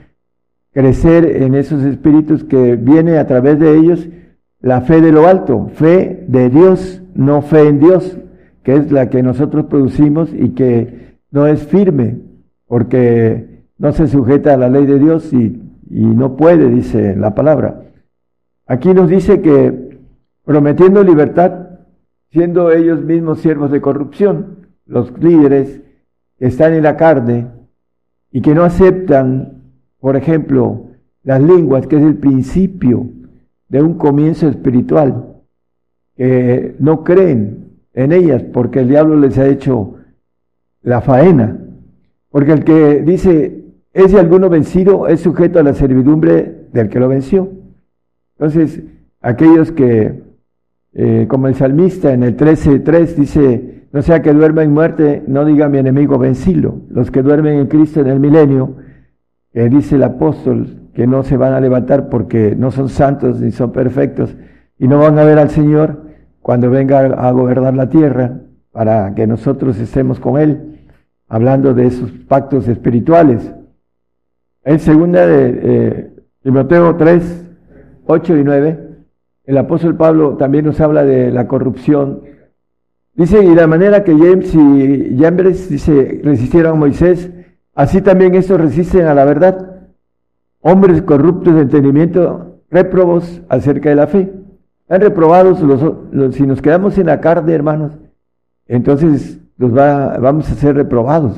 crecer 0.73 1.25
en 1.41 1.55
esos 1.55 1.85
espíritus 1.85 2.43
que 2.43 2.75
viene 2.75 3.19
a 3.19 3.29
través 3.29 3.61
de 3.61 3.79
ellos 3.79 4.09
la 4.61 4.81
fe 4.81 5.01
de 5.01 5.13
lo 5.13 5.29
alto, 5.29 5.71
fe 5.75 6.25
de 6.27 6.51
Dios, 6.51 7.01
no 7.15 7.43
fe 7.43 7.69
en 7.69 7.79
Dios, 7.79 8.19
que 8.63 8.75
es 8.75 8.93
la 8.93 9.11
que 9.11 9.23
nosotros 9.23 9.67
producimos 9.67 10.33
y 10.33 10.51
que 10.51 11.17
no 11.31 11.47
es 11.47 11.67
firme, 11.67 12.19
porque 12.67 13.65
no 13.79 13.93
se 13.93 14.07
sujeta 14.07 14.55
a 14.55 14.57
la 14.57 14.69
ley 14.69 14.87
de 14.87 14.99
Dios 14.99 15.33
y, 15.33 15.61
no 15.91 16.37
puede, 16.37 16.71
dice 16.71 17.17
la 17.17 17.35
palabra. 17.35 17.83
Aquí 18.67 18.95
nos 18.95 19.11
dice 19.11 19.43
que 19.43 19.99
prometiendo 20.45 21.05
libertad 21.05 21.69
siendo 22.31 22.73
ellos 22.73 23.03
mismos 23.03 23.41
siervos 23.41 23.71
de 23.71 23.83
corrupción, 23.83 24.69
los 24.87 25.13
líderes 25.19 25.83
que 26.39 26.47
están 26.47 26.73
en 26.73 26.83
la 26.83 26.97
carne 26.97 27.49
y 28.31 28.41
que 28.41 28.55
no 28.55 28.65
aceptan, 28.65 29.65
por 30.01 30.17
ejemplo, 30.17 30.87
las 31.25 31.43
lenguas, 31.43 31.87
que 31.87 31.97
es 31.97 32.03
el 32.03 32.17
principio 32.17 33.07
de 33.69 33.83
un 33.83 33.99
comienzo 33.99 34.49
espiritual, 34.49 35.43
que 36.17 36.75
no 36.79 37.05
creen 37.05 37.72
en 37.95 38.13
ellas 38.13 38.43
porque 38.53 38.81
el 38.81 38.89
diablo 38.89 39.17
les 39.17 39.39
ha 39.39 39.47
hecho 39.47 39.97
la 40.83 41.01
faena, 41.01 41.59
porque 42.31 42.53
el 42.53 42.65
que 42.65 43.03
dice, 43.03 43.65
es 43.93 44.13
de 44.13 44.21
alguno 44.21 44.49
vencido, 44.49 45.07
es 45.07 45.21
sujeto 45.21 45.59
a 45.59 45.63
la 45.63 45.75
servidumbre 45.75 46.67
del 46.73 46.89
que 46.89 46.99
lo 46.99 47.09
venció. 47.09 47.51
Entonces, 48.39 48.83
aquellos 49.21 49.71
que 49.73 50.23
eh, 50.95 51.27
como 51.29 51.49
el 51.49 51.55
salmista 51.55 52.13
en 52.13 52.23
el 52.23 52.37
13.3 52.37 53.15
dice, 53.15 53.85
no 53.93 54.03
sea 54.03 54.21
que 54.21 54.33
duerma 54.33 54.63
en 54.63 54.73
muerte, 54.73 55.23
no 55.27 55.45
diga 55.45 55.69
mi 55.69 55.79
enemigo 55.79 56.19
vencilo. 56.19 56.83
Los 56.91 57.11
que 57.11 57.23
duermen 57.23 57.59
en 57.59 57.67
Cristo 57.67 58.01
en 58.01 58.09
el 58.09 58.21
milenio, 58.21 58.77
eh, 59.55 59.69
dice 59.69 59.97
el 59.97 60.03
apóstol, 60.03 60.83
que 60.95 61.07
no 61.07 61.23
se 61.23 61.37
van 61.37 61.55
a 61.55 61.61
levantar 61.61 62.09
porque 62.11 62.55
no 62.57 62.71
son 62.71 62.89
santos 62.89 63.41
ni 63.41 63.51
son 63.51 63.73
perfectos 63.73 64.37
y 64.79 64.89
no 64.89 64.99
van 64.99 65.19
a 65.19 65.25
ver 65.25 65.39
al 65.39 65.49
Señor 65.49 66.03
cuando 66.43 66.71
venga 66.71 67.01
a 67.01 67.31
gobernar 67.31 67.75
la 67.75 67.89
tierra 67.89 68.41
para 68.73 69.15
que 69.15 69.27
nosotros 69.27 69.79
estemos 69.79 70.21
con 70.21 70.39
Él, 70.39 70.81
hablando 71.29 71.73
de 71.73 71.87
esos 71.87 72.11
pactos 72.11 72.69
espirituales. 72.69 73.53
En 74.65 74.79
segunda 74.79 75.27
de 75.27 75.61
eh, 75.63 76.13
Timoteo 76.43 76.97
3, 76.97 77.47
8 78.07 78.37
y 78.37 78.45
9 78.45 78.93
el 79.45 79.59
apóstol 79.59 79.97
Pablo 79.97 80.37
también 80.37 80.65
nos 80.65 80.81
habla 80.81 81.05
de 81.05 81.33
la 81.33 81.49
corrupción. 81.49 82.23
Dice, 83.15 83.45
y 83.45 83.55
la 83.55 83.67
manera 83.67 84.05
que 84.05 84.13
James 84.13 84.55
y 84.55 85.17
Jambres, 85.19 85.69
dice, 85.69 86.21
resistieron 86.23 86.73
a 86.73 86.79
Moisés, 86.79 87.31
así 87.75 88.01
también 88.01 88.35
estos 88.35 88.61
resisten 88.61 89.07
a 89.07 89.15
la 89.15 89.25
verdad. 89.25 89.89
Hombres 90.61 91.03
corruptos 91.03 91.57
de 91.57 91.63
entendimiento, 91.63 92.61
réprobos 92.71 93.43
acerca 93.49 93.89
de 93.89 93.97
la 93.97 94.07
fe. 94.07 94.33
Han 94.93 95.01
reprobados, 95.01 95.59
los, 95.63 96.35
si 96.35 96.43
nos 96.43 96.61
quedamos 96.61 96.99
en 96.99 97.07
la 97.07 97.19
carne, 97.19 97.55
hermanos, 97.55 97.93
entonces 98.67 99.39
los 99.57 99.75
va, 99.75 100.19
vamos 100.19 100.51
a 100.51 100.55
ser 100.55 100.77
reprobados. 100.77 101.35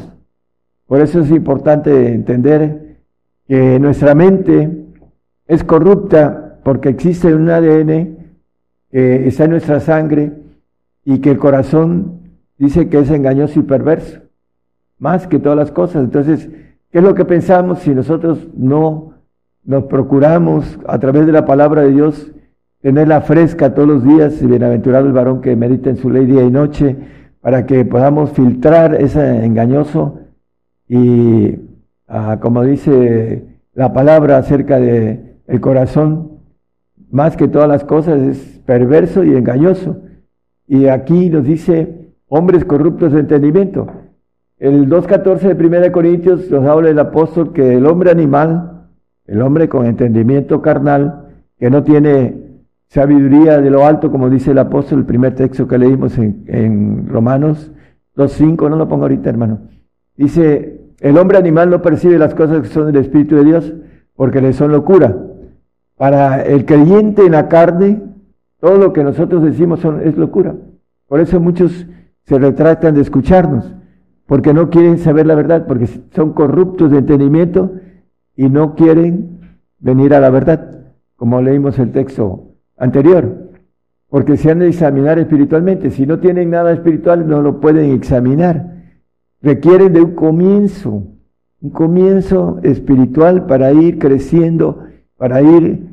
Por 0.88 1.00
eso 1.00 1.20
es 1.20 1.30
importante 1.30 2.12
entender 2.12 2.96
que 3.46 3.78
nuestra 3.78 4.16
mente 4.16 4.86
es 5.46 5.62
corrupta 5.62 6.58
porque 6.64 6.88
existe 6.88 7.32
un 7.32 7.48
ADN 7.48 8.16
que 8.90 9.28
está 9.28 9.44
en 9.44 9.50
nuestra 9.52 9.78
sangre 9.78 10.32
y 11.04 11.20
que 11.20 11.30
el 11.30 11.38
corazón 11.38 12.22
dice 12.58 12.88
que 12.88 12.98
es 12.98 13.10
engañoso 13.12 13.60
y 13.60 13.62
perverso, 13.62 14.18
más 14.98 15.28
que 15.28 15.38
todas 15.38 15.56
las 15.56 15.70
cosas. 15.70 16.02
Entonces, 16.02 16.48
¿qué 16.90 16.98
es 16.98 17.04
lo 17.04 17.14
que 17.14 17.24
pensamos 17.24 17.78
si 17.78 17.94
nosotros 17.94 18.48
no 18.56 19.12
nos 19.62 19.84
procuramos 19.84 20.76
a 20.88 20.98
través 20.98 21.24
de 21.24 21.30
la 21.30 21.46
palabra 21.46 21.82
de 21.82 21.92
Dios 21.92 22.32
tenerla 22.84 23.22
fresca 23.22 23.72
todos 23.72 23.88
los 23.88 24.04
días, 24.04 24.42
y 24.42 24.46
bienaventurado 24.46 25.06
el 25.06 25.14
varón 25.14 25.40
que 25.40 25.56
medita 25.56 25.88
en 25.88 25.96
su 25.96 26.10
ley 26.10 26.26
día 26.26 26.42
y 26.42 26.50
noche, 26.50 26.94
para 27.40 27.64
que 27.64 27.82
podamos 27.86 28.32
filtrar 28.32 29.00
ese 29.00 29.42
engañoso 29.42 30.18
y, 30.86 31.60
ah, 32.06 32.40
como 32.42 32.62
dice 32.62 33.42
la 33.72 33.94
palabra 33.94 34.36
acerca 34.36 34.78
de 34.78 35.38
el 35.46 35.62
corazón, 35.62 36.40
más 37.10 37.38
que 37.38 37.48
todas 37.48 37.70
las 37.70 37.84
cosas, 37.84 38.20
es 38.20 38.60
perverso 38.66 39.24
y 39.24 39.34
engañoso. 39.34 40.02
Y 40.66 40.88
aquí 40.88 41.30
nos 41.30 41.44
dice 41.44 42.10
hombres 42.28 42.66
corruptos 42.66 43.14
de 43.14 43.20
entendimiento. 43.20 43.86
El 44.58 44.90
2.14 44.90 45.54
de 45.54 45.66
1 45.66 45.90
Corintios 45.90 46.50
nos 46.50 46.66
habla 46.66 46.90
el 46.90 46.98
apóstol 46.98 47.54
que 47.54 47.78
el 47.78 47.86
hombre 47.86 48.10
animal, 48.10 48.88
el 49.24 49.40
hombre 49.40 49.70
con 49.70 49.86
entendimiento 49.86 50.60
carnal, 50.60 51.28
que 51.58 51.70
no 51.70 51.82
tiene 51.82 52.43
sabiduría 52.94 53.60
de 53.60 53.70
lo 53.70 53.84
alto, 53.84 54.08
como 54.12 54.30
dice 54.30 54.52
el 54.52 54.58
apóstol, 54.58 55.00
el 55.00 55.04
primer 55.04 55.34
texto 55.34 55.66
que 55.66 55.78
leímos 55.78 56.16
en, 56.16 56.44
en 56.46 57.08
Romanos 57.08 57.72
2.5, 58.16 58.70
no 58.70 58.76
lo 58.76 58.88
pongo 58.88 59.02
ahorita 59.02 59.28
hermano. 59.28 59.62
Dice, 60.16 60.80
el 61.00 61.18
hombre 61.18 61.38
animal 61.38 61.70
no 61.70 61.82
percibe 61.82 62.18
las 62.18 62.36
cosas 62.36 62.60
que 62.60 62.68
son 62.68 62.86
del 62.86 63.02
Espíritu 63.02 63.34
de 63.34 63.44
Dios 63.44 63.74
porque 64.14 64.40
le 64.40 64.52
son 64.52 64.70
locura. 64.70 65.16
Para 65.96 66.42
el 66.42 66.64
creyente 66.66 67.26
en 67.26 67.32
la 67.32 67.48
carne, 67.48 68.00
todo 68.60 68.78
lo 68.78 68.92
que 68.92 69.02
nosotros 69.02 69.42
decimos 69.42 69.84
es 70.04 70.16
locura. 70.16 70.54
Por 71.08 71.18
eso 71.18 71.40
muchos 71.40 71.88
se 72.22 72.38
retractan 72.38 72.94
de 72.94 73.00
escucharnos, 73.00 73.74
porque 74.24 74.54
no 74.54 74.70
quieren 74.70 74.98
saber 74.98 75.26
la 75.26 75.34
verdad, 75.34 75.66
porque 75.66 75.88
son 76.14 76.32
corruptos 76.32 76.92
de 76.92 76.98
entendimiento 76.98 77.72
y 78.36 78.48
no 78.48 78.76
quieren 78.76 79.40
venir 79.80 80.14
a 80.14 80.20
la 80.20 80.30
verdad, 80.30 80.92
como 81.16 81.42
leímos 81.42 81.76
el 81.80 81.90
texto 81.90 82.53
anterior, 82.76 83.50
porque 84.08 84.36
se 84.36 84.50
han 84.50 84.60
de 84.60 84.68
examinar 84.68 85.18
espiritualmente. 85.18 85.90
Si 85.90 86.06
no 86.06 86.18
tienen 86.18 86.50
nada 86.50 86.72
espiritual, 86.72 87.28
no 87.28 87.42
lo 87.42 87.60
pueden 87.60 87.92
examinar. 87.92 88.74
Requieren 89.42 89.92
de 89.92 90.02
un 90.02 90.14
comienzo, 90.14 91.04
un 91.60 91.70
comienzo 91.70 92.60
espiritual 92.62 93.46
para 93.46 93.72
ir 93.72 93.98
creciendo, 93.98 94.84
para 95.16 95.42
ir 95.42 95.88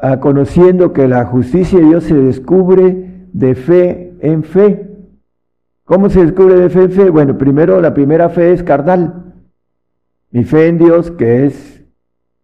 ah, 0.00 0.20
conociendo 0.20 0.92
que 0.92 1.08
la 1.08 1.24
justicia 1.26 1.78
de 1.80 1.86
Dios 1.86 2.04
se 2.04 2.14
descubre 2.14 3.26
de 3.32 3.54
fe 3.54 4.14
en 4.20 4.44
fe. 4.44 4.90
¿Cómo 5.84 6.08
se 6.08 6.22
descubre 6.22 6.54
de 6.54 6.70
fe 6.70 6.84
en 6.84 6.90
fe? 6.92 7.10
Bueno, 7.10 7.36
primero 7.36 7.80
la 7.80 7.92
primera 7.94 8.28
fe 8.28 8.52
es 8.52 8.62
carnal. 8.62 9.34
Mi 10.30 10.44
fe 10.44 10.68
en 10.68 10.78
Dios, 10.78 11.10
que 11.10 11.46
es 11.46 11.73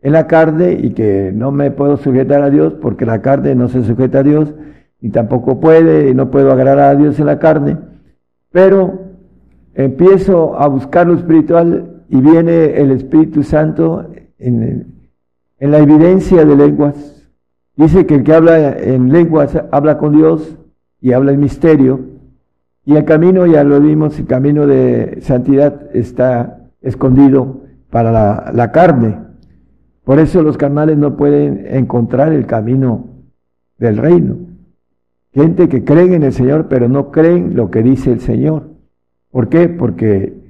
en 0.03 0.13
la 0.13 0.27
carne 0.27 0.79
y 0.81 0.91
que 0.91 1.33
no 1.35 1.53
me 1.53 1.71
puedo 1.71 1.97
sujetar 1.97 2.43
a 2.43 2.51
Dios 2.51 2.75
porque 2.81 3.05
la 3.05 3.21
carne 3.21 3.55
no 3.55 3.69
se 3.69 3.83
sujeta 3.85 4.21
a 4.21 4.23
Dios 4.23 4.55
y 5.01 5.11
tampoco 5.11 5.61
puede 5.61 6.11
y 6.11 6.15
no 6.15 6.31
puedo 6.31 6.53
agradar 6.53 6.97
a 6.97 6.99
Dios 6.99 7.19
en 7.21 7.27
la 7.27 7.39
carne. 7.39 7.77
Pero 8.51 9.11
empiezo 9.75 10.59
a 10.59 10.67
buscar 10.69 11.07
lo 11.07 11.15
espiritual 11.15 12.03
y 12.09 12.21
viene 12.21 12.81
el 12.81 12.91
Espíritu 12.91 13.43
Santo 13.43 14.07
en, 14.39 14.87
la 15.61 15.79
evidencia 15.79 16.45
de 16.45 16.57
lenguas. 16.57 17.27
Dice 17.77 18.07
que 18.07 18.17
el 18.17 18.25
que 18.25 18.35
habla 18.35 18.77
en 18.79 19.13
lenguas 19.13 19.57
habla 19.71 19.99
con 19.99 20.17
Dios 20.17 20.57
y 21.01 21.13
habla 21.13 21.33
en 21.33 21.41
misterio. 21.41 22.01
Y 22.85 22.97
el 22.97 23.05
camino, 23.05 23.47
ya 23.47 23.63
lo 23.63 23.79
vimos, 23.81 24.19
el 24.19 24.27
camino 24.27 24.67
de 24.67 25.19
santidad 25.21 25.83
está 25.95 26.59
escondido 26.83 27.61
para 27.91 28.53
la 28.53 28.73
carne. 28.73 29.30
Por 30.05 30.19
eso 30.19 30.43
los 30.43 30.57
carnales 30.57 30.99
no 30.99 31.17
pueden 31.17 31.67
encontrar 31.69 32.33
el 32.33 32.47
camino 32.47 33.07
del 33.79 33.97
reino. 33.97 34.37
Gente 35.33 35.69
que 35.69 35.85
creen 35.85 36.15
en 36.15 36.23
el 36.25 36.33
Señor, 36.33 36.67
pero 36.69 36.89
no 36.89 37.11
creen 37.11 37.55
lo 37.55 37.71
que 37.71 37.83
dice 37.83 38.13
el 38.13 38.21
Señor. 38.21 38.71
¿Por 39.31 39.49
qué? 39.49 39.69
Porque 39.69 40.41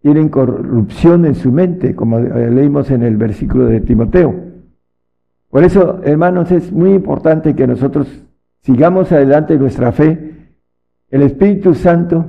tienen 0.00 0.28
corrupción 0.28 1.24
en 1.24 1.34
su 1.34 1.50
mente, 1.50 1.94
como 1.94 2.20
leímos 2.20 2.90
en 2.90 3.02
el 3.02 3.16
versículo 3.16 3.66
de 3.66 3.80
Timoteo. 3.80 4.34
Por 5.50 5.64
eso, 5.64 6.00
hermanos, 6.04 6.52
es 6.52 6.70
muy 6.70 6.90
importante 6.90 7.56
que 7.56 7.66
nosotros 7.66 8.06
sigamos 8.60 9.10
adelante 9.10 9.58
nuestra 9.58 9.92
fe. 9.92 10.52
El 11.10 11.22
Espíritu 11.22 11.74
Santo 11.74 12.26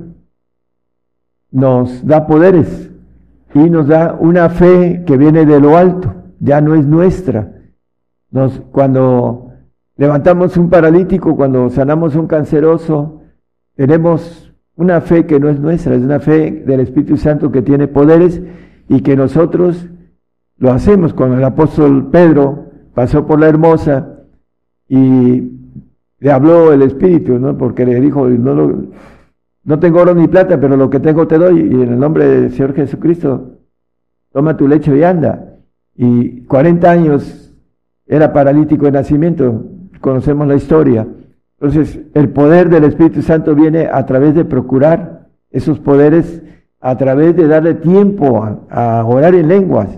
nos 1.52 2.06
da 2.06 2.26
poderes 2.26 2.90
y 3.54 3.70
nos 3.70 3.88
da 3.88 4.18
una 4.20 4.50
fe 4.50 5.04
que 5.06 5.18
viene 5.18 5.46
de 5.46 5.60
lo 5.60 5.78
alto, 5.78 6.14
ya 6.40 6.62
no 6.62 6.76
es 6.76 6.86
nuestra. 6.86 7.54
Nos, 8.32 8.60
cuando 8.72 9.52
levantamos 9.98 10.58
un 10.58 10.70
paralítico, 10.70 11.36
cuando 11.36 11.70
sanamos 11.70 12.16
un 12.16 12.28
canceroso, 12.28 13.22
tenemos 13.76 14.54
una 14.76 15.02
fe 15.02 15.26
que 15.26 15.40
no 15.40 15.50
es 15.50 15.60
nuestra, 15.60 15.96
es 15.96 16.02
una 16.02 16.20
fe 16.20 16.52
del 16.66 16.80
Espíritu 16.80 17.18
Santo 17.18 17.52
que 17.52 17.62
tiene 17.62 17.88
poderes 17.88 18.42
y 18.88 19.02
que 19.02 19.16
nosotros 19.16 19.90
lo 20.58 20.72
hacemos. 20.72 21.14
Cuando 21.14 21.38
el 21.38 21.44
apóstol 21.44 22.10
Pedro 22.10 22.66
pasó 22.94 23.26
por 23.26 23.40
la 23.40 23.50
hermosa 23.50 24.20
y 24.88 25.52
le 26.20 26.32
habló 26.32 26.72
el 26.72 26.82
Espíritu, 26.82 27.40
¿no? 27.40 27.58
Porque 27.58 27.86
le 27.86 28.00
dijo, 28.00 28.28
no, 28.28 28.84
no 29.64 29.80
tengo 29.80 30.02
oro 30.02 30.14
ni 30.14 30.28
plata, 30.28 30.60
pero 30.60 30.78
lo 30.78 30.90
que 30.90 31.00
tengo 31.00 31.28
te 31.28 31.38
doy 31.38 31.60
y 31.60 31.82
en 31.82 31.94
el 31.94 32.00
nombre 32.00 32.26
del 32.26 32.52
Señor 32.52 32.74
Jesucristo, 32.74 33.60
toma 34.32 34.58
tu 34.58 34.68
lecho 34.68 34.96
y 34.96 35.04
anda. 35.04 35.49
Y 36.02 36.44
40 36.44 36.90
años 36.90 37.54
era 38.08 38.32
paralítico 38.32 38.86
de 38.86 38.94
nacimiento, 38.94 39.66
conocemos 40.00 40.48
la 40.48 40.56
historia. 40.56 41.06
Entonces, 41.60 42.00
el 42.14 42.30
poder 42.30 42.70
del 42.70 42.86
Espíritu 42.86 43.22
Santo 43.22 43.54
viene 43.54 43.90
a 43.92 44.06
través 44.06 44.34
de 44.34 44.46
procurar 44.46 45.28
esos 45.52 45.78
poderes, 45.82 46.42
a 46.80 46.96
través 46.96 47.36
de 47.36 47.48
darle 47.48 47.74
tiempo 47.74 48.48
a, 48.70 49.04
orar 49.04 49.36
en 49.36 49.50
lenguas. 49.50 49.90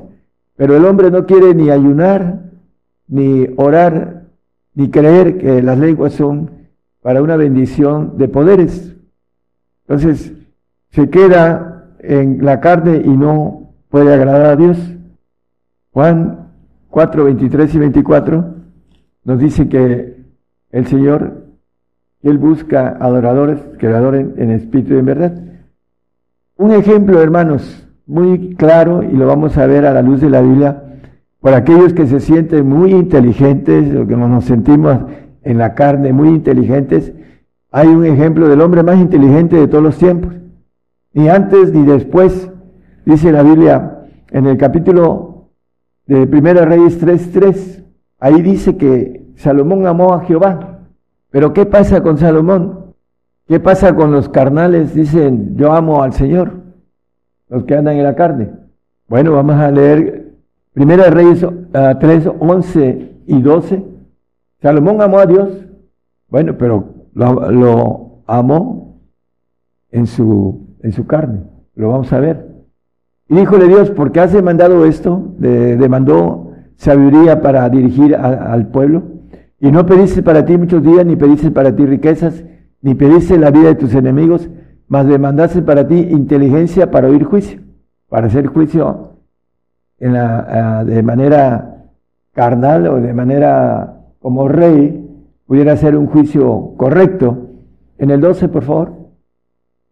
Pero 0.55 0.75
el 0.75 0.85
hombre 0.85 1.11
no 1.11 1.27
quiere 1.27 1.53
ni 1.53 1.69
ayunar, 1.69 2.49
ni 3.07 3.45
orar, 3.57 4.23
ni 4.73 4.89
creer 4.89 5.37
que 5.37 5.61
las 5.61 5.77
lenguas 5.77 6.13
son 6.13 6.49
para 7.03 7.21
una 7.21 7.35
bendición 7.35 8.17
de 8.17 8.27
poderes. 8.27 8.95
Entonces, 9.87 10.33
se 10.89 11.11
queda 11.11 11.91
en 11.99 12.43
la 12.43 12.59
carne 12.59 13.03
y 13.05 13.09
no 13.09 13.75
puede 13.89 14.15
agradar 14.15 14.47
a 14.47 14.55
Dios. 14.55 14.79
Juan 15.93 16.47
4, 16.89 17.25
23 17.25 17.75
y 17.75 17.79
24 17.79 18.55
nos 19.25 19.39
dice 19.39 19.67
que 19.67 20.23
el 20.71 20.87
Señor 20.87 21.47
él 22.23 22.37
busca 22.37 22.97
adoradores 22.99 23.59
que 23.77 23.87
le 23.87 23.95
adoren 23.95 24.35
en 24.37 24.51
espíritu 24.51 24.93
y 24.93 24.99
en 24.99 25.05
verdad. 25.05 25.43
Un 26.55 26.71
ejemplo, 26.71 27.21
hermanos, 27.21 27.87
muy 28.05 28.55
claro, 28.55 29.03
y 29.03 29.11
lo 29.11 29.27
vamos 29.27 29.57
a 29.57 29.65
ver 29.65 29.85
a 29.85 29.93
la 29.93 30.01
luz 30.01 30.21
de 30.21 30.29
la 30.29 30.41
Biblia, 30.41 30.83
por 31.39 31.53
aquellos 31.53 31.93
que 31.93 32.07
se 32.07 32.19
sienten 32.19 32.69
muy 32.69 32.91
inteligentes, 32.91 33.93
o 33.95 34.05
que 34.07 34.15
nos 34.15 34.45
sentimos 34.45 34.99
en 35.43 35.57
la 35.57 35.73
carne 35.73 36.13
muy 36.13 36.29
inteligentes, 36.29 37.13
hay 37.71 37.87
un 37.87 38.05
ejemplo 38.05 38.47
del 38.47 38.61
hombre 38.61 38.83
más 38.83 38.99
inteligente 38.99 39.55
de 39.55 39.67
todos 39.67 39.83
los 39.83 39.97
tiempos. 39.97 40.33
Ni 41.13 41.29
antes 41.29 41.73
ni 41.73 41.85
después, 41.85 42.49
dice 43.05 43.31
la 43.31 43.43
Biblia 43.43 44.03
en 44.29 44.45
el 44.45 44.57
capítulo 44.57 45.30
de 46.19 46.27
Primera 46.27 46.65
Reyes 46.65 47.01
3.3, 47.03 47.83
ahí 48.19 48.41
dice 48.41 48.77
que 48.77 49.31
Salomón 49.35 49.87
amó 49.87 50.13
a 50.13 50.25
Jehová 50.25 50.71
pero 51.31 51.53
¿qué 51.53 51.65
pasa 51.65 52.03
con 52.03 52.17
Salomón? 52.17 52.93
¿Qué 53.47 53.59
pasa 53.59 53.95
con 53.95 54.11
los 54.11 54.29
carnales? 54.29 54.93
Dicen, 54.93 55.55
yo 55.55 55.71
amo 55.71 56.03
al 56.03 56.13
Señor, 56.13 56.61
los 57.47 57.63
que 57.63 57.75
andan 57.75 57.95
en 57.95 58.03
la 58.03 58.15
carne. 58.15 58.51
Bueno, 59.07 59.31
vamos 59.31 59.55
a 59.55 59.71
leer 59.71 60.33
Primera 60.73 61.09
Reyes 61.09 61.39
3, 61.39 62.27
ah, 62.27 62.33
11 62.37 63.11
y 63.25 63.41
12. 63.41 63.83
Salomón 64.61 65.01
amó 65.01 65.19
a 65.19 65.25
Dios, 65.25 65.49
bueno, 66.27 66.57
pero 66.57 67.07
lo, 67.13 68.23
amó 68.27 68.99
en 69.89 70.07
su, 70.07 70.67
en 70.81 70.91
su 70.91 71.07
carne. 71.07 71.43
Lo 71.75 71.89
vamos 71.89 72.11
a 72.11 72.19
ver. 72.19 72.50
Y 73.31 73.35
díjole 73.35 73.69
Dios, 73.69 73.89
¿por 73.91 74.11
qué 74.11 74.19
has 74.19 74.33
demandado 74.33 74.85
esto? 74.85 75.33
demandó 75.37 76.51
sabiduría 76.75 77.41
para 77.41 77.69
dirigir 77.69 78.13
al 78.13 78.67
pueblo. 78.67 79.03
Y 79.57 79.71
no 79.71 79.85
pediste 79.85 80.21
para 80.21 80.43
ti 80.43 80.57
muchos 80.57 80.83
días, 80.83 81.05
ni 81.05 81.15
pediste 81.15 81.49
para 81.49 81.73
ti 81.73 81.85
riquezas, 81.85 82.43
ni 82.81 82.93
pediste 82.93 83.37
la 83.37 83.49
vida 83.49 83.69
de 83.69 83.75
tus 83.75 83.95
enemigos, 83.95 84.49
mas 84.89 85.07
demandaste 85.07 85.61
para 85.61 85.87
ti 85.87 85.95
inteligencia 85.95 86.91
para 86.91 87.07
oír 87.07 87.23
juicio, 87.23 87.61
para 88.09 88.27
hacer 88.27 88.47
juicio 88.47 89.13
la, 89.97 90.83
de 90.83 91.01
manera 91.01 91.85
carnal 92.33 92.85
o 92.87 92.99
de 92.99 93.13
manera 93.13 94.01
como 94.19 94.49
rey, 94.49 95.07
pudiera 95.45 95.77
ser 95.77 95.95
un 95.95 96.07
juicio 96.07 96.73
correcto. 96.75 97.47
En 97.97 98.11
el 98.11 98.19
12, 98.19 98.49
por 98.49 98.63
favor. 98.65 98.91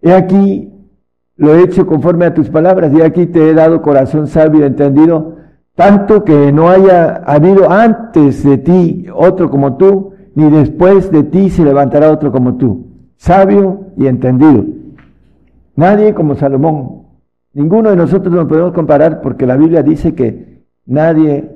He 0.01 0.11
aquí, 0.11 0.73
lo 1.39 1.55
he 1.55 1.63
hecho 1.63 1.87
conforme 1.87 2.25
a 2.25 2.33
tus 2.33 2.49
palabras, 2.49 2.93
y 2.93 3.01
aquí 3.01 3.25
te 3.25 3.49
he 3.49 3.53
dado 3.53 3.81
corazón 3.81 4.27
sabio 4.27 4.61
y 4.61 4.63
entendido 4.65 5.39
tanto 5.73 6.25
que 6.25 6.51
no 6.51 6.67
haya 6.67 7.23
habido 7.25 7.71
antes 7.71 8.43
de 8.43 8.57
ti 8.57 9.05
otro 9.15 9.49
como 9.49 9.77
tú, 9.77 10.11
ni 10.35 10.49
después 10.49 11.09
de 11.09 11.23
ti 11.23 11.49
se 11.49 11.63
levantará 11.63 12.11
otro 12.11 12.33
como 12.33 12.57
tú, 12.57 12.87
sabio 13.15 13.85
y 13.95 14.07
entendido. 14.07 14.65
Nadie 15.77 16.13
como 16.13 16.35
Salomón. 16.35 17.03
Ninguno 17.53 17.91
de 17.91 17.95
nosotros 17.95 18.35
nos 18.35 18.49
podemos 18.49 18.73
comparar 18.73 19.21
porque 19.21 19.45
la 19.45 19.55
Biblia 19.55 19.81
dice 19.81 20.13
que 20.13 20.65
nadie, 20.85 21.49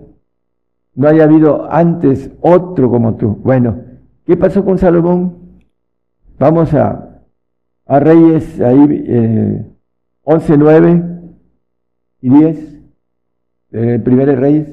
no 0.96 1.10
haya 1.10 1.26
habido 1.26 1.70
antes 1.70 2.32
otro 2.40 2.90
como 2.90 3.16
tú. 3.16 3.40
Bueno, 3.44 3.76
¿qué 4.26 4.38
pasó 4.38 4.64
con 4.64 4.78
Salomón? 4.78 5.36
Vamos 6.40 6.74
a, 6.74 7.20
a 7.86 8.00
Reyes, 8.00 8.62
ahí 8.62 9.04
eh, 9.06 9.66
11, 10.24 10.58
9 10.58 11.04
y 12.22 12.30
10, 12.30 12.80
el 13.72 14.02
primer 14.02 14.40
Reyes. 14.40 14.68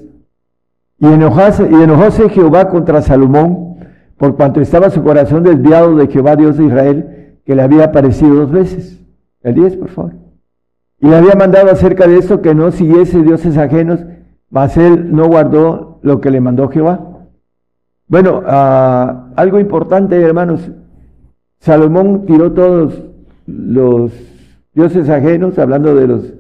Y 0.99 1.07
enojóse, 1.07 1.69
y 1.71 1.75
enojóse 1.75 2.29
Jehová 2.29 2.69
contra 2.69 3.03
Salomón, 3.03 3.77
por 4.17 4.37
cuanto 4.37 4.61
estaba 4.61 4.91
su 4.91 5.03
corazón 5.03 5.43
desviado 5.43 5.97
de 5.97 6.07
Jehová 6.07 6.37
Dios 6.37 6.57
de 6.59 6.67
Israel, 6.67 7.39
que 7.45 7.55
le 7.55 7.63
había 7.63 7.85
aparecido 7.85 8.35
dos 8.35 8.51
veces. 8.51 9.01
El 9.43 9.55
10, 9.55 9.77
por 9.77 9.89
favor. 9.89 10.13
Y 11.01 11.09
le 11.09 11.17
había 11.17 11.35
mandado 11.35 11.71
acerca 11.71 12.07
de 12.07 12.19
esto 12.19 12.43
que 12.43 12.55
no 12.55 12.71
siguiese 12.71 13.23
dioses 13.23 13.57
ajenos, 13.57 14.01
mas 14.51 14.77
él 14.77 15.15
no 15.15 15.27
guardó 15.27 15.99
lo 16.03 16.21
que 16.21 16.31
le 16.31 16.41
mandó 16.41 16.69
Jehová. 16.69 17.01
Bueno, 18.07 18.43
ah, 18.47 19.31
algo 19.37 19.59
importante, 19.59 20.21
hermanos. 20.21 20.71
Salomón 21.61 22.27
tiró 22.27 22.53
todos 22.53 23.03
los 23.47 24.13
dioses 24.75 25.09
ajenos, 25.09 25.59
hablando 25.59 25.95
de 25.95 26.07
los 26.07 26.35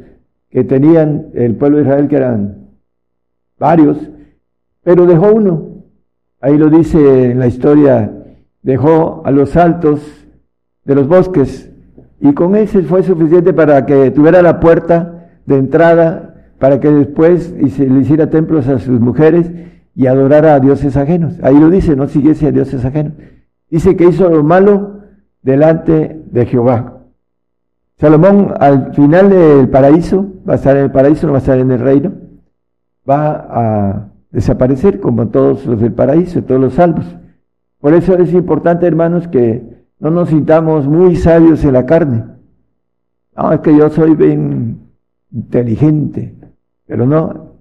que 0.50 0.64
tenían 0.64 1.28
el 1.34 1.56
pueblo 1.56 1.78
de 1.78 1.84
Israel, 1.84 2.08
que 2.08 2.16
eran 2.16 2.68
varios, 3.58 3.98
pero 4.82 5.06
dejó 5.06 5.32
uno. 5.32 5.84
Ahí 6.40 6.56
lo 6.56 6.70
dice 6.70 7.30
en 7.30 7.38
la 7.38 7.46
historia, 7.46 8.10
dejó 8.62 9.22
a 9.24 9.30
los 9.30 9.56
altos 9.56 10.00
de 10.84 10.94
los 10.94 11.06
bosques 11.06 11.70
y 12.20 12.34
con 12.34 12.54
ese 12.54 12.82
fue 12.82 13.02
suficiente 13.02 13.52
para 13.52 13.86
que 13.86 14.10
tuviera 14.10 14.42
la 14.42 14.60
puerta 14.60 15.28
de 15.46 15.56
entrada, 15.56 16.52
para 16.58 16.78
que 16.78 16.90
después 16.90 17.52
le 17.52 18.00
hiciera 18.00 18.28
templos 18.28 18.68
a 18.68 18.78
sus 18.78 19.00
mujeres 19.00 19.50
y 19.94 20.06
adorara 20.06 20.54
a 20.54 20.60
dioses 20.60 20.96
ajenos. 20.96 21.34
Ahí 21.42 21.58
lo 21.58 21.70
dice, 21.70 21.96
no 21.96 22.06
siguiese 22.08 22.48
a 22.48 22.52
dioses 22.52 22.84
ajenos. 22.84 23.14
Dice 23.70 23.96
que 23.96 24.04
hizo 24.04 24.28
lo 24.28 24.42
malo 24.44 25.00
delante 25.42 26.20
de 26.30 26.46
Jehová. 26.46 26.99
Salomón 28.00 28.54
al 28.58 28.94
final 28.94 29.28
del 29.28 29.68
paraíso, 29.68 30.26
va 30.48 30.54
a 30.54 30.56
estar 30.56 30.74
en 30.74 30.84
el 30.84 30.90
paraíso, 30.90 31.26
no 31.26 31.34
va 31.34 31.38
a 31.38 31.42
estar 31.42 31.58
en 31.58 31.70
el 31.70 31.80
reino, 31.80 32.12
va 33.08 33.46
a 33.50 34.08
desaparecer 34.30 35.00
como 35.00 35.28
todos 35.28 35.66
los 35.66 35.78
del 35.82 35.92
paraíso, 35.92 36.42
todos 36.42 36.62
los 36.62 36.72
salvos. 36.72 37.04
Por 37.78 37.92
eso 37.92 38.16
es 38.16 38.32
importante, 38.32 38.86
hermanos, 38.86 39.28
que 39.28 39.84
no 39.98 40.10
nos 40.10 40.30
sintamos 40.30 40.86
muy 40.86 41.14
sabios 41.16 41.62
en 41.62 41.74
la 41.74 41.84
carne. 41.84 42.24
No, 43.36 43.52
es 43.52 43.60
que 43.60 43.76
yo 43.76 43.90
soy 43.90 44.14
bien 44.14 44.80
inteligente, 45.30 46.34
pero 46.86 47.04
no, 47.04 47.56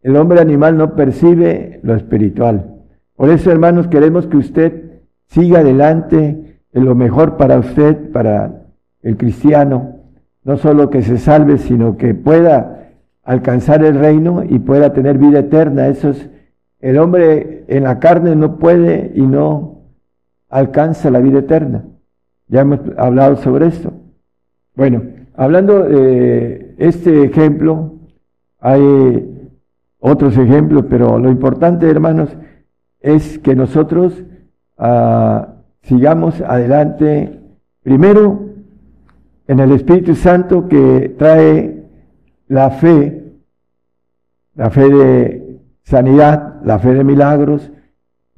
el 0.00 0.16
hombre 0.16 0.40
animal 0.40 0.78
no 0.78 0.94
percibe 0.94 1.80
lo 1.82 1.94
espiritual. 1.94 2.74
Por 3.16 3.28
eso, 3.28 3.50
hermanos, 3.50 3.88
queremos 3.88 4.26
que 4.28 4.38
usted 4.38 5.02
siga 5.26 5.58
adelante 5.58 6.58
en 6.72 6.84
lo 6.86 6.94
mejor 6.94 7.36
para 7.36 7.58
usted, 7.58 8.10
para 8.12 8.67
el 9.02 9.16
cristiano, 9.16 9.96
no 10.44 10.56
solo 10.56 10.90
que 10.90 11.02
se 11.02 11.18
salve, 11.18 11.58
sino 11.58 11.96
que 11.96 12.14
pueda 12.14 12.92
alcanzar 13.22 13.84
el 13.84 13.98
reino 13.98 14.42
y 14.42 14.58
pueda 14.58 14.92
tener 14.92 15.18
vida 15.18 15.40
eterna. 15.40 15.88
Eso 15.88 16.10
es, 16.10 16.28
el 16.80 16.98
hombre 16.98 17.64
en 17.68 17.84
la 17.84 17.98
carne 17.98 18.34
no 18.34 18.56
puede 18.56 19.12
y 19.14 19.22
no 19.22 19.82
alcanza 20.48 21.10
la 21.10 21.20
vida 21.20 21.40
eterna. 21.40 21.84
Ya 22.46 22.62
hemos 22.62 22.80
hablado 22.96 23.36
sobre 23.36 23.66
esto. 23.66 23.92
Bueno, 24.74 25.02
hablando 25.34 25.82
de 25.82 26.74
este 26.78 27.24
ejemplo, 27.24 27.96
hay 28.60 29.52
otros 29.98 30.36
ejemplos, 30.38 30.86
pero 30.88 31.18
lo 31.18 31.30
importante, 31.30 31.90
hermanos, 31.90 32.30
es 33.00 33.38
que 33.38 33.54
nosotros 33.54 34.22
ah, 34.78 35.56
sigamos 35.82 36.40
adelante, 36.40 37.40
primero 37.82 38.47
en 39.48 39.60
el 39.60 39.72
Espíritu 39.72 40.14
Santo 40.14 40.68
que 40.68 41.14
trae 41.18 41.82
la 42.46 42.70
fe, 42.70 43.32
la 44.54 44.70
fe 44.70 44.88
de 44.88 45.60
sanidad, 45.82 46.60
la 46.64 46.78
fe 46.78 46.94
de 46.94 47.02
milagros. 47.02 47.72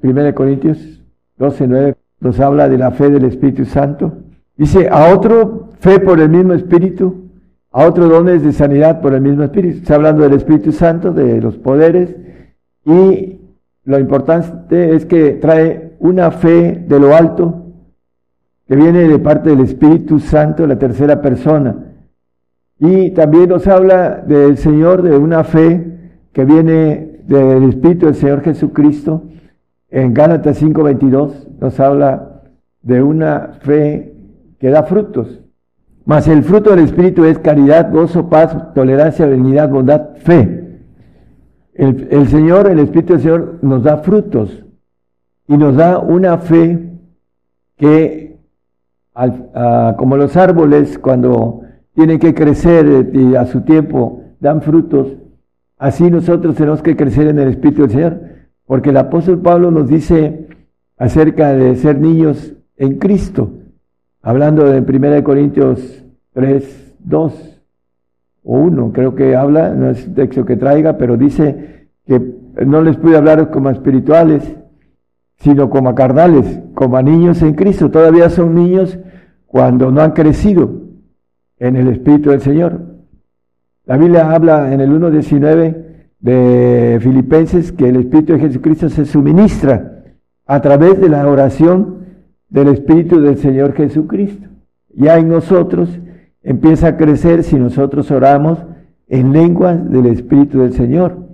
1 0.01 0.33
Corintios 0.33 1.03
12, 1.37 1.67
9 1.67 1.95
nos 2.21 2.39
habla 2.39 2.69
de 2.69 2.77
la 2.77 2.91
fe 2.91 3.09
del 3.09 3.25
Espíritu 3.25 3.65
Santo. 3.65 4.13
Dice, 4.55 4.87
a 4.89 5.13
otro 5.13 5.69
fe 5.79 5.99
por 5.99 6.19
el 6.19 6.29
mismo 6.29 6.53
Espíritu, 6.53 7.29
a 7.71 7.85
otro 7.85 8.07
dones 8.07 8.43
de 8.43 8.53
sanidad 8.53 9.01
por 9.01 9.13
el 9.13 9.21
mismo 9.21 9.43
Espíritu. 9.43 9.79
Está 9.79 9.95
hablando 9.95 10.23
del 10.23 10.33
Espíritu 10.33 10.71
Santo, 10.71 11.11
de 11.11 11.41
los 11.41 11.57
poderes, 11.57 12.15
y 12.85 13.39
lo 13.83 13.99
importante 13.99 14.95
es 14.95 15.05
que 15.05 15.33
trae 15.33 15.93
una 15.99 16.31
fe 16.31 16.83
de 16.87 16.99
lo 16.99 17.15
alto, 17.15 17.60
que 18.71 18.77
viene 18.77 19.05
de 19.05 19.19
parte 19.19 19.49
del 19.49 19.59
Espíritu 19.59 20.21
Santo, 20.21 20.65
la 20.65 20.79
tercera 20.79 21.21
persona. 21.21 21.75
Y 22.79 23.11
también 23.11 23.49
nos 23.49 23.67
habla 23.67 24.23
del 24.25 24.57
Señor 24.57 25.01
de 25.01 25.17
una 25.17 25.43
fe 25.43 26.13
que 26.31 26.45
viene 26.45 27.19
del 27.27 27.63
Espíritu 27.67 28.05
del 28.05 28.15
Señor 28.15 28.41
Jesucristo. 28.43 29.23
En 29.89 30.13
Gálatas 30.13 30.57
5:22 30.61 31.49
nos 31.59 31.81
habla 31.81 32.43
de 32.81 33.03
una 33.03 33.57
fe 33.59 34.13
que 34.57 34.69
da 34.69 34.83
frutos. 34.83 35.41
Mas 36.05 36.29
el 36.29 36.41
fruto 36.41 36.69
del 36.69 36.85
Espíritu 36.85 37.25
es 37.25 37.39
caridad, 37.39 37.91
gozo, 37.91 38.29
paz, 38.29 38.73
tolerancia, 38.73 39.25
benignidad, 39.25 39.69
bondad, 39.69 40.15
fe. 40.15 40.79
El, 41.73 42.07
el 42.09 42.25
Señor, 42.29 42.71
el 42.71 42.79
Espíritu 42.79 43.15
del 43.15 43.21
Señor 43.21 43.59
nos 43.63 43.83
da 43.83 43.97
frutos 43.97 44.63
y 45.45 45.57
nos 45.57 45.75
da 45.75 45.99
una 45.99 46.37
fe 46.37 46.89
que 47.75 48.30
como 49.97 50.17
los 50.17 50.35
árboles 50.37 50.97
cuando 50.97 51.61
tienen 51.93 52.19
que 52.19 52.33
crecer 52.33 53.11
y 53.13 53.35
a 53.35 53.45
su 53.45 53.61
tiempo 53.61 54.23
dan 54.39 54.61
frutos, 54.61 55.07
así 55.77 56.09
nosotros 56.09 56.55
tenemos 56.55 56.81
que 56.81 56.95
crecer 56.95 57.27
en 57.27 57.39
el 57.39 57.49
Espíritu 57.49 57.81
del 57.81 57.91
Señor, 57.91 58.21
porque 58.65 58.89
el 58.89 58.97
apóstol 58.97 59.39
Pablo 59.39 59.71
nos 59.71 59.87
dice 59.87 60.47
acerca 60.97 61.53
de 61.53 61.75
ser 61.75 61.99
niños 61.99 62.53
en 62.77 62.97
Cristo, 62.97 63.51
hablando 64.21 64.65
de 64.65 64.79
1 64.79 65.23
Corintios 65.23 66.05
3, 66.33 66.95
2 66.99 67.61
o 68.43 68.57
1, 68.57 68.91
creo 68.93 69.15
que 69.15 69.35
habla, 69.35 69.69
no 69.73 69.89
es 69.89 70.07
un 70.07 70.15
texto 70.15 70.45
que 70.45 70.57
traiga, 70.57 70.97
pero 70.97 71.17
dice 71.17 71.89
que 72.05 72.19
no 72.65 72.81
les 72.81 72.97
pude 72.97 73.17
hablar 73.17 73.51
como 73.51 73.69
espirituales, 73.69 74.55
sino 75.37 75.69
como 75.69 75.89
a 75.89 75.95
carnales, 75.95 76.59
como 76.73 76.97
a 76.97 77.01
niños 77.01 77.41
en 77.41 77.53
Cristo. 77.53 77.89
Todavía 77.89 78.29
son 78.29 78.53
niños 78.55 78.97
cuando 79.51 79.91
no 79.91 80.01
han 80.01 80.11
crecido 80.11 80.71
en 81.57 81.75
el 81.75 81.89
Espíritu 81.89 82.29
del 82.29 82.39
Señor. 82.39 82.79
La 83.85 83.97
Biblia 83.97 84.31
habla 84.31 84.73
en 84.73 84.79
el 84.79 84.89
1.19 84.91 85.85
de 86.21 86.97
Filipenses 87.01 87.73
que 87.73 87.89
el 87.89 87.97
Espíritu 87.97 88.31
de 88.31 88.39
Jesucristo 88.39 88.87
se 88.87 89.05
suministra 89.05 90.03
a 90.45 90.61
través 90.61 91.01
de 91.01 91.09
la 91.09 91.27
oración 91.27 92.05
del 92.47 92.69
Espíritu 92.69 93.19
del 93.19 93.37
Señor 93.39 93.73
Jesucristo. 93.73 94.47
Ya 94.93 95.17
en 95.17 95.27
nosotros 95.27 95.89
empieza 96.43 96.87
a 96.87 96.97
crecer 96.97 97.43
si 97.43 97.57
nosotros 97.57 98.09
oramos 98.09 98.57
en 99.09 99.33
lenguas 99.33 99.91
del 99.91 100.05
Espíritu 100.05 100.59
del 100.59 100.71
Señor, 100.71 101.27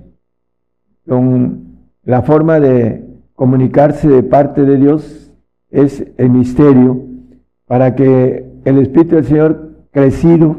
con 1.08 1.68
la 2.04 2.24
forma 2.24 2.60
de 2.60 3.06
comunicarse 3.36 4.08
de 4.08 4.24
parte 4.24 4.64
de 4.64 4.78
Dios 4.78 5.32
es 5.70 6.04
el 6.18 6.32
misterio 6.32 7.07
para 7.68 7.96
que 7.96 8.46
el 8.66 8.78
Espíritu 8.80 9.16
del 9.16 9.26
Señor 9.26 9.72
crecido 9.92 10.58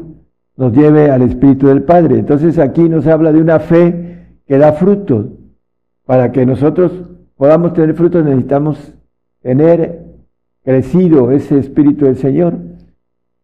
nos 0.55 0.73
lleve 0.73 1.09
al 1.11 1.21
Espíritu 1.23 1.67
del 1.67 1.83
Padre. 1.83 2.19
Entonces 2.19 2.57
aquí 2.59 2.87
nos 2.87 3.07
habla 3.07 3.31
de 3.33 3.41
una 3.41 3.59
fe 3.59 4.37
que 4.45 4.57
da 4.57 4.73
frutos. 4.73 5.27
Para 6.05 6.31
que 6.31 6.45
nosotros 6.45 6.91
podamos 7.35 7.73
tener 7.73 7.93
frutos 7.95 8.23
necesitamos 8.25 8.93
tener 9.41 10.05
crecido 10.63 11.31
ese 11.31 11.59
Espíritu 11.59 12.05
del 12.05 12.17
Señor. 12.17 12.57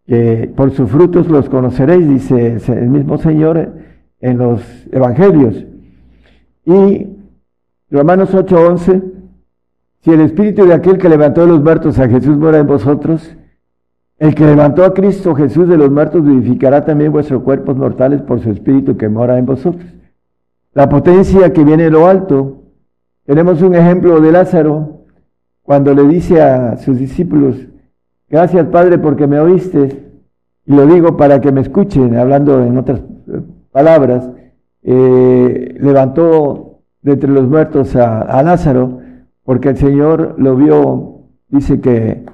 Que 0.06 0.52
por 0.56 0.72
sus 0.72 0.90
frutos 0.90 1.28
los 1.28 1.50
conoceréis, 1.50 2.08
dice 2.08 2.58
el 2.68 2.90
mismo 2.90 3.18
Señor 3.18 3.74
en 4.22 4.38
los 4.38 4.62
Evangelios. 4.92 5.66
Y 6.66 7.08
Romanos 7.90 8.34
8:11 8.34 9.16
si 10.06 10.12
el 10.12 10.22
espíritu 10.22 10.68
de 10.68 10.74
aquel 10.76 11.00
que 11.00 11.10
levantó 11.10 11.42
de 11.42 11.48
los 11.48 11.64
muertos 11.64 11.98
a 11.98 12.08
Jesús 12.08 12.38
mora 12.38 12.60
en 12.60 12.68
vosotros, 12.68 13.36
el 14.18 14.34
que 14.34 14.46
levantó 14.46 14.86
a 14.86 14.94
Cristo 14.94 15.36
Jesús 15.36 15.68
de 15.68 15.78
los 15.78 15.92
muertos 15.92 16.24
vivificará 16.24 16.86
también 16.86 17.12
vuestros 17.12 17.44
cuerpos 17.44 17.76
mortales 17.76 18.22
por 18.22 18.40
su 18.40 18.50
espíritu 18.50 18.96
que 18.96 19.10
mora 19.10 19.38
en 19.38 19.46
vosotros. 19.46 19.86
La 20.74 20.88
potencia 20.88 21.52
que 21.54 21.64
viene 21.64 21.84
de 21.84 21.92
lo 21.92 22.08
alto. 22.08 22.64
Tenemos 23.26 23.62
un 23.62 23.76
ejemplo 23.76 24.22
de 24.22 24.32
Lázaro, 24.32 25.06
cuando 25.64 25.94
le 25.94 26.04
dice 26.04 26.42
a 26.42 26.78
sus 26.78 27.00
discípulos, 27.00 27.56
gracias 28.30 28.68
Padre 28.68 29.00
porque 29.00 29.26
me 29.26 29.40
oíste, 29.40 30.04
y 30.66 30.74
lo 30.74 30.86
digo 30.86 31.18
para 31.18 31.42
que 31.42 31.52
me 31.52 31.62
escuchen, 31.62 32.16
hablando 32.16 32.64
en 32.64 32.78
otras 32.78 33.00
eh, 33.00 33.42
palabras, 33.72 34.30
eh, 34.84 35.76
levantó 35.80 36.82
de 37.02 37.14
entre 37.14 37.32
los 37.32 37.48
muertos 37.48 37.96
a, 37.96 38.42
Lázaro, 38.44 39.00
porque 39.44 39.70
el 39.70 39.78
Señor 39.78 40.36
lo 40.38 40.56
vio, 40.56 41.22
dice 41.50 41.82
que 41.82 42.26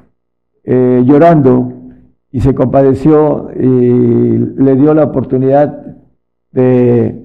eh, 0.63 1.03
llorando, 1.05 1.73
y 2.31 2.39
se 2.39 2.55
compadeció 2.55 3.49
y 3.53 4.37
le 4.37 4.75
dio 4.75 4.93
la 4.93 5.03
oportunidad 5.03 5.97
de 6.51 7.21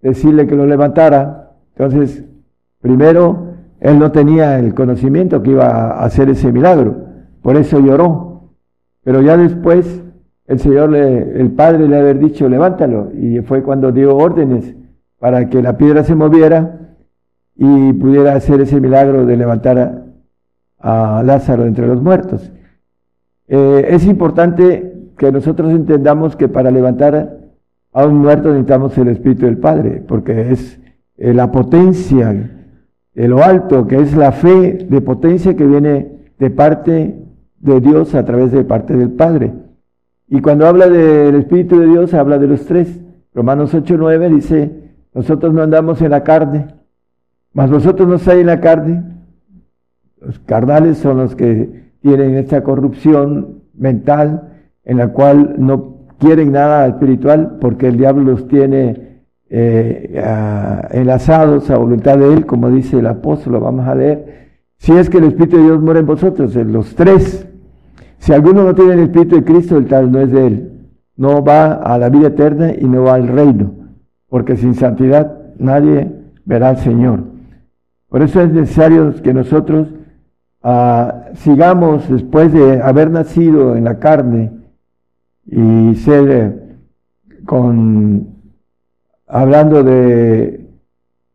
decirle 0.00 0.46
que 0.46 0.54
lo 0.54 0.66
levantara. 0.66 1.52
Entonces, 1.76 2.24
primero, 2.80 3.54
él 3.80 3.98
no 3.98 4.12
tenía 4.12 4.58
el 4.58 4.74
conocimiento 4.74 5.42
que 5.42 5.50
iba 5.50 5.66
a 5.66 6.04
hacer 6.04 6.30
ese 6.30 6.52
milagro, 6.52 6.96
por 7.42 7.56
eso 7.56 7.80
lloró. 7.80 8.54
Pero 9.02 9.20
ya 9.22 9.36
después 9.36 10.02
el 10.46 10.58
Señor, 10.58 10.90
le, 10.90 11.40
el 11.40 11.50
Padre 11.52 11.88
le 11.88 11.98
había 11.98 12.14
dicho, 12.14 12.48
levántalo, 12.48 13.10
y 13.12 13.40
fue 13.40 13.62
cuando 13.62 13.92
dio 13.92 14.16
órdenes 14.16 14.74
para 15.18 15.48
que 15.48 15.60
la 15.60 15.76
piedra 15.76 16.04
se 16.04 16.14
moviera 16.14 16.96
y 17.54 17.92
pudiera 17.94 18.34
hacer 18.34 18.60
ese 18.60 18.80
milagro 18.80 19.26
de 19.26 19.36
levantar 19.36 20.04
a, 20.78 21.22
Lázaro 21.24 21.66
entre 21.66 21.86
los 21.86 22.02
muertos. 22.02 22.50
Eh, 23.46 23.86
es 23.90 24.04
importante 24.06 24.94
que 25.16 25.32
nosotros 25.32 25.72
entendamos 25.72 26.36
que 26.36 26.48
para 26.48 26.70
levantar 26.70 27.38
a 27.92 28.06
un 28.06 28.18
muerto 28.18 28.48
necesitamos 28.50 28.96
el 28.98 29.08
Espíritu 29.08 29.46
del 29.46 29.58
Padre, 29.58 30.02
porque 30.06 30.52
es 30.52 30.78
eh, 31.16 31.34
la 31.34 31.50
potencia 31.50 32.32
de 33.14 33.28
lo 33.28 33.42
alto, 33.42 33.86
que 33.86 33.96
es 33.96 34.16
la 34.16 34.32
fe 34.32 34.86
de 34.88 35.00
potencia 35.00 35.56
que 35.56 35.66
viene 35.66 36.18
de 36.38 36.50
parte 36.50 37.18
de 37.58 37.80
Dios 37.80 38.14
a 38.14 38.24
través 38.24 38.52
de 38.52 38.64
parte 38.64 38.96
del 38.96 39.10
Padre. 39.10 39.52
Y 40.28 40.40
cuando 40.40 40.66
habla 40.66 40.88
del 40.88 41.34
Espíritu 41.34 41.80
de 41.80 41.86
Dios, 41.86 42.14
habla 42.14 42.38
de 42.38 42.46
los 42.46 42.64
tres. 42.66 43.00
Romanos 43.34 43.74
8, 43.74 43.96
9 43.98 44.30
dice, 44.30 44.92
nosotros 45.14 45.52
no 45.52 45.62
andamos 45.62 46.00
en 46.02 46.10
la 46.10 46.22
carne, 46.22 46.66
mas 47.52 47.70
vosotros 47.70 48.06
no 48.06 48.16
estáis 48.16 48.40
en 48.40 48.46
la 48.46 48.60
carne. 48.60 49.02
Los 50.20 50.38
carnales 50.40 50.98
son 50.98 51.18
los 51.18 51.34
que 51.34 51.92
tienen 52.00 52.36
esta 52.36 52.62
corrupción 52.62 53.62
mental 53.74 54.60
en 54.84 54.96
la 54.98 55.08
cual 55.08 55.54
no 55.58 56.06
quieren 56.18 56.52
nada 56.52 56.86
espiritual 56.86 57.58
porque 57.60 57.88
el 57.88 57.96
diablo 57.96 58.32
los 58.32 58.48
tiene 58.48 59.08
eh, 59.50 60.22
enlazados 60.90 61.70
a 61.70 61.78
voluntad 61.78 62.18
de 62.18 62.34
él, 62.34 62.46
como 62.46 62.70
dice 62.70 62.98
el 62.98 63.06
apóstol, 63.06 63.54
lo 63.54 63.60
vamos 63.60 63.86
a 63.86 63.94
leer. 63.94 64.38
Si 64.76 64.92
es 64.92 65.08
que 65.08 65.18
el 65.18 65.24
Espíritu 65.24 65.56
de 65.56 65.64
Dios 65.64 65.80
muere 65.80 66.00
en 66.00 66.06
vosotros, 66.06 66.54
en 66.56 66.72
los 66.72 66.94
tres. 66.94 67.46
Si 68.18 68.32
alguno 68.32 68.64
no 68.64 68.74
tiene 68.74 68.94
el 68.94 69.00
Espíritu 69.00 69.36
de 69.36 69.44
Cristo, 69.44 69.76
el 69.76 69.86
tal 69.86 70.10
no 70.10 70.20
es 70.20 70.30
de 70.30 70.46
él. 70.46 70.72
No 71.16 71.42
va 71.42 71.72
a 71.72 71.98
la 71.98 72.08
vida 72.10 72.28
eterna 72.28 72.72
y 72.72 72.84
no 72.84 73.04
va 73.04 73.14
al 73.14 73.26
reino, 73.26 73.72
porque 74.28 74.56
sin 74.56 74.74
santidad 74.74 75.36
nadie 75.58 76.12
verá 76.44 76.70
al 76.70 76.78
Señor. 76.78 77.24
Por 78.08 78.22
eso 78.22 78.40
es 78.40 78.52
necesario 78.52 79.12
que 79.22 79.34
nosotros 79.34 79.88
ah, 80.62 81.26
sigamos 81.34 82.08
después 82.08 82.52
de 82.52 82.82
haber 82.82 83.10
nacido 83.10 83.76
en 83.76 83.84
la 83.84 83.98
carne 83.98 84.52
y 85.46 85.94
ser 85.96 86.30
eh, 86.30 86.76
con 87.44 88.38
hablando 89.26 89.82
de 89.82 90.66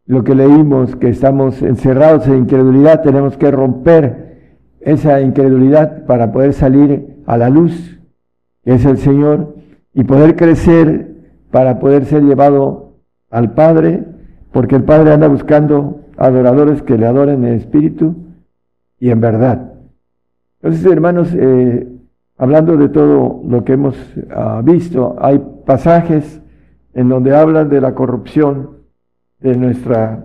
lo 0.05 0.23
que 0.23 0.35
leímos, 0.35 0.95
que 0.95 1.09
estamos 1.09 1.61
encerrados 1.61 2.27
en 2.27 2.39
incredulidad, 2.39 3.01
tenemos 3.01 3.37
que 3.37 3.51
romper 3.51 4.59
esa 4.81 5.21
incredulidad 5.21 6.05
para 6.05 6.31
poder 6.31 6.53
salir 6.53 7.21
a 7.25 7.37
la 7.37 7.49
luz, 7.49 7.99
que 8.63 8.73
es 8.73 8.85
el 8.85 8.97
Señor, 8.97 9.55
y 9.93 10.03
poder 10.03 10.35
crecer 10.35 11.13
para 11.51 11.79
poder 11.79 12.05
ser 12.05 12.23
llevado 12.23 12.95
al 13.29 13.53
Padre, 13.53 14.03
porque 14.51 14.75
el 14.75 14.83
Padre 14.83 15.13
anda 15.13 15.27
buscando 15.27 16.01
adoradores 16.17 16.81
que 16.81 16.97
le 16.97 17.05
adoren 17.05 17.45
en 17.45 17.53
espíritu 17.53 18.15
y 19.03 19.09
en 19.09 19.19
verdad. 19.19 19.73
Entonces, 20.61 20.89
hermanos, 20.89 21.27
eh, 21.33 21.85
hablando 22.37 22.77
de 22.77 22.87
todo 22.87 23.43
lo 23.45 23.65
que 23.65 23.73
hemos 23.73 23.97
ah, 24.31 24.61
visto, 24.63 25.17
hay 25.19 25.43
pasajes 25.65 26.41
en 26.93 27.09
donde 27.09 27.35
hablan 27.35 27.67
de 27.67 27.81
la 27.81 27.93
corrupción 27.95 28.77
de 29.41 29.57
nuestra 29.57 30.23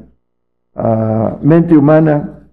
ah, 0.76 1.38
mente 1.42 1.76
humana. 1.76 2.44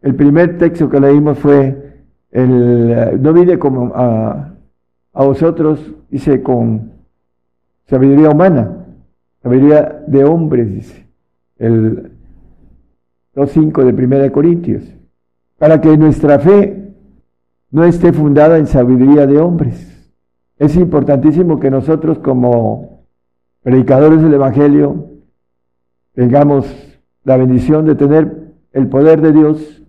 El 0.00 0.14
primer 0.14 0.56
texto 0.56 0.88
que 0.88 0.98
leímos 0.98 1.38
fue, 1.38 2.02
el, 2.30 2.90
eh, 2.90 3.18
no 3.20 3.34
vine 3.34 3.58
como 3.58 3.92
a, 3.94 4.54
a 5.12 5.22
vosotros, 5.22 5.86
dice, 6.08 6.42
con 6.42 6.92
sabiduría 7.88 8.30
humana, 8.30 8.86
sabiduría 9.42 10.02
de 10.06 10.24
hombres, 10.24 10.66
dice, 10.76 11.06
el 11.58 12.10
2.5 13.34 13.84
de 13.84 14.02
1 14.02 14.18
de 14.20 14.32
Corintios, 14.32 14.94
para 15.64 15.80
que 15.80 15.96
nuestra 15.96 16.38
fe 16.38 16.92
no 17.70 17.84
esté 17.84 18.12
fundada 18.12 18.58
en 18.58 18.66
sabiduría 18.66 19.26
de 19.26 19.38
hombres. 19.38 20.12
Es 20.58 20.76
importantísimo 20.76 21.58
que 21.58 21.70
nosotros 21.70 22.18
como 22.18 23.06
predicadores 23.62 24.20
del 24.20 24.34
Evangelio 24.34 25.06
tengamos 26.12 26.66
la 27.22 27.38
bendición 27.38 27.86
de 27.86 27.94
tener 27.94 28.52
el 28.74 28.88
poder 28.88 29.22
de 29.22 29.32
Dios 29.32 29.82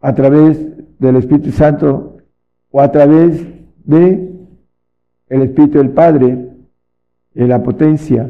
a 0.00 0.12
través 0.12 0.58
del 0.98 1.14
Espíritu 1.14 1.52
Santo 1.52 2.16
o 2.72 2.80
a 2.80 2.90
través 2.90 3.46
de 3.84 4.28
el 5.28 5.42
Espíritu 5.42 5.78
del 5.78 5.90
Padre, 5.90 6.48
de 7.32 7.46
la 7.46 7.62
potencia 7.62 8.28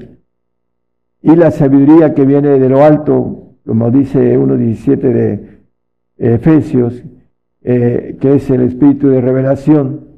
y 1.23 1.36
la 1.36 1.52
sabiduría 1.52 2.12
que 2.12 2.27
viene 2.27 2.59
de 2.59 2.69
lo 2.69 2.85
alto, 2.85 3.55
como 3.64 3.90
dice 3.90 4.39
1.17 4.39 4.98
de 4.98 5.61
Efesios, 6.18 7.02
eh, 7.62 8.16
que 8.20 8.34
es 8.34 8.51
el 8.51 8.62
Espíritu 8.62 9.09
de 9.09 9.20
revelación. 9.20 10.09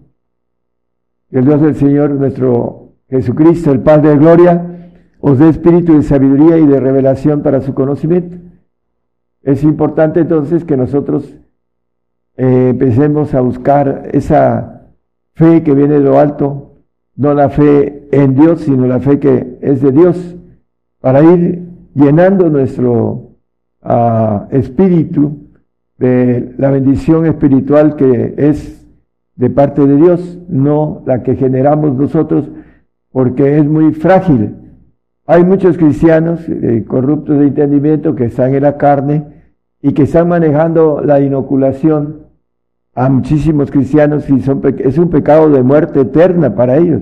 El 1.31 1.45
Dios 1.45 1.61
del 1.61 1.75
Señor, 1.75 2.11
nuestro 2.11 2.93
Jesucristo, 3.09 3.73
el 3.73 3.81
Padre 3.81 4.11
de 4.11 4.19
Gloria, 4.19 4.75
os 5.21 5.39
dé 5.39 5.49
espíritu 5.49 5.95
de 5.95 6.03
sabiduría 6.03 6.59
y 6.59 6.67
de 6.67 6.81
revelación 6.81 7.43
para 7.43 7.61
su 7.61 7.73
conocimiento. 7.75 8.37
Es 9.43 9.63
importante 9.63 10.21
entonces 10.21 10.65
que 10.65 10.77
nosotros 10.77 11.35
eh, 12.37 12.69
empecemos 12.71 13.35
a 13.35 13.41
buscar 13.41 14.11
esa 14.13 14.89
fe 15.35 15.63
que 15.63 15.75
viene 15.75 15.95
de 15.95 16.01
lo 16.01 16.19
alto, 16.19 16.73
no 17.17 17.35
la 17.35 17.49
fe 17.49 18.09
en 18.13 18.35
Dios, 18.35 18.63
sino 18.63 18.87
la 18.87 19.01
fe 19.01 19.19
que 19.19 19.59
es 19.61 19.81
de 19.81 19.93
Dios, 19.93 20.37
para 21.01 21.23
ir 21.23 21.63
llenando 21.95 22.51
nuestro 22.51 23.31
ah, 23.83 24.47
espíritu 24.51 25.44
de 25.99 26.55
la 26.59 26.71
bendición 26.71 27.27
espiritual 27.27 27.97
que 27.97 28.35
es 28.37 28.87
de 29.37 29.51
parte 29.51 29.87
de 29.87 29.97
Dios, 29.97 30.39
no 30.49 31.03
la 31.07 31.23
que 31.23 31.37
generamos 31.37 31.95
nosotros, 31.95 32.49
porque 33.11 33.59
es 33.59 33.65
muy 33.65 33.93
frágil 33.93 34.57
hay 35.27 35.43
muchos 35.43 35.79
cristianos 35.79 36.41
eh, 36.49 36.85
corruptos 36.87 37.39
de 37.39 37.47
entendimiento 37.47 38.15
que 38.15 38.27
están 38.27 38.55
en 38.55 38.63
la 38.63 38.77
carne 38.77 39.25
y 39.81 39.93
que 39.93 40.03
están 40.03 40.29
manejando 40.29 41.01
la 41.03 41.19
inoculación 41.21 42.27
a 42.95 43.09
muchísimos 43.09 43.71
cristianos 43.71 44.29
y 44.29 44.41
son, 44.43 44.61
es 44.79 44.99
un 44.99 45.09
pecado 45.09 45.49
de 45.49 45.63
muerte 45.63 46.03
eterna 46.03 46.55
para 46.55 46.77
ellos. 46.77 47.01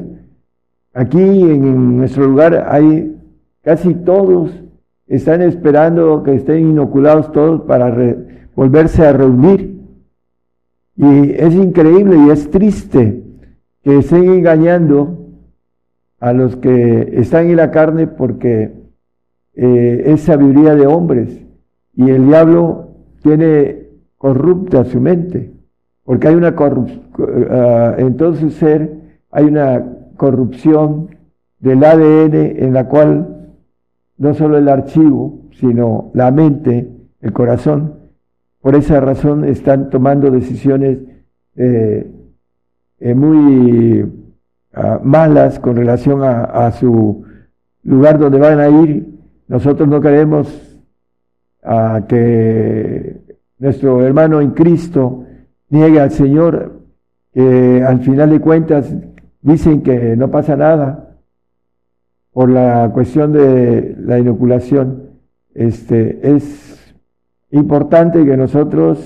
Aquí 0.95 1.19
en 1.19 1.99
nuestro 1.99 2.27
lugar 2.27 2.69
hay 2.71 3.17
casi 3.63 3.95
todos, 3.95 4.53
están 5.17 5.43
esperando 5.43 6.23
que 6.23 6.35
estén 6.35 6.71
inoculados 6.71 7.33
todos 7.33 7.63
para 7.63 7.95
volverse 8.55 9.07
a 9.07 9.13
reunir. 9.13 9.79
Y 10.97 11.33
es 11.33 11.55
increíble 11.55 12.17
y 12.17 12.31
es 12.31 12.51
triste 12.51 13.23
que 13.83 13.99
estén 13.99 14.25
engañando 14.25 15.19
a 16.19 16.33
los 16.33 16.57
que 16.57 17.15
están 17.15 17.51
en 17.51 17.57
la 17.57 17.71
carne 17.71 18.07
porque 18.07 18.73
eh, 19.55 20.03
es 20.07 20.23
sabiduría 20.23 20.75
de 20.75 20.87
hombres 20.87 21.45
y 21.95 22.09
el 22.09 22.27
diablo 22.27 22.95
tiene 23.23 23.89
corrupta 24.17 24.85
su 24.85 25.01
mente, 25.01 25.53
porque 26.05 26.29
hay 26.29 26.37
una 26.37 26.55
corrupción, 26.55 27.03
ah, 27.51 27.95
en 27.99 28.17
todo 28.17 28.35
su 28.35 28.51
ser 28.51 28.99
hay 29.31 29.45
una 29.45 29.85
corrupción 30.17 31.09
del 31.59 31.85
ADN 31.85 32.35
en 32.35 32.73
la 32.73 32.89
cual 32.89 33.42
no 34.23 34.35
solo 34.35 34.57
el 34.57 34.69
archivo, 34.69 35.41
sino 35.59 36.13
la 36.15 36.31
mente, 36.31 36.89
el 37.21 37.33
corazón, 37.33 37.95
por 38.61 38.77
esa 38.77 39.01
razón 39.01 39.45
están 39.45 39.91
tomando 39.91 40.31
decisiones 40.31 40.99
eh, 41.57 42.09
eh, 43.01 43.15
muy 43.15 44.07
malas 45.03 45.59
con 45.59 45.75
relación 45.75 46.23
a, 46.23 46.71
su 46.71 47.25
lugar 47.83 48.21
donde 48.21 48.39
van 48.39 48.61
a 48.61 48.69
ir. 48.69 49.09
Nosotros 49.49 49.89
no 49.89 50.01
queremos 50.01 50.79
que 52.09 53.17
nuestro 53.59 54.07
hermano 54.07 54.41
en 54.41 54.53
Cristo 54.53 55.25
niegue 55.69 56.01
al 56.01 56.13
Señor, 56.13 56.81
que 57.35 57.83
al 57.85 57.99
final 58.01 58.31
de 58.31 58.41
cuentas 58.41 58.95
dicen 59.41 59.83
que 59.83 60.17
no 60.17 60.31
pasa 60.31 60.57
nada 60.57 61.12
por 62.33 62.49
la 62.49 62.91
cuestión 62.93 63.33
de 63.33 63.95
la 63.99 64.19
inoculación, 64.19 65.11
este, 65.55 66.35
es 66.35 66.95
importante 67.51 68.25
que 68.25 68.37
nosotros 68.37 68.99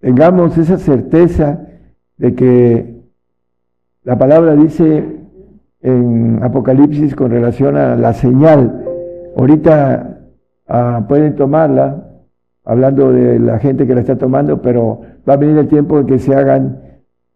tengamos 0.00 0.56
esa 0.56 0.78
certeza 0.78 1.66
de 2.16 2.34
que 2.34 3.02
la 4.04 4.16
palabra 4.16 4.54
dice 4.54 5.16
en 5.82 6.40
Apocalipsis 6.42 7.16
con 7.16 7.30
relación 7.30 7.76
a 7.76 7.96
la 7.96 8.12
señal. 8.12 8.84
Ahorita 9.36 10.20
ah, 10.68 11.04
pueden 11.08 11.34
tomarla, 11.34 12.04
hablando 12.64 13.10
de 13.10 13.40
la 13.40 13.58
gente 13.58 13.86
que 13.86 13.94
la 13.94 14.00
está 14.00 14.16
tomando, 14.16 14.62
pero 14.62 15.00
va 15.28 15.34
a 15.34 15.36
venir 15.36 15.58
el 15.58 15.68
tiempo 15.68 15.98
en 15.98 16.06
que 16.06 16.20
se 16.20 16.34
hagan 16.34 16.80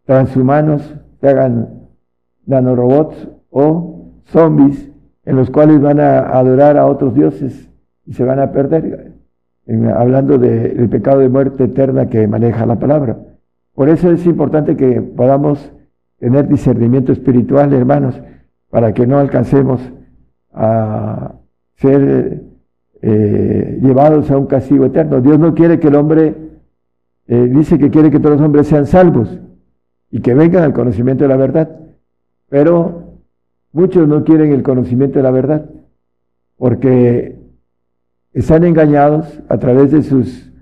transhumanos, 0.05 0.95
se 1.21 1.29
hagan 1.29 1.89
nanorobots 2.47 3.29
o 3.51 4.13
zombies 4.27 4.90
en 5.31 5.37
los 5.37 5.49
cuales 5.49 5.81
van 5.81 6.01
a 6.01 6.19
adorar 6.19 6.77
a 6.77 6.87
otros 6.87 7.15
dioses 7.15 7.71
y 8.05 8.15
se 8.15 8.25
van 8.25 8.41
a 8.41 8.51
perder, 8.51 9.13
hablando 9.95 10.39
del 10.39 10.89
pecado 10.89 11.21
de 11.21 11.29
muerte 11.29 11.65
eterna 11.65 12.09
que 12.09 12.27
maneja 12.27 12.67
la 12.67 12.81
palabra. 12.81 13.17
Por 13.73 13.89
eso 13.89 14.11
es 14.11 14.27
importante 14.27 14.77
que 14.77 15.01
podamos 15.01 15.71
tener 16.19 16.49
discernimiento 16.49 17.13
espiritual, 17.13 17.73
hermanos, 17.73 18.21
para 18.71 18.93
que 18.93 19.07
no 19.07 19.21
alcancemos 19.21 19.81
a 20.53 21.35
ser 21.77 22.43
eh, 23.01 23.79
llevados 23.81 24.33
a 24.33 24.37
un 24.37 24.47
castigo 24.47 24.87
eterno. 24.87 25.21
Dios 25.21 25.39
no 25.39 25.55
quiere 25.55 25.79
que 25.79 25.87
el 25.87 25.95
hombre, 25.95 26.35
eh, 27.29 27.49
dice 27.55 27.79
que 27.79 27.91
quiere 27.91 28.11
que 28.11 28.19
todos 28.19 28.39
los 28.39 28.45
hombres 28.45 28.67
sean 28.67 28.87
salvos 28.87 29.39
y 30.11 30.23
que 30.23 30.35
vengan 30.35 30.65
al 30.65 30.73
conocimiento 30.73 31.23
de 31.23 31.29
la 31.29 31.37
verdad. 31.37 31.71
Pero 32.49 33.10
muchos 33.73 34.07
no 34.09 34.25
quieren 34.25 34.53
el 34.53 34.63
conocimiento 34.63 35.19
de 35.19 35.23
la 35.23 35.31
verdad 35.31 35.71
porque 36.57 37.39
están 38.33 38.65
engañados 38.65 39.41
a 39.49 39.59
través 39.59 39.91
de 39.91 40.03
sus 40.03 40.53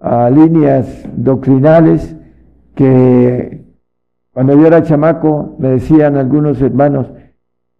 ah, 0.00 0.30
líneas 0.30 1.08
doctrinales 1.16 2.16
que 2.74 3.64
cuando 4.32 4.54
yo 4.54 4.66
era 4.66 4.82
chamaco 4.82 5.56
me 5.58 5.70
decían 5.70 6.16
algunos 6.16 6.60
hermanos, 6.60 7.10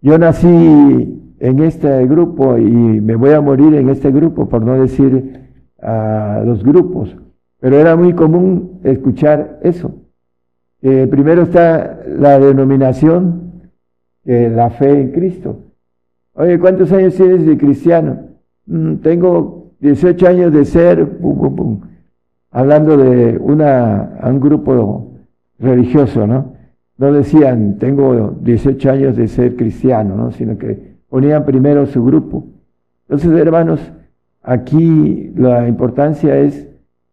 yo 0.01 0.17
nací 0.19 1.35
en 1.39 1.61
este 1.61 2.07
grupo 2.07 2.57
y 2.57 2.71
me 2.71 3.15
voy 3.15 3.33
a 3.33 3.43
morir 3.43 3.75
en 3.75 3.91
este 3.91 4.11
grupo, 4.11 4.49
por 4.49 4.63
no 4.63 4.81
decir 4.81 5.51
a 5.83 6.43
los 6.47 6.65
grupos. 6.65 7.15
Pero 7.61 7.77
era 7.77 7.95
muy 7.95 8.15
común 8.15 8.81
escuchar 8.85 9.59
eso. 9.63 9.95
primero 10.81 11.43
está 11.43 12.01
la 12.07 12.39
denominación, 12.39 13.46
la 14.27 14.71
fe 14.71 14.91
en 14.91 15.13
Cristo. 15.13 15.61
Oye, 16.35 16.59
¿cuántos 16.59 16.93
años 16.93 17.15
tienes 17.15 17.47
de 17.47 17.57
cristiano? 17.57 18.19
Mm, 18.67 18.97
tengo 18.97 19.73
18 19.81 20.27
años 20.27 20.53
de 20.53 20.65
ser, 20.65 21.19
hablando 22.51 22.97
de 22.97 23.39
una, 23.39 24.19
un 24.23 24.41
grupo 24.41 25.13
religioso, 25.59 26.27
¿no? 26.27 26.55
No 26.99 27.13
decían, 27.13 27.79
tengo 27.79 28.37
18 28.41 28.91
años 28.91 29.17
de 29.17 29.29
ser 29.29 29.55
cristiano, 29.55 30.17
¿no? 30.17 30.33
Sino 30.33 30.59
que 30.59 30.97
ponían 31.09 31.45
primero 31.45 31.87
su 31.87 32.05
grupo. 32.05 32.47
Entonces, 33.09 33.33
hermanos, 33.39 33.81
aquí 34.43 35.33
la 35.37 35.69
importancia 35.69 36.39
es 36.39 36.69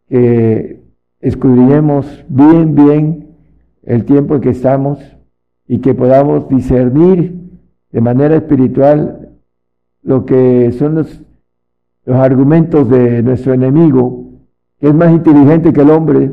que 0.10 0.82
escudriñemos 1.20 2.26
bien, 2.28 2.76
bien 2.76 3.28
el 3.84 4.06
tiempo 4.06 4.36
en 4.36 4.42
que 4.42 4.50
estamos 4.50 5.00
y 5.68 5.80
que 5.80 5.94
podamos 5.94 6.48
discernir 6.50 7.40
de 7.92 8.02
manera 8.02 8.36
espiritual 8.36 9.30
lo 10.02 10.26
que 10.26 10.72
son 10.74 10.96
los, 10.96 11.22
los 12.06 12.18
argumentos 12.18 12.90
de 12.90 13.22
nuestro 13.24 13.54
enemigo, 13.54 14.32
que 14.80 14.88
es 14.88 14.94
más 14.94 15.12
inteligente 15.12 15.72
que 15.72 15.82
el 15.82 15.90
hombre, 15.90 16.32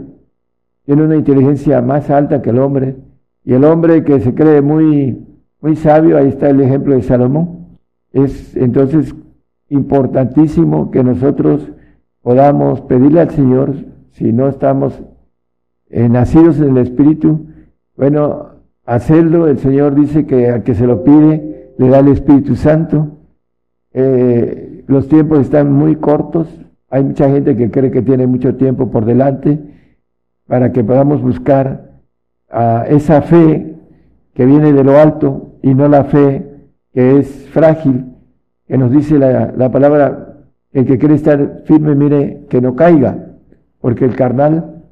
tiene 0.85 1.05
una 1.05 1.17
inteligencia 1.17 1.81
más 1.83 2.11
alta 2.11 2.43
que 2.43 2.51
el 2.51 2.59
hombre, 2.59 2.97
y 3.45 3.55
el 3.55 3.65
hombre 3.65 4.05
que 4.05 4.21
se 4.21 4.35
cree 4.35 4.61
muy, 4.61 5.25
muy 5.61 5.77
sabio, 5.77 6.17
ahí 6.17 6.29
está 6.29 6.51
el 6.51 6.61
ejemplo 6.61 6.95
de 6.95 7.03
Salomón. 7.03 7.79
Es 8.13 8.57
entonces 8.57 9.15
importantísimo 9.69 10.91
que 10.91 11.05
nosotros 11.05 11.71
podamos 12.23 12.81
pedirle 12.83 13.21
al 13.21 13.31
Señor, 13.31 13.75
si 14.13 14.33
no 14.33 14.49
estamos 14.49 15.01
eh, 15.89 16.09
nacidos 16.09 16.59
en 16.59 16.77
el 16.77 16.79
Espíritu, 16.79 17.47
bueno, 17.97 18.50
hacerlo. 18.95 19.47
El 19.47 19.59
Señor 19.59 19.95
dice 19.95 20.27
que 20.27 20.51
al 20.51 20.63
que 20.63 20.75
se 20.75 20.87
lo 20.87 21.05
pide, 21.05 21.73
le 21.79 21.89
da 21.89 22.01
el 22.01 22.09
Espíritu 22.09 22.57
Santo. 22.57 23.19
Eh, 23.93 24.85
los 24.87 25.09
tiempos 25.09 25.41
están 25.41 25.73
muy 25.73 25.97
cortos. 25.97 26.49
Hay 26.91 27.05
mucha 27.05 27.31
gente 27.31 27.57
que 27.57 27.71
cree 27.71 27.91
que 27.91 28.03
tiene 28.03 28.27
mucho 28.27 28.57
tiempo 28.57 28.91
por 28.91 29.05
delante 29.05 29.59
para 30.47 30.73
que 30.73 30.83
podamos 30.83 31.23
buscar 31.23 31.89
esa 32.89 33.23
fe 33.23 33.77
que 34.35 34.45
viene 34.45 34.73
de 34.73 34.83
lo 34.83 34.99
alto 34.99 35.53
y 35.63 35.73
no 35.73 35.87
la 35.87 36.03
fe 36.03 36.51
que 36.93 37.19
es 37.19 37.49
frágil, 37.51 38.07
que 38.67 38.77
nos 38.77 38.91
dice 38.91 39.17
la, 39.21 39.71
palabra, 39.71 40.39
el 40.73 40.85
que 40.85 40.99
quiere 40.99 41.15
estar 41.15 41.63
firme, 41.67 41.95
mire, 41.95 42.47
que 42.51 42.61
no 42.61 42.75
caiga, 42.75 43.17
porque 43.81 44.05
el 44.05 44.17
carnal 44.17 44.83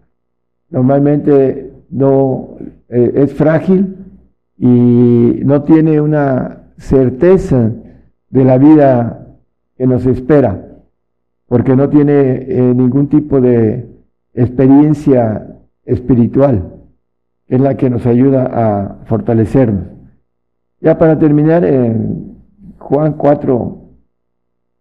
normalmente 0.70 1.72
no 1.90 2.56
eh, 2.88 3.12
es 3.14 3.34
frágil 3.34 3.96
y 4.58 5.40
no 5.44 5.62
tiene 5.62 6.00
una 6.00 6.62
certeza 6.76 7.72
de 8.30 8.44
la 8.44 8.58
vida 8.58 9.26
que 9.76 9.86
nos 9.86 10.04
espera, 10.06 10.66
porque 11.46 11.76
no 11.76 11.88
tiene 11.88 12.46
eh, 12.48 12.74
ningún 12.74 13.08
tipo 13.08 13.40
de 13.40 13.86
experiencia 14.34 15.56
espiritual, 15.84 16.74
es 17.46 17.60
la 17.60 17.76
que 17.76 17.88
nos 17.88 18.06
ayuda 18.06 18.50
a 18.52 18.96
fortalecernos. 19.04 19.84
Ya 20.80 20.98
para 20.98 21.18
terminar, 21.18 21.64
en 21.64 22.36
Juan 22.78 23.14
4, 23.14 23.78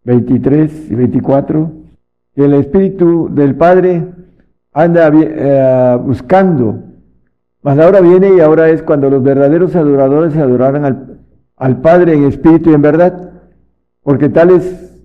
23 0.03 0.91
y 0.91 0.95
24, 0.95 1.71
el 2.35 2.53
Espíritu 2.53 3.29
del 3.33 3.55
Padre 3.55 4.05
anda 4.73 5.11
eh, 5.11 5.97
buscando, 6.03 6.83
mas 7.67 7.75
la 7.75 7.85
hora 7.85 7.99
viene 7.99 8.33
y 8.33 8.39
ahora 8.39 8.69
es 8.69 8.81
cuando 8.81 9.09
los 9.09 9.21
verdaderos 9.21 9.75
adoradores 9.75 10.37
adorarán 10.37 10.85
al, 11.57 11.81
Padre 11.81 12.13
en 12.13 12.23
espíritu 12.23 12.71
y 12.71 12.73
en 12.73 12.81
verdad, 12.81 13.33
porque 14.03 14.29
tales, 14.29 14.97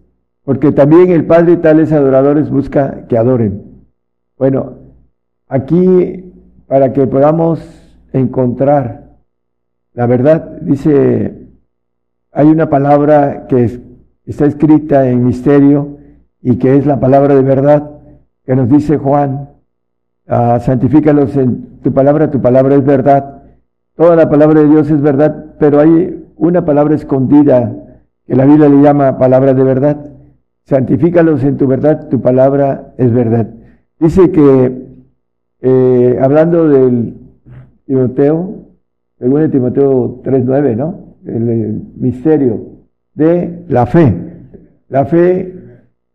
porque 0.45 0.71
también 0.71 1.11
el 1.11 1.25
Padre 1.27 1.57
tales 1.57 1.91
adoradores 1.91 2.51
busca 2.51 3.09
que 3.09 3.19
adoren. 3.19 3.83
Bueno, 4.39 4.75
aquí 5.49 6.33
para 6.69 6.93
que 6.93 7.05
podamos 7.09 7.59
encontrar 8.13 9.11
la 9.95 10.07
verdad, 10.07 10.61
dice, 10.61 11.49
hay 12.31 12.47
una 12.47 12.71
palabra 12.71 13.49
que 13.49 13.81
está 14.25 14.47
escrita 14.47 15.09
en 15.09 15.27
misterio 15.27 15.99
y 16.41 16.59
que 16.59 16.77
es 16.77 16.87
la 16.87 17.01
palabra 17.01 17.35
de 17.35 17.43
verdad, 17.43 17.91
que 18.47 18.55
nos 18.55 18.69
dice 18.69 18.99
Juan, 18.99 19.52
ah, 20.29 20.59
santifícalos 20.61 21.37
en 21.37 21.79
tu 21.83 21.93
palabra, 21.93 22.31
tu 22.31 22.41
palabra 22.41 22.75
es 22.75 22.85
verdad. 22.85 23.43
Toda 23.97 24.17
la 24.17 24.29
palabra 24.31 24.61
de 24.61 24.69
Dios 24.69 24.91
es 24.91 25.01
verdad, 25.01 25.55
pero 25.59 25.81
hay 25.81 26.25
una 26.37 26.65
palabra 26.65 26.95
escondida 26.95 27.73
que 28.27 28.35
la 28.35 28.47
Biblia 28.47 28.69
le 28.69 28.83
llama 28.83 29.19
palabra 29.19 29.55
de 29.55 29.65
verdad. 29.65 29.97
Santifícalos 30.65 31.43
en 31.45 31.57
tu 31.57 31.67
verdad, 31.67 32.09
tu 32.09 32.21
palabra 32.21 32.95
es 32.97 33.13
verdad. 33.13 33.49
Dice 33.99 34.31
que, 34.31 34.83
eh, 35.61 36.19
hablando 36.21 36.69
del 36.69 37.15
Timoteo, 37.87 38.63
según 39.19 39.51
Timoteo 39.51 40.23
3.9, 40.25 40.77
¿no? 40.77 41.17
El, 41.25 41.83
misterio 41.97 42.61
de 43.15 43.65
la 43.69 43.87
fe. 43.87 44.13
La 44.89 45.05
fe, 45.05 45.55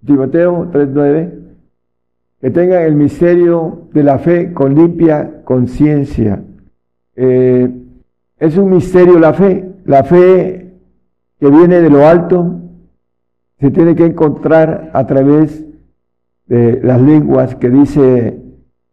Timoteo 0.05 0.69
3.9, 0.71 1.29
que 2.39 2.51
tengan 2.51 2.83
el 2.83 2.95
misterio 2.95 3.87
de 3.93 4.03
la 4.03 4.19
fe 4.19 4.53
con 4.53 4.75
limpia 4.75 5.41
conciencia. 5.43 6.43
Eh, 7.15 7.69
es 8.37 8.57
un 8.57 8.69
misterio 8.69 9.17
la 9.17 9.33
fe, 9.33 9.71
la 9.85 10.03
fe 10.03 10.75
que 11.39 11.49
viene 11.49 11.81
de 11.81 11.89
lo 11.89 12.07
alto, 12.07 12.61
se 13.59 13.71
tiene 13.71 13.95
que 13.95 14.05
encontrar 14.05 14.91
a 14.93 15.07
través 15.07 15.65
de 16.45 16.79
las 16.83 17.01
lenguas 17.01 17.55
que 17.55 17.69
dice 17.69 18.39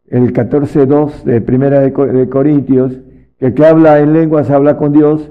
el 0.08 0.32
14.2 0.32 1.22
de 1.24 1.40
Primera 1.42 1.80
de 1.80 2.28
Corintios, 2.28 2.98
el 3.38 3.52
que 3.52 3.66
habla 3.66 4.00
en 4.00 4.14
lenguas 4.14 4.50
habla 4.50 4.76
con 4.78 4.92
Dios 4.92 5.30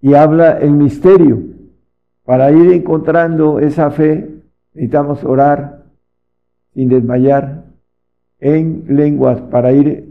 y 0.00 0.14
habla 0.14 0.58
en 0.60 0.78
misterio. 0.78 1.42
Para 2.24 2.50
ir 2.52 2.72
encontrando 2.72 3.58
esa 3.58 3.90
fe 3.90 4.30
necesitamos 4.72 5.24
orar 5.24 5.79
sin 6.74 6.88
desmayar, 6.88 7.64
en 8.40 8.84
lenguas 8.88 9.40
para 9.42 9.72
ir 9.72 10.08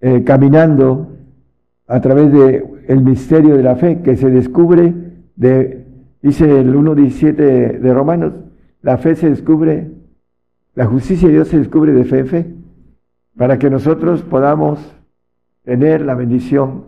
eh, 0.00 0.24
caminando 0.24 1.16
a 1.86 2.00
través 2.00 2.32
de 2.32 2.64
el 2.88 3.02
misterio 3.02 3.56
de 3.56 3.62
la 3.62 3.76
fe 3.76 4.00
que 4.00 4.16
se 4.16 4.30
descubre 4.30 4.94
de 5.36 5.86
dice 6.22 6.60
el 6.60 6.74
1.17 6.74 7.78
de 7.78 7.94
Romanos 7.94 8.32
la 8.80 8.96
fe 8.96 9.14
se 9.14 9.28
descubre 9.28 9.90
la 10.74 10.86
justicia 10.86 11.28
de 11.28 11.34
Dios 11.34 11.48
se 11.48 11.58
descubre 11.58 11.92
de 11.92 12.04
fe 12.04 12.18
en 12.20 12.26
fe 12.26 12.54
para 13.36 13.58
que 13.58 13.68
nosotros 13.68 14.22
podamos 14.22 14.78
tener 15.64 16.02
la 16.02 16.14
bendición 16.14 16.86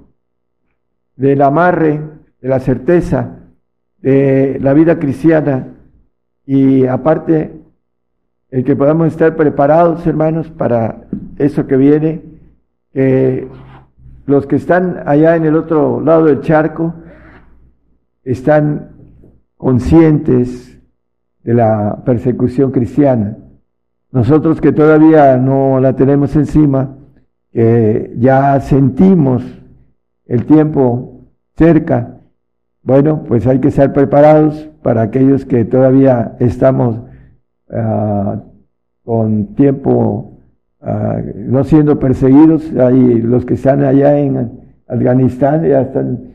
del 1.17 1.43
amarre 1.43 2.01
de 2.41 2.49
la 2.49 2.61
certeza 2.61 3.41
de 4.01 4.59
la 4.61 4.73
vida 4.73 4.99
cristiana 4.99 5.69
y 6.47 6.87
aparte 6.87 7.62
el 8.53 8.65
que 8.65 8.77
podamos 8.77 9.09
estar 9.09 9.35
preparados, 9.35 10.07
hermanos, 10.07 10.51
para 10.51 11.05
eso 11.39 11.67
que 11.67 11.77
viene, 11.79 12.23
los 14.27 14.47
que 14.47 14.57
están 14.57 15.03
allá 15.07 15.37
en 15.37 15.47
el 15.47 15.57
otro 15.57 16.03
lado 16.03 16.27
del 16.27 16.43
charco 16.43 16.95
están 18.23 18.91
conscientes 19.57 20.79
de 21.43 21.55
la 21.55 22.03
persecución 22.05 22.73
cristiana. 22.73 23.39
Nosotros 24.11 24.61
que 24.61 24.73
todavía 24.73 25.39
no 25.39 25.81
la 25.81 25.97
tenemos 25.97 26.37
encima, 26.37 26.95
ya 27.55 28.61
sentimos 28.61 29.43
el 30.27 30.45
tiempo 30.45 31.23
cerca, 31.57 32.19
bueno, 32.83 33.25
pues 33.27 33.47
hay 33.47 33.61
que 33.61 33.69
estar 33.69 33.95
preparados 33.95 34.69
para 34.83 35.01
aquellos 35.01 35.47
que 35.47 35.65
todavía 35.65 36.37
estamos 36.39 37.01
ah, 37.73 38.41
con 39.05 39.55
tiempo 39.55 40.39
ah, 40.81 41.21
no 41.37 41.65
siendo 41.65 41.99
perseguidos. 41.99 42.73
Hay 42.77 43.21
los 43.21 43.45
que 43.45 43.55
están 43.55 43.85
allá 43.85 44.19
en 44.19 44.63
Afganistán 44.87 45.65
ya 45.65 45.83
están 45.83 46.33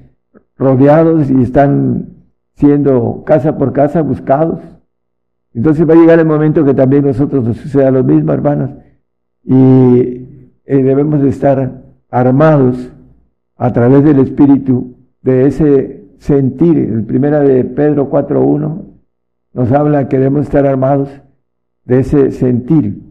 rodeados 0.57 1.29
y 1.29 1.41
están 1.43 2.09
siendo 2.55 3.23
casa 3.25 3.57
por 3.57 3.73
casa 3.73 4.01
buscados. 4.01 4.59
Entonces 5.53 5.87
va 5.87 5.93
a 5.93 5.97
llegar 5.97 6.19
el 6.19 6.25
momento 6.25 6.65
que 6.65 6.73
también 6.73 7.05
nosotros 7.05 7.43
nos 7.43 7.57
suceda 7.57 7.91
lo 7.91 8.03
mismo, 8.03 8.33
hermanos. 8.33 8.71
Y 9.43 10.27
eh, 10.65 10.83
debemos 10.83 11.21
de 11.21 11.29
estar 11.29 11.83
armados 12.09 12.91
a 13.55 13.73
través 13.73 14.03
del 14.03 14.19
Espíritu 14.19 14.95
de 15.21 15.47
ese 15.47 16.05
sentir. 16.17 16.77
En 16.77 17.05
primera 17.05 17.39
de 17.39 17.63
Pedro 17.63 18.09
4.1 18.09 18.81
nos 19.53 19.71
habla 19.71 20.07
que 20.07 20.17
debemos 20.17 20.43
estar 20.43 20.65
armados 20.65 21.09
de 21.87 21.99
ese 21.99 22.31
sentir. 22.31 23.01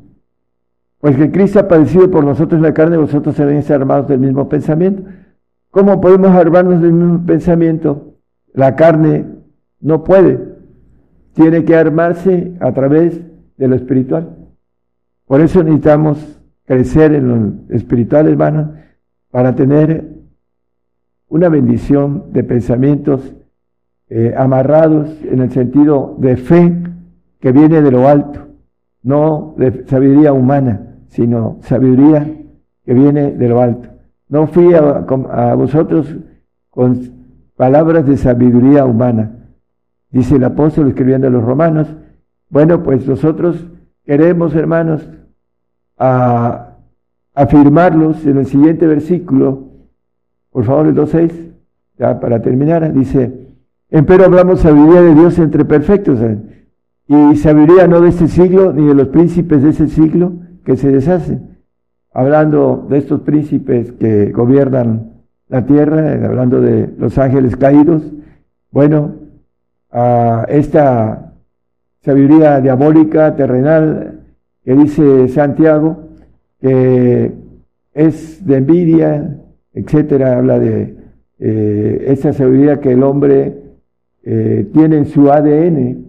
Pues 1.01 1.16
que 1.16 1.31
Cristo 1.31 1.61
ha 1.61 1.69
padecido 1.69 2.11
por 2.11 2.24
nosotros 2.24 2.59
en 2.59 2.62
la 2.62 2.74
carne, 2.74 2.97
vosotros 2.97 3.39
estar 3.39 3.81
armados 3.81 4.09
del 4.09 4.20
mismo 4.20 4.48
pensamiento. 4.48 5.03
¿Cómo 5.70 6.01
podemos 6.01 6.31
armarnos 6.31 6.81
del 6.81 6.93
mismo 6.93 7.24
pensamiento? 7.27 8.15
La 8.53 8.77
carne 8.77 9.27
no 9.81 10.05
puede. 10.05 10.57
Tiene 11.35 11.65
que 11.65 11.77
armarse 11.77 12.53
a 12.61 12.73
través 12.73 13.20
de 13.57 13.69
lo 13.69 13.77
espiritual. 13.77 14.36
Por 15.27 15.40
eso 15.40 15.62
necesitamos 15.62 16.40
crecer 16.65 17.15
en 17.15 17.28
lo 17.28 17.74
espiritual, 17.74 18.28
hermano, 18.28 18.74
para 19.31 19.55
tener 19.55 20.16
una 21.28 21.48
bendición 21.48 22.32
de 22.32 22.44
pensamientos 22.44 23.35
eh, 24.09 24.35
amarrados 24.36 25.11
en 25.24 25.40
el 25.40 25.51
sentido 25.51 26.16
de 26.19 26.36
fe 26.36 26.73
que 27.40 27.53
viene 27.53 27.82
de 27.82 27.90
lo 27.90 28.09
alto, 28.09 28.45
no 29.07 29.55
de 29.57 29.87
sabiduría 29.87 30.33
humana, 30.33 30.97
sino 31.07 31.59
sabiduría 31.61 32.28
que 32.85 32.93
viene 32.93 33.31
de 33.31 33.49
lo 33.49 33.62
alto. 33.62 33.89
No 34.28 34.49
fui 34.49 34.74
a, 34.74 34.81
a 34.81 35.55
vosotros 35.55 36.12
con 36.70 36.99
palabras 37.55 38.05
de 38.05 38.16
sabiduría 38.16 38.85
humana, 38.85 39.31
dice 40.11 40.35
el 40.35 40.43
apóstol 40.43 40.89
escribiendo 40.89 41.28
a 41.28 41.31
los 41.31 41.45
romanos. 41.45 41.87
Bueno, 42.51 42.83
pues 42.83 43.07
nosotros 43.07 43.65
queremos, 44.05 44.57
hermanos, 44.57 45.09
afirmarlos 47.33 48.27
en 48.27 48.39
el 48.39 48.47
siguiente 48.47 48.89
versículo, 48.89 49.69
por 50.51 50.65
favor, 50.65 50.89
el 50.89 50.97
2.6, 50.97 51.53
ya 51.97 52.19
para 52.19 52.43
terminar, 52.43 52.93
dice, 52.93 53.55
empero 53.89 54.24
hablamos 54.24 54.61
sabiduría 54.62 55.03
de 55.03 55.15
Dios 55.15 55.39
entre 55.39 55.65
perfectos, 55.65 56.19
y 57.09 57.37
sabiduría 57.37 57.87
no 57.87 58.01
de 58.01 58.09
este 58.09 58.28
siglo, 58.28 58.73
ni 58.73 58.87
de 58.87 58.95
los 58.95 59.09
príncipes 59.09 59.62
de 59.62 59.70
ese 59.70 59.89
siglo 59.89 60.33
que 60.65 60.77
se 60.77 60.91
deshacen. 60.91 61.57
Hablando 62.12 62.87
de 62.89 62.99
estos 62.99 63.20
príncipes 63.20 63.93
que 63.93 64.33
gobiernan 64.33 65.12
la 65.49 65.65
tierra, 65.65 66.12
hablando 66.27 66.61
de 66.61 66.91
los 66.99 67.16
ángeles 67.19 67.57
caídos, 67.57 68.03
bueno, 68.73 69.15
a 69.93 70.47
esta 70.49 71.35
sabiduría 72.01 72.61
diabólica, 72.61 73.37
terrenal, 73.37 74.20
que 74.65 74.74
dice 74.74 75.28
Santiago, 75.28 76.09
que 76.61 77.33
es 77.95 78.45
de 78.45 78.57
envidia, 78.57 79.37
etcétera, 79.73 80.39
habla 80.39 80.59
de 80.59 80.97
eh, 81.39 82.07
esa 82.09 82.33
sabiduría 82.33 82.81
que 82.81 82.93
el 82.93 83.03
hombre 83.03 83.62
eh, 84.24 84.69
tiene 84.73 84.97
en 84.97 85.07
su 85.07 85.31
ADN, 85.31 86.06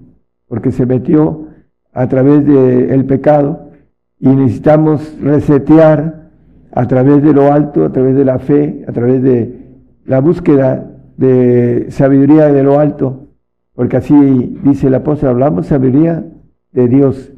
porque 0.48 0.72
se 0.72 0.86
metió 0.86 1.48
a 1.94 2.08
través 2.08 2.46
del 2.46 3.06
pecado 3.06 3.72
y 4.20 4.30
necesitamos 4.30 5.18
resetear 5.22 6.30
a 6.72 6.88
través 6.88 7.24
de 7.24 7.34
lo 7.34 7.52
alto, 7.52 7.86
a 7.86 7.92
través 7.92 8.16
de 8.16 8.26
la 8.26 8.40
fe, 8.40 8.86
a 8.88 8.92
través 8.92 9.22
de 9.22 9.68
la 10.06 10.20
búsqueda 10.20 10.92
de 11.18 11.88
sabiduría 11.90 12.48
de 12.48 12.64
lo 12.64 12.80
alto, 12.80 13.28
porque 13.74 13.98
así 13.98 14.60
dice 14.64 14.88
el 14.88 14.96
apóstol, 14.96 15.30
hablamos 15.30 15.68
sabiduría 15.68 16.24
de 16.72 16.88
Dios, 16.88 17.32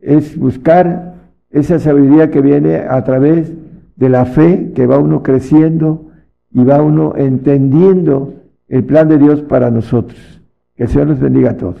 es 0.00 0.38
buscar 0.38 1.14
esa 1.50 1.78
sabiduría 1.78 2.30
que 2.30 2.40
viene 2.40 2.76
a 2.76 3.02
través 3.04 3.52
de 3.96 4.08
la 4.08 4.24
fe 4.24 4.72
que 4.74 4.86
va 4.86 4.98
uno 4.98 5.22
creciendo 5.22 6.10
y 6.52 6.64
va 6.64 6.82
uno 6.82 7.14
entendiendo 7.16 8.34
el 8.68 8.84
plan 8.84 9.08
de 9.08 9.18
Dios 9.18 9.42
para 9.42 9.70
nosotros. 9.70 10.40
Que 10.76 10.84
el 10.84 10.88
Señor 10.88 11.08
nos 11.08 11.20
bendiga 11.20 11.50
a 11.50 11.56
todos. 11.56 11.80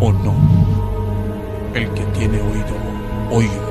o 0.00 0.12
no. 0.12 0.34
El 1.74 1.88
que 1.94 2.04
tiene 2.06 2.40
oído, 2.40 2.76
oiga. 3.30 3.70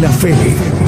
la 0.00 0.10
fe. 0.10 0.87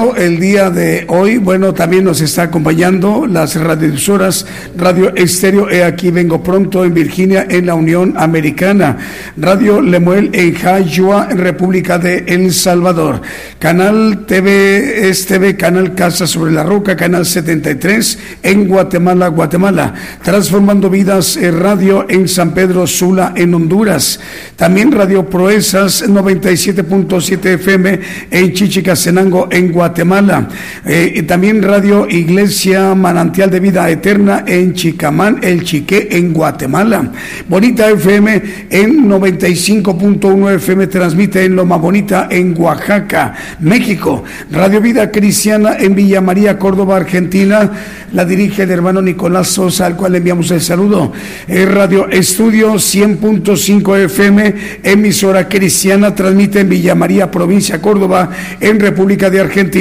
El 0.00 0.40
día 0.40 0.70
de 0.70 1.04
hoy, 1.08 1.36
bueno, 1.36 1.74
también 1.74 2.04
nos 2.04 2.22
está 2.22 2.44
acompañando 2.44 3.26
las 3.26 3.54
radiodifusoras 3.54 4.46
Radio 4.74 5.14
Estéreo. 5.14 5.68
E 5.68 5.84
Aquí 5.84 6.10
Vengo 6.10 6.42
Pronto 6.42 6.86
en 6.86 6.94
Virginia, 6.94 7.46
en 7.48 7.66
la 7.66 7.74
Unión 7.74 8.14
Americana, 8.16 8.96
Radio 9.36 9.82
Lemuel 9.82 10.30
en 10.32 10.54
Jayua, 10.54 11.28
en 11.30 11.36
República 11.36 11.98
de 11.98 12.24
El 12.26 12.52
Salvador, 12.54 13.20
Canal 13.58 14.24
TV, 14.26 15.12
TV, 15.28 15.56
Canal 15.56 15.94
Casa 15.94 16.26
sobre 16.26 16.52
la 16.52 16.62
Roca, 16.62 16.96
Canal 16.96 17.26
73 17.26 18.18
en 18.42 18.68
Guatemala, 18.68 19.28
Guatemala, 19.28 19.94
Transformando 20.22 20.88
Vidas 20.88 21.36
eh, 21.36 21.50
Radio 21.50 22.06
en 22.08 22.26
San 22.26 22.54
Pedro 22.54 22.86
Sula, 22.86 23.34
en 23.36 23.52
Honduras, 23.52 24.18
también 24.56 24.92
Radio 24.92 25.28
Proezas 25.28 26.08
97.7 26.08 27.44
FM 27.54 28.00
en 28.30 28.52
Chichicastenango, 28.54 29.48
en 29.50 29.70
Guatemala, 29.70 29.89
Guatemala. 29.90 30.46
Eh, 30.86 31.24
también 31.26 31.64
Radio 31.64 32.06
Iglesia 32.08 32.94
Manantial 32.94 33.50
de 33.50 33.58
Vida 33.58 33.90
Eterna 33.90 34.44
en 34.46 34.72
Chicamán, 34.72 35.38
El 35.42 35.64
Chiqué, 35.64 36.06
en 36.12 36.32
Guatemala. 36.32 37.10
Bonita 37.48 37.90
FM 37.90 38.42
en 38.70 39.08
95.1 39.08 40.54
FM 40.54 40.86
transmite 40.86 41.44
en 41.44 41.56
Loma 41.56 41.76
Bonita, 41.76 42.28
en 42.30 42.54
Oaxaca, 42.56 43.34
México. 43.58 44.22
Radio 44.52 44.80
Vida 44.80 45.10
Cristiana 45.10 45.76
en 45.80 45.96
Villa 45.96 46.20
María, 46.20 46.56
Córdoba, 46.56 46.96
Argentina. 46.96 47.68
La 48.12 48.24
dirige 48.24 48.62
el 48.62 48.70
hermano 48.70 49.02
Nicolás 49.02 49.48
Sosa, 49.48 49.86
al 49.86 49.96
cual 49.96 50.12
le 50.12 50.18
enviamos 50.18 50.52
el 50.52 50.60
saludo. 50.60 51.12
Eh, 51.48 51.66
Radio 51.66 52.08
Estudio 52.08 52.74
100.5 52.74 54.04
FM, 54.04 54.54
emisora 54.84 55.48
cristiana, 55.48 56.14
transmite 56.14 56.60
en 56.60 56.68
Villa 56.68 56.94
María, 56.94 57.28
provincia 57.28 57.82
Córdoba, 57.82 58.30
en 58.60 58.78
República 58.78 59.28
de 59.30 59.40
Argentina. 59.40 59.79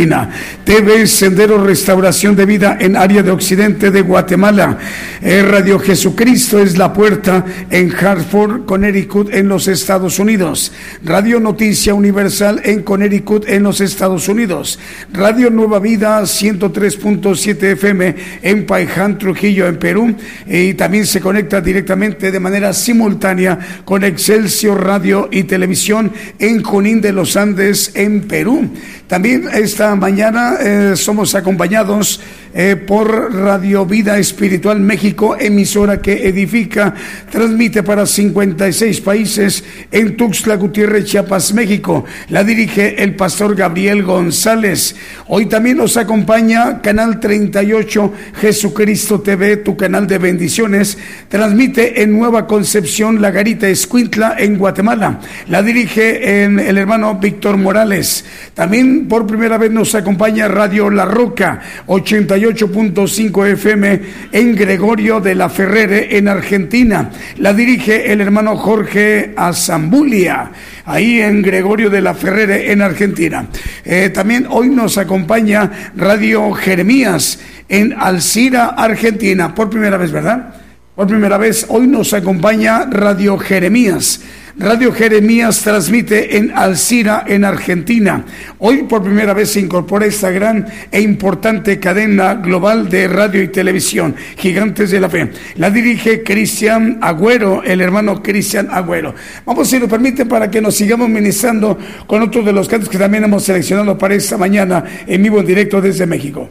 TV 0.63 1.07
Sendero 1.07 1.61
Restauración 1.61 2.33
de 2.33 2.45
Vida 2.45 2.77
en 2.79 2.95
área 2.95 3.21
de 3.21 3.31
Occidente 3.31 3.91
de 3.91 4.01
Guatemala. 4.01 4.77
Eh, 5.21 5.41
Radio 5.41 5.77
Jesucristo 5.77 6.59
es 6.59 6.77
la 6.77 6.93
puerta 6.93 7.43
en 7.69 7.93
Hartford, 7.93 8.65
Connecticut, 8.65 9.33
en 9.33 9.49
los 9.49 9.67
Estados 9.67 10.17
Unidos. 10.19 10.71
Radio 11.03 11.41
Noticia 11.41 11.93
Universal 11.93 12.61
en 12.63 12.83
Connecticut, 12.83 13.49
en 13.49 13.63
los 13.63 13.81
Estados 13.81 14.29
Unidos. 14.29 14.79
Radio 15.11 15.49
Nueva 15.49 15.79
Vida 15.79 16.21
103.7 16.21 17.63
FM 17.73 18.15
en 18.41 18.65
Paiján, 18.65 19.17
Trujillo, 19.17 19.67
en 19.67 19.79
Perú. 19.79 20.15
Y 20.47 20.75
también 20.75 21.05
se 21.05 21.19
conecta 21.19 21.59
directamente 21.59 22.31
de 22.31 22.39
manera 22.39 22.71
simultánea 22.71 23.59
con 23.83 24.05
Excelsior 24.05 24.81
Radio 24.81 25.27
y 25.29 25.43
Televisión 25.43 26.13
en 26.39 26.63
Junín 26.63 27.01
de 27.01 27.11
los 27.11 27.35
Andes, 27.35 27.91
en 27.95 28.21
Perú. 28.21 28.69
También 29.09 29.49
mañana 29.95 30.55
eh, 30.59 30.93
somos 30.95 31.35
acompañados 31.35 32.19
eh, 32.53 32.75
por 32.75 33.35
Radio 33.35 33.85
Vida 33.85 34.17
Espiritual 34.17 34.79
México, 34.79 35.35
emisora 35.39 36.01
que 36.01 36.27
edifica, 36.27 36.95
transmite 37.31 37.83
para 37.83 38.07
56 38.07 39.01
países 39.01 39.63
en 39.91 40.17
Tuxtla 40.17 40.55
Gutiérrez, 40.55 41.05
Chiapas, 41.05 41.53
México. 41.53 42.05
La 42.29 42.43
dirige 42.43 43.03
el 43.03 43.15
pastor 43.15 43.55
Gabriel 43.55 44.01
González. 44.03 44.95
Hoy 45.27 45.45
también 45.45 45.77
nos 45.77 45.95
acompaña 45.95 46.81
Canal 46.81 47.19
38 47.19 48.13
Jesucristo 48.41 49.21
TV, 49.21 49.57
tu 49.57 49.77
canal 49.77 50.07
de 50.07 50.17
bendiciones. 50.17 50.97
Transmite 51.27 52.01
en 52.01 52.17
Nueva 52.17 52.47
Concepción, 52.47 53.21
La 53.21 53.29
Garita 53.29 53.67
Escuintla, 53.67 54.35
en 54.39 54.57
Guatemala. 54.57 55.19
La 55.47 55.61
dirige 55.61 56.43
en 56.43 56.59
el 56.59 56.79
hermano 56.79 57.19
Víctor 57.19 57.57
Morales. 57.57 58.25
También 58.55 59.07
por 59.07 59.27
primera 59.27 59.59
vez 59.59 59.69
nos 59.69 59.93
acompaña 59.93 60.47
Radio 60.47 60.89
La 60.89 61.05
Roca, 61.05 61.61
80 61.85 62.38
8.5 62.43 63.47
FM 63.47 64.01
en 64.31 64.55
Gregorio 64.55 65.19
de 65.19 65.35
la 65.35 65.49
Ferrere, 65.49 66.17
en 66.17 66.27
Argentina. 66.27 67.11
La 67.37 67.53
dirige 67.53 68.11
el 68.11 68.21
hermano 68.21 68.55
Jorge 68.57 69.33
Azambulia, 69.35 70.51
ahí 70.85 71.21
en 71.21 71.41
Gregorio 71.41 71.89
de 71.89 72.01
la 72.01 72.13
Ferrere, 72.13 72.71
en 72.71 72.81
Argentina. 72.81 73.47
Eh, 73.83 74.09
también 74.09 74.47
hoy 74.49 74.69
nos 74.69 74.97
acompaña 74.97 75.91
Radio 75.95 76.51
Jeremías 76.53 77.39
en 77.67 77.93
Alcira, 77.93 78.67
Argentina, 78.67 79.53
por 79.53 79.69
primera 79.69 79.97
vez, 79.97 80.11
¿verdad? 80.11 80.55
Por 80.95 81.07
primera 81.07 81.37
vez, 81.37 81.65
hoy 81.69 81.87
nos 81.87 82.13
acompaña 82.13 82.85
Radio 82.85 83.37
Jeremías. 83.37 84.21
Radio 84.59 84.91
Jeremías 84.91 85.61
transmite 85.61 86.35
en 86.35 86.51
Alcira, 86.51 87.23
en 87.25 87.45
Argentina. 87.45 88.25
Hoy 88.57 88.83
por 88.83 89.01
primera 89.01 89.33
vez 89.33 89.51
se 89.51 89.61
incorpora 89.61 90.05
esta 90.05 90.31
gran 90.31 90.67
e 90.91 90.99
importante 90.99 91.79
cadena 91.79 92.33
global 92.33 92.89
de 92.89 93.07
radio 93.07 93.41
y 93.41 93.47
televisión, 93.47 94.17
Gigantes 94.37 94.91
de 94.91 94.99
la 94.99 95.09
Fe. 95.09 95.31
La 95.55 95.69
dirige 95.69 96.23
Cristian 96.23 96.97
Agüero, 97.01 97.63
el 97.63 97.79
hermano 97.79 98.21
Cristian 98.21 98.67
Agüero. 98.69 99.15
Vamos, 99.45 99.69
si 99.69 99.79
nos 99.79 99.87
permite, 99.87 100.25
para 100.25 100.51
que 100.51 100.59
nos 100.59 100.75
sigamos 100.75 101.07
ministrando 101.07 101.77
con 102.05 102.21
otros 102.21 102.43
de 102.43 102.51
los 102.51 102.67
cantos 102.67 102.89
que 102.89 102.97
también 102.97 103.23
hemos 103.23 103.45
seleccionado 103.45 103.97
para 103.97 104.15
esta 104.15 104.37
mañana 104.37 104.83
en 105.07 105.23
vivo 105.23 105.39
en 105.39 105.45
directo 105.45 105.79
desde 105.79 106.05
México. 106.05 106.49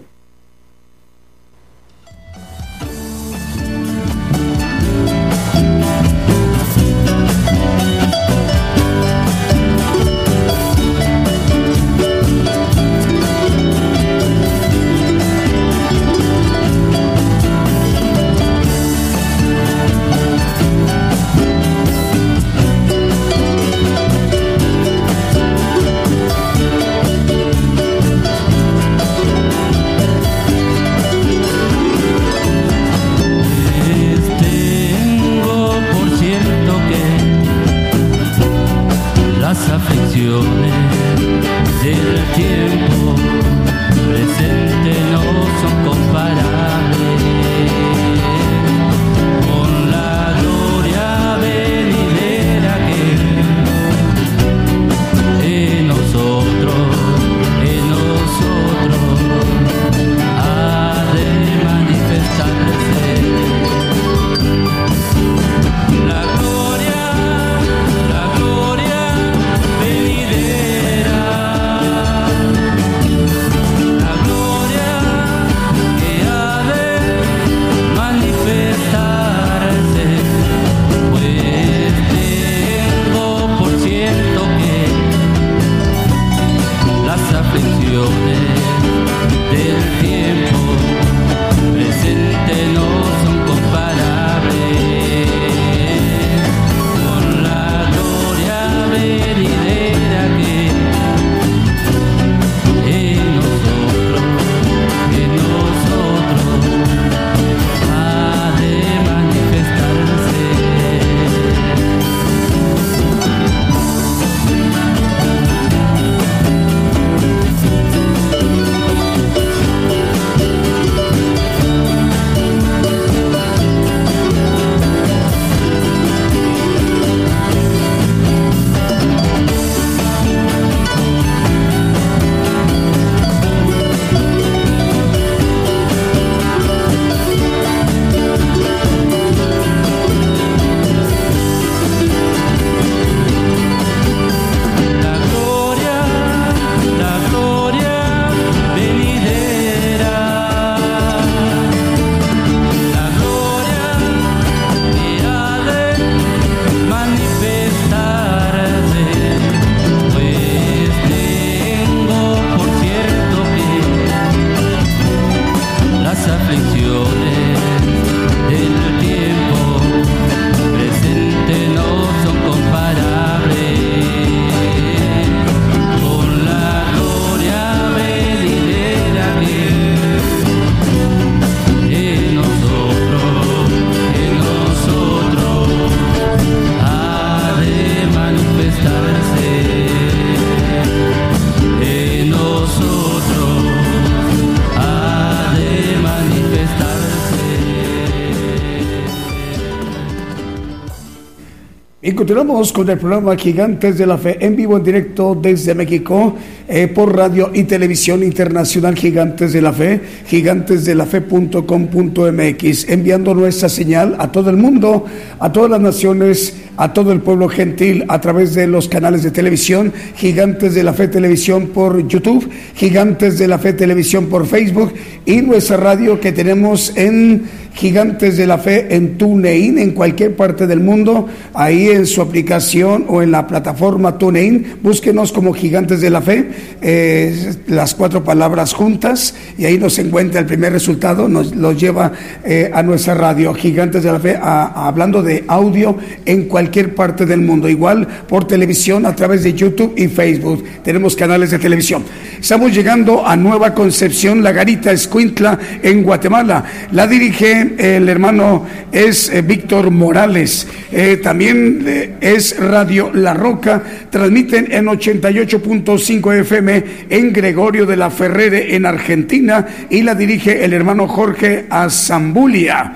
Con 202.59 202.91
el 202.91 202.99
programa 202.99 203.37
Gigantes 203.37 203.99
de 203.99 204.05
la 204.05 204.19
Fe 204.19 204.45
en 204.45 204.57
vivo 204.57 204.77
en 204.77 204.83
directo 204.83 205.39
desde 205.41 205.77
México 205.77 206.35
eh, 206.67 206.89
por 206.89 207.17
radio 207.17 207.53
y 207.55 207.63
televisión 207.63 208.25
internacional 208.25 208.97
Gigantes 208.97 209.53
de 209.53 209.63
la 209.63 209.73
Fe, 209.73 210.01
gigantesdelafe.com.mx, 210.27 212.89
enviando 212.89 213.33
nuestra 213.33 213.69
señal 213.69 214.17
a 214.19 214.33
todo 214.33 214.51
el 214.51 214.57
mundo, 214.57 215.05
a 215.39 215.53
todas 215.53 215.71
las 215.71 215.81
naciones, 215.81 216.57
a 216.77 216.93
todo 216.93 217.13
el 217.13 217.21
pueblo 217.21 217.49
gentil 217.49 218.05
a 218.09 218.21
través 218.21 218.55
de 218.55 218.67
los 218.67 218.89
canales 218.89 219.23
de 219.23 219.31
televisión, 219.31 219.93
Gigantes 220.17 220.75
de 220.75 220.83
la 220.83 220.93
Fe 220.93 221.07
Televisión 221.07 221.69
por 221.69 222.09
YouTube, 222.09 222.51
Gigantes 222.75 223.39
de 223.39 223.47
la 223.47 223.59
Fe 223.59 223.73
Televisión 223.73 224.27
por 224.27 224.47
Facebook 224.47 224.95
y 225.25 225.43
nuestra 225.43 225.77
radio 225.77 226.19
que 226.19 226.33
tenemos 226.33 226.93
en 226.97 227.69
Gigantes 227.79 228.37
de 228.37 228.47
la 228.47 228.59
Fe 228.59 228.95
en 228.95 229.17
TuneIn, 229.17 229.79
en 229.79 229.93
cualquier 229.93 230.35
parte 230.35 230.67
del 230.67 230.81
mundo, 230.81 231.29
ahí 231.59 231.89
en 231.89 232.07
su 232.07 232.23
aplicación 232.23 233.05
o 233.09 233.21
en 233.21 233.33
la 233.33 233.49
plataforma 233.49 234.17
TuneIn, 234.17 234.77
búsquenos 234.81 235.33
como 235.33 235.53
Gigantes 235.53 236.01
de 236.01 236.09
la 236.09 236.23
Fe, 236.23 236.49
eh, 236.81 237.53
las 237.67 237.97
cuatro 237.97 238.23
palabras 238.23 238.73
juntas, 238.73 239.35
y 239.59 239.65
ahí 239.65 239.77
nos 239.77 239.99
encuentra 239.99 240.39
el 240.39 240.47
primer 240.47 240.73
resultado, 240.73 241.29
nos 241.29 241.57
lo 241.57 241.73
lleva 241.73 242.13
eh, 242.45 242.71
a 242.73 242.85
nuestra 242.85 243.15
radio, 243.15 243.53
Gigantes 243.55 244.05
de 244.05 244.13
la 244.13 244.21
Fe, 244.21 244.39
hablando 244.41 245.21
de 245.21 245.43
audio 245.49 245.99
en 246.25 246.45
cualquier 246.45 246.95
parte 246.95 247.27
del 247.27 247.41
mundo, 247.41 247.69
igual 247.69 248.07
por 248.29 248.47
televisión 248.47 249.05
a 249.05 249.17
través 249.17 249.43
de 249.43 249.53
YouTube 249.53 249.95
y 249.97 250.07
Facebook. 250.07 250.65
Tenemos 250.85 251.17
canales 251.17 251.51
de 251.51 251.59
televisión. 251.59 252.05
Estamos 252.41 252.73
llegando 252.73 253.27
a 253.27 253.35
Nueva 253.35 253.75
Concepción, 253.75 254.45
La 254.45 254.53
Garita 254.53 254.93
Escuintla, 254.93 255.59
en 255.83 256.05
Guatemala. 256.05 256.65
La 256.93 257.09
dirige 257.09 257.75
el 257.97 258.09
hermano 258.09 258.65
es 258.93 259.29
eh, 259.31 259.43
Víctor 259.43 259.91
Morales. 259.91 260.69
Eh, 260.93 261.17
también 261.49 261.85
eh, 261.87 262.15
es 262.21 262.59
Radio 262.59 263.11
La 263.15 263.33
Roca. 263.33 263.83
Transmiten 264.11 264.69
en 264.71 264.87
88.5 264.87 266.41
FM 266.41 266.85
en 267.09 267.33
Gregorio 267.33 267.87
de 267.87 267.97
la 267.97 268.11
Ferrere 268.11 268.75
en 268.75 268.85
Argentina 268.85 269.67
y 269.89 270.03
la 270.03 270.15
dirige 270.15 270.65
el 270.65 270.75
hermano 270.75 271.09
Jorge 271.09 271.67
Azambulia. 271.71 272.95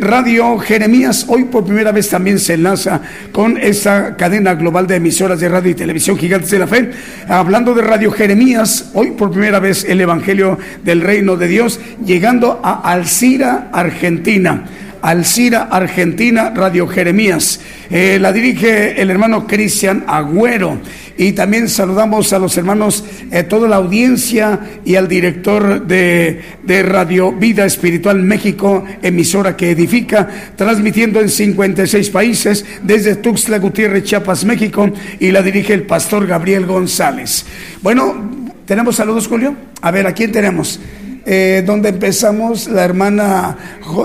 Radio 0.00 0.56
Jeremías 0.58 1.26
hoy 1.26 1.46
por 1.46 1.64
primera 1.64 1.90
vez 1.90 2.08
también 2.08 2.38
se 2.38 2.54
enlaza 2.54 3.00
con 3.32 3.58
esta 3.58 4.14
cadena 4.14 4.54
global 4.54 4.86
de 4.86 4.96
emisoras 4.96 5.40
de 5.40 5.48
radio 5.48 5.72
y 5.72 5.74
televisión 5.74 6.16
Gigantes 6.16 6.52
de 6.52 6.60
la 6.60 6.68
Fe. 6.68 6.90
Hablando 7.26 7.74
de 7.74 7.82
Radio 7.82 8.12
Jeremías, 8.12 8.90
hoy 8.94 9.10
por 9.10 9.32
primera 9.32 9.58
vez 9.58 9.84
el 9.84 10.00
Evangelio 10.00 10.58
del 10.84 11.00
Reino 11.00 11.36
de 11.36 11.48
Dios 11.48 11.80
llegando 12.04 12.60
a 12.62 12.92
Alcira, 12.92 13.68
Argentina. 13.72 14.64
Alcira, 15.02 15.68
Argentina, 15.70 16.52
Radio 16.54 16.86
Jeremías. 16.86 17.60
Eh, 17.90 18.18
la 18.20 18.32
dirige 18.32 19.00
el 19.00 19.10
hermano 19.10 19.46
Cristian 19.46 20.04
Agüero. 20.06 20.80
Y 21.16 21.32
también 21.32 21.68
saludamos 21.68 22.32
a 22.32 22.38
los 22.38 22.56
hermanos, 22.56 23.04
eh, 23.32 23.42
toda 23.42 23.68
la 23.68 23.76
audiencia 23.76 24.60
y 24.84 24.94
al 24.94 25.08
director 25.08 25.84
de, 25.84 26.40
de, 26.62 26.82
Radio 26.84 27.32
Vida 27.32 27.64
Espiritual 27.64 28.22
México, 28.22 28.84
emisora 29.02 29.56
que 29.56 29.72
edifica, 29.72 30.28
transmitiendo 30.54 31.20
en 31.20 31.28
56 31.28 32.10
países 32.10 32.64
desde 32.82 33.16
Tuxtla 33.16 33.58
Gutiérrez, 33.58 34.04
Chiapas, 34.04 34.44
México, 34.44 34.88
y 35.18 35.32
la 35.32 35.42
dirige 35.42 35.74
el 35.74 35.82
pastor 35.82 36.26
Gabriel 36.26 36.66
González. 36.66 37.44
Bueno, 37.82 38.30
¿tenemos 38.64 38.94
saludos, 38.94 39.26
Julio? 39.26 39.56
A 39.82 39.90
ver, 39.90 40.06
¿a 40.06 40.12
quién 40.12 40.30
tenemos? 40.30 40.78
Eh, 41.26 41.62
donde 41.66 41.90
empezamos, 41.90 42.68
la 42.68 42.84
hermana 42.84 43.56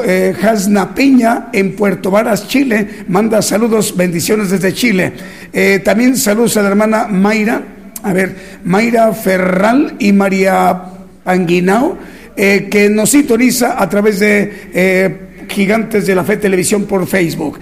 eh, 0.06 0.36
Hasna 0.42 0.94
Piña 0.94 1.48
en 1.54 1.74
Puerto 1.74 2.12
Varas, 2.12 2.48
Chile, 2.48 2.86
manda 3.08 3.42
saludos, 3.42 3.96
bendiciones 3.96 4.50
desde 4.50 4.74
Chile. 4.74 5.14
Eh, 5.54 5.82
también 5.84 6.18
saludos 6.18 6.58
a 6.58 6.64
la 6.64 6.70
hermana 6.70 7.08
Mayra, 7.08 7.62
a 8.04 8.12
ver, 8.12 8.36
Mayra 8.66 9.14
Ferral 9.14 9.96
y 10.00 10.12
María 10.12 10.84
Anguinao, 11.24 11.98
que 12.36 12.90
nos 12.92 13.12
sintoniza 13.12 13.82
a 13.82 13.88
través 13.90 14.20
de... 14.20 15.24
Gigantes 15.46 16.08
de 16.08 16.16
la 16.16 16.24
Fe 16.24 16.38
Televisión 16.38 16.86
por 16.86 17.06
Facebook. 17.06 17.60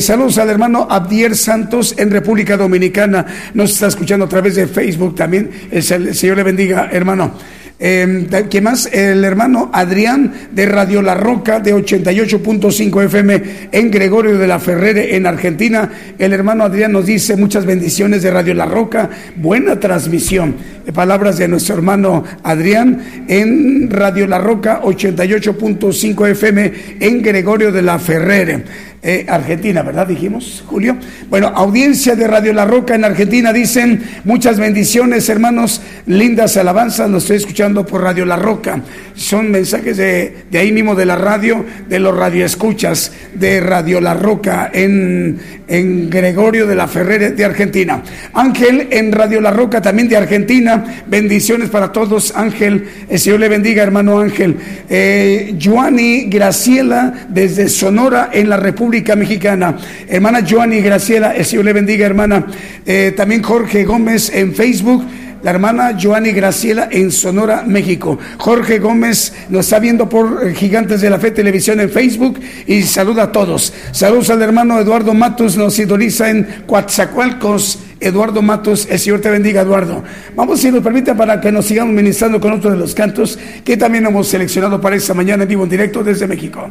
saludos 0.00 0.38
al 0.38 0.48
hermano 0.48 0.88
Abdier 0.90 1.36
Santos 1.36 1.94
en 1.98 2.10
República 2.10 2.56
Dominicana. 2.56 3.26
Nos 3.52 3.72
está 3.72 3.88
escuchando 3.88 4.24
a 4.24 4.28
través 4.28 4.56
de 4.56 4.66
Facebook 4.66 5.14
también. 5.14 5.50
El 5.70 5.82
Señor 5.82 6.38
le 6.38 6.42
bendiga, 6.42 6.88
hermano. 6.90 7.34
Eh, 7.82 8.26
¿Qué 8.50 8.60
más? 8.60 8.90
El 8.92 9.24
hermano 9.24 9.70
Adrián 9.72 10.34
de 10.52 10.66
Radio 10.66 11.00
La 11.00 11.14
Roca 11.14 11.60
de 11.60 11.74
88.5 11.74 13.04
FM 13.04 13.42
en 13.72 13.90
Gregorio 13.90 14.36
de 14.36 14.46
la 14.46 14.58
Ferrere 14.58 15.16
en 15.16 15.26
Argentina. 15.26 15.90
El 16.18 16.34
hermano 16.34 16.64
Adrián 16.64 16.92
nos 16.92 17.06
dice 17.06 17.36
muchas 17.36 17.64
bendiciones 17.64 18.22
de 18.22 18.30
Radio 18.30 18.52
La 18.52 18.66
Roca, 18.66 19.08
buena 19.36 19.80
transmisión. 19.80 20.56
Palabras 20.92 21.38
de 21.38 21.48
nuestro 21.48 21.76
hermano 21.76 22.22
Adrián 22.42 23.24
en 23.28 23.88
Radio 23.90 24.26
La 24.26 24.38
Roca 24.38 24.82
88.5 24.82 26.28
FM 26.28 26.72
en 27.00 27.22
Gregorio 27.22 27.72
de 27.72 27.80
la 27.80 27.98
Ferrere. 27.98 28.62
Eh, 29.02 29.24
Argentina, 29.30 29.80
¿verdad? 29.80 30.06
Dijimos, 30.06 30.62
Julio. 30.66 30.94
Bueno, 31.30 31.48
audiencia 31.54 32.14
de 32.16 32.26
Radio 32.26 32.52
La 32.52 32.66
Roca 32.66 32.94
en 32.94 33.06
Argentina 33.06 33.50
dicen 33.50 34.02
muchas 34.24 34.58
bendiciones, 34.58 35.26
hermanos, 35.30 35.80
lindas 36.04 36.58
alabanzas, 36.58 37.08
lo 37.08 37.16
estoy 37.16 37.38
escuchando 37.38 37.86
por 37.86 38.02
Radio 38.02 38.26
La 38.26 38.36
Roca. 38.36 38.82
Son 39.14 39.50
mensajes 39.50 39.96
de, 39.96 40.44
de 40.50 40.58
ahí 40.58 40.70
mismo 40.70 40.94
de 40.94 41.06
la 41.06 41.16
radio, 41.16 41.64
de 41.88 41.98
los 41.98 42.14
radioescuchas 42.14 43.12
de 43.34 43.60
Radio 43.60 44.02
La 44.02 44.12
Roca 44.12 44.70
en, 44.70 45.38
en 45.66 46.10
Gregorio 46.10 46.66
de 46.66 46.74
la 46.74 46.86
Ferrere 46.86 47.30
de 47.30 47.44
Argentina. 47.44 48.02
Ángel 48.34 48.88
en 48.90 49.12
Radio 49.12 49.40
La 49.40 49.50
Roca 49.50 49.80
también 49.80 50.10
de 50.10 50.18
Argentina. 50.18 50.84
Bendiciones 51.06 51.70
para 51.70 51.90
todos, 51.90 52.36
Ángel. 52.36 52.86
El 53.08 53.18
Señor 53.18 53.40
le 53.40 53.48
bendiga, 53.48 53.82
hermano 53.82 54.20
Ángel. 54.20 54.56
Eh, 54.90 55.56
Joani 55.58 56.24
Graciela 56.24 57.14
desde 57.30 57.68
Sonora 57.70 58.28
en 58.32 58.50
la 58.50 58.58
República 58.58 58.89
Mexicana. 58.90 59.76
Hermana 60.08 60.44
Joanny 60.48 60.80
Graciela, 60.80 61.36
el 61.36 61.44
Señor 61.44 61.64
le 61.66 61.72
bendiga, 61.72 62.06
hermana. 62.06 62.46
Eh, 62.84 63.14
también 63.16 63.42
Jorge 63.42 63.84
Gómez 63.84 64.30
en 64.34 64.54
Facebook 64.54 65.04
la 65.42 65.52
hermana 65.52 65.96
Joanny 66.00 66.32
Graciela 66.32 66.88
en 66.90 67.10
Sonora, 67.10 67.64
México. 67.66 68.18
Jorge 68.38 68.78
Gómez 68.78 69.32
nos 69.48 69.66
está 69.66 69.78
viendo 69.78 70.08
por 70.08 70.52
Gigantes 70.52 71.00
de 71.00 71.10
la 71.10 71.18
Fe 71.18 71.30
Televisión 71.30 71.80
en 71.80 71.90
Facebook 71.90 72.38
y 72.66 72.82
saluda 72.82 73.24
a 73.24 73.32
todos. 73.32 73.72
Saludos 73.92 74.30
al 74.30 74.42
hermano 74.42 74.78
Eduardo 74.78 75.14
Matos, 75.14 75.56
nos 75.56 75.78
idoliza 75.78 76.30
en 76.30 76.46
Coatzacoalcos. 76.66 77.78
Eduardo 78.00 78.40
Matos, 78.40 78.88
el 78.90 78.98
Señor 78.98 79.20
te 79.20 79.30
bendiga, 79.30 79.60
Eduardo. 79.60 80.02
Vamos, 80.34 80.60
si 80.60 80.70
nos 80.70 80.82
permite, 80.82 81.14
para 81.14 81.40
que 81.40 81.52
nos 81.52 81.66
sigamos 81.66 81.94
ministrando 81.94 82.40
con 82.40 82.52
otro 82.52 82.70
de 82.70 82.76
los 82.76 82.94
cantos 82.94 83.38
que 83.64 83.76
también 83.76 84.06
hemos 84.06 84.28
seleccionado 84.28 84.80
para 84.80 84.96
esta 84.96 85.12
mañana 85.12 85.42
en 85.42 85.48
vivo 85.48 85.64
en 85.64 85.70
directo 85.70 86.02
desde 86.02 86.26
México. 86.26 86.70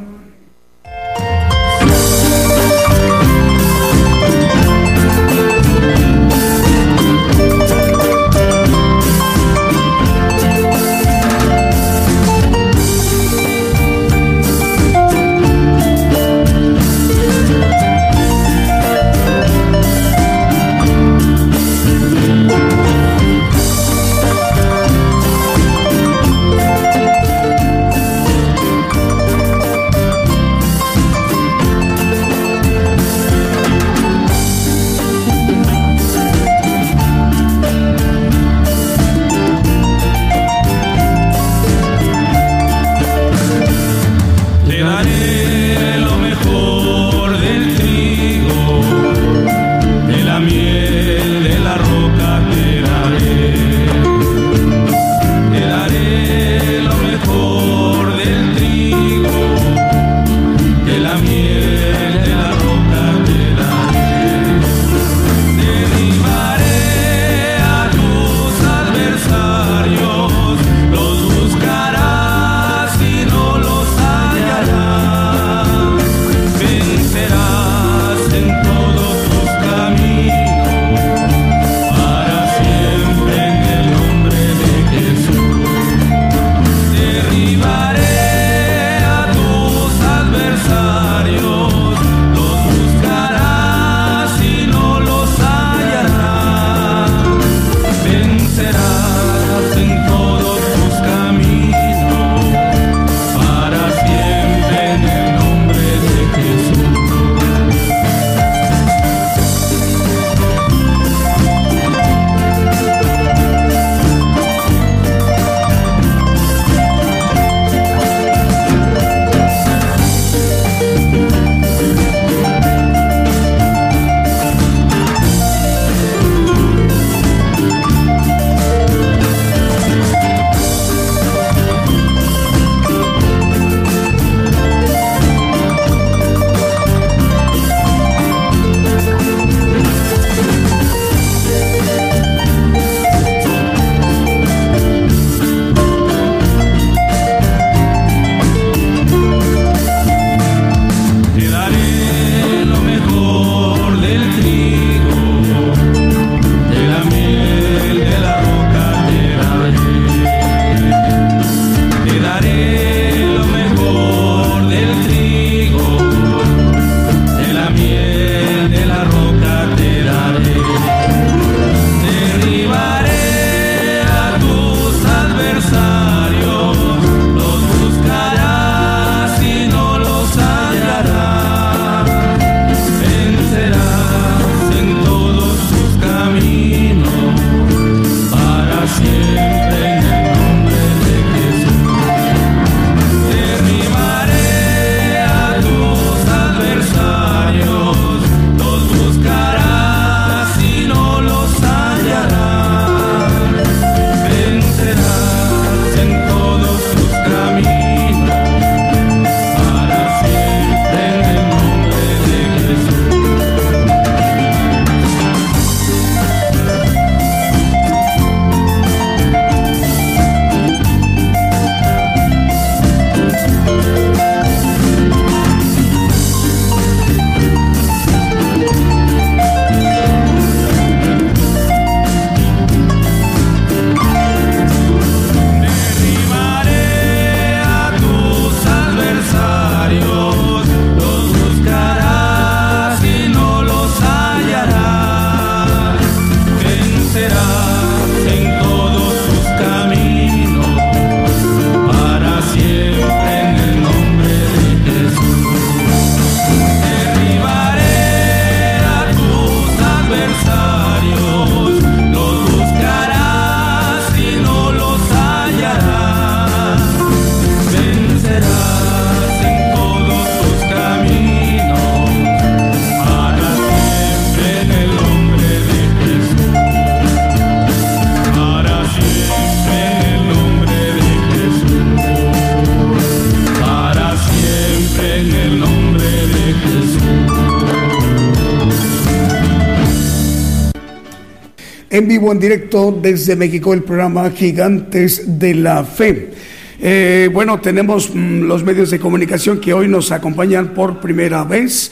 Vivo, 292.09 292.31
en 292.31 292.39
directo 292.39 292.91
desde 292.99 293.35
México, 293.35 293.71
el 293.71 293.83
programa 293.83 294.31
Gigantes 294.31 295.37
de 295.39 295.53
la 295.53 295.83
Fe. 295.83 296.31
Eh, 296.79 297.29
bueno, 297.31 297.61
tenemos 297.61 298.09
mm, 298.11 298.47
los 298.47 298.63
medios 298.63 298.89
de 298.89 298.99
comunicación 298.99 299.59
que 299.59 299.75
hoy 299.75 299.87
nos 299.87 300.11
acompañan 300.11 300.73
por 300.73 300.99
primera 300.99 301.43
vez. 301.43 301.91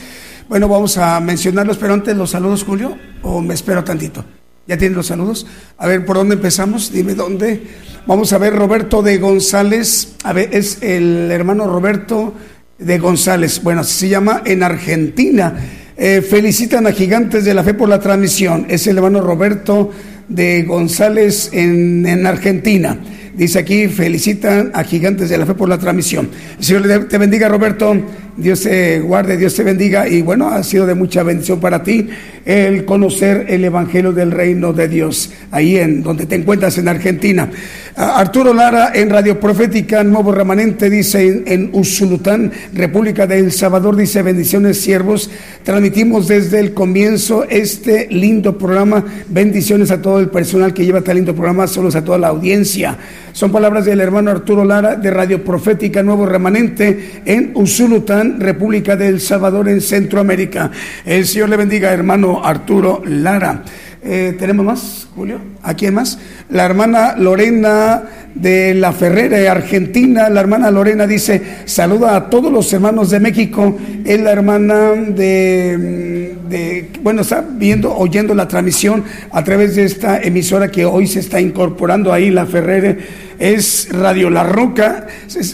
Bueno, 0.49 0.67
vamos 0.67 0.97
a 0.97 1.19
mencionarlos, 1.19 1.77
pero 1.77 1.93
antes 1.93 2.17
los 2.17 2.31
saludos, 2.31 2.63
Julio, 2.63 2.97
o 3.21 3.41
me 3.41 3.53
espero 3.53 3.83
tantito. 3.83 4.25
¿Ya 4.65 4.75
tienen 4.75 4.95
los 4.95 5.05
saludos? 5.05 5.45
A 5.77 5.85
ver, 5.85 6.03
¿por 6.03 6.15
dónde 6.17 6.33
empezamos? 6.33 6.91
Dime 6.91 7.13
dónde. 7.13 7.61
Vamos 8.07 8.33
a 8.33 8.39
ver, 8.39 8.55
Roberto 8.55 9.03
de 9.03 9.19
González. 9.19 10.15
A 10.23 10.33
ver, 10.33 10.49
es 10.51 10.81
el 10.81 11.29
hermano 11.29 11.67
Roberto 11.67 12.33
de 12.79 12.97
González. 12.97 13.61
Bueno, 13.61 13.83
se 13.83 14.09
llama 14.09 14.41
en 14.45 14.63
Argentina. 14.63 15.53
Eh, 15.99 16.21
felicitan 16.21 16.85
a 16.85 16.91
Gigantes 16.91 17.43
de 17.43 17.55
la 17.55 17.63
Fe 17.63 17.73
por 17.73 17.89
la 17.89 17.99
transmisión. 17.99 18.67
Es 18.69 18.85
el 18.85 18.97
hermano 18.97 19.19
Roberto 19.19 19.89
de 20.27 20.61
González 20.61 21.49
en, 21.53 22.05
en 22.05 22.27
Argentina. 22.27 22.99
Dice 23.35 23.57
aquí, 23.57 23.87
felicitan 23.87 24.71
a 24.75 24.83
Gigantes 24.83 25.29
de 25.29 25.39
la 25.39 25.47
Fe 25.47 25.55
por 25.55 25.67
la 25.67 25.79
transmisión. 25.79 26.29
Señor 26.59 27.07
te 27.07 27.17
bendiga, 27.17 27.49
Roberto. 27.49 27.95
Dios 28.35 28.61
te 28.61 28.99
guarde, 28.99 29.37
Dios 29.37 29.55
te 29.55 29.63
bendiga. 29.63 30.07
Y 30.07 30.21
bueno, 30.21 30.49
ha 30.49 30.63
sido 30.63 30.85
de 30.85 30.93
mucha 30.93 31.23
bendición 31.23 31.59
para 31.59 31.81
ti 31.81 32.07
el 32.47 32.85
conocer 32.85 33.45
el 33.49 33.65
Evangelio 33.65 34.13
del 34.13 34.31
Reino 34.31 34.71
de 34.71 34.87
Dios, 34.87 35.31
ahí 35.51 35.75
en 35.75 36.01
donde 36.01 36.25
te 36.25 36.35
encuentras 36.35 36.77
en 36.77 36.87
Argentina. 36.87 37.49
Arturo 37.97 38.53
Lara 38.53 38.91
en 38.95 39.09
Radio 39.09 39.37
Profética, 39.37 40.01
Nuevo 40.03 40.31
Remanente, 40.31 40.89
dice 40.89 41.43
en, 41.45 41.71
Usulután, 41.73 42.51
República 42.73 43.27
de 43.27 43.39
El 43.39 43.51
Salvador, 43.51 43.97
dice 43.97 44.21
bendiciones 44.21 44.79
siervos. 44.79 45.29
Transmitimos 45.63 46.29
desde 46.29 46.61
el 46.61 46.73
comienzo 46.73 47.43
este 47.49 48.07
lindo 48.09 48.57
programa. 48.57 49.03
Bendiciones 49.27 49.91
a 49.91 50.01
todo 50.01 50.21
el 50.21 50.29
personal 50.29 50.73
que 50.73 50.85
lleva 50.85 50.99
este 50.99 51.15
lindo 51.15 51.35
programa, 51.35 51.67
solos 51.67 51.95
a 51.97 52.05
toda 52.05 52.17
la 52.17 52.29
audiencia. 52.29 52.97
Son 53.37 53.51
palabras 53.51 53.85
del 53.85 54.01
hermano 54.01 54.31
Arturo 54.31 54.65
Lara 54.65 54.95
de 54.95 55.11
Radio 55.11 55.43
Profética 55.43 56.01
Nuevo 56.01 56.25
Remanente 56.25 57.21
en 57.23 57.51
Usulután, 57.53 58.39
República 58.39 58.95
de 58.95 59.09
El 59.09 59.21
Salvador, 59.21 59.69
en 59.69 59.79
Centroamérica. 59.79 60.71
El 61.05 61.23
Señor 61.27 61.49
le 61.49 61.57
bendiga, 61.57 61.93
hermano 61.93 62.43
Arturo 62.43 63.03
Lara. 63.05 63.61
Eh, 64.01 64.35
¿Tenemos 64.39 64.65
más, 64.65 65.07
Julio? 65.13 65.39
¿A 65.61 65.75
quién 65.75 65.93
más? 65.93 66.17
La 66.49 66.65
hermana 66.65 67.15
Lorena 67.15 68.05
de 68.41 68.73
la 68.73 68.91
Ferrera, 68.93 69.51
Argentina. 69.51 70.29
La 70.29 70.41
hermana 70.41 70.71
Lorena 70.71 71.07
dice, 71.07 71.41
saluda 71.65 72.15
a 72.15 72.29
todos 72.29 72.51
los 72.51 72.71
hermanos 72.73 73.09
de 73.09 73.19
México. 73.19 73.77
Es 74.05 74.19
la 74.21 74.31
hermana 74.31 74.91
de, 74.93 76.35
de, 76.49 76.89
bueno, 77.01 77.21
está 77.21 77.43
viendo, 77.49 77.95
oyendo 77.95 78.33
la 78.35 78.47
transmisión 78.47 79.03
a 79.31 79.43
través 79.43 79.75
de 79.75 79.85
esta 79.85 80.21
emisora 80.21 80.69
que 80.69 80.85
hoy 80.85 81.07
se 81.07 81.19
está 81.19 81.41
incorporando 81.41 82.13
ahí, 82.13 82.29
la 82.29 82.45
Ferrera. 82.45 82.95
Es 83.39 83.89
Radio 83.91 84.29
La 84.29 84.43
Roca. 84.43 85.07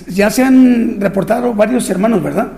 Ya 0.08 0.30
se 0.30 0.44
han 0.44 1.00
reportado 1.00 1.54
varios 1.54 1.90
hermanos, 1.90 2.24
¿verdad? 2.24 2.54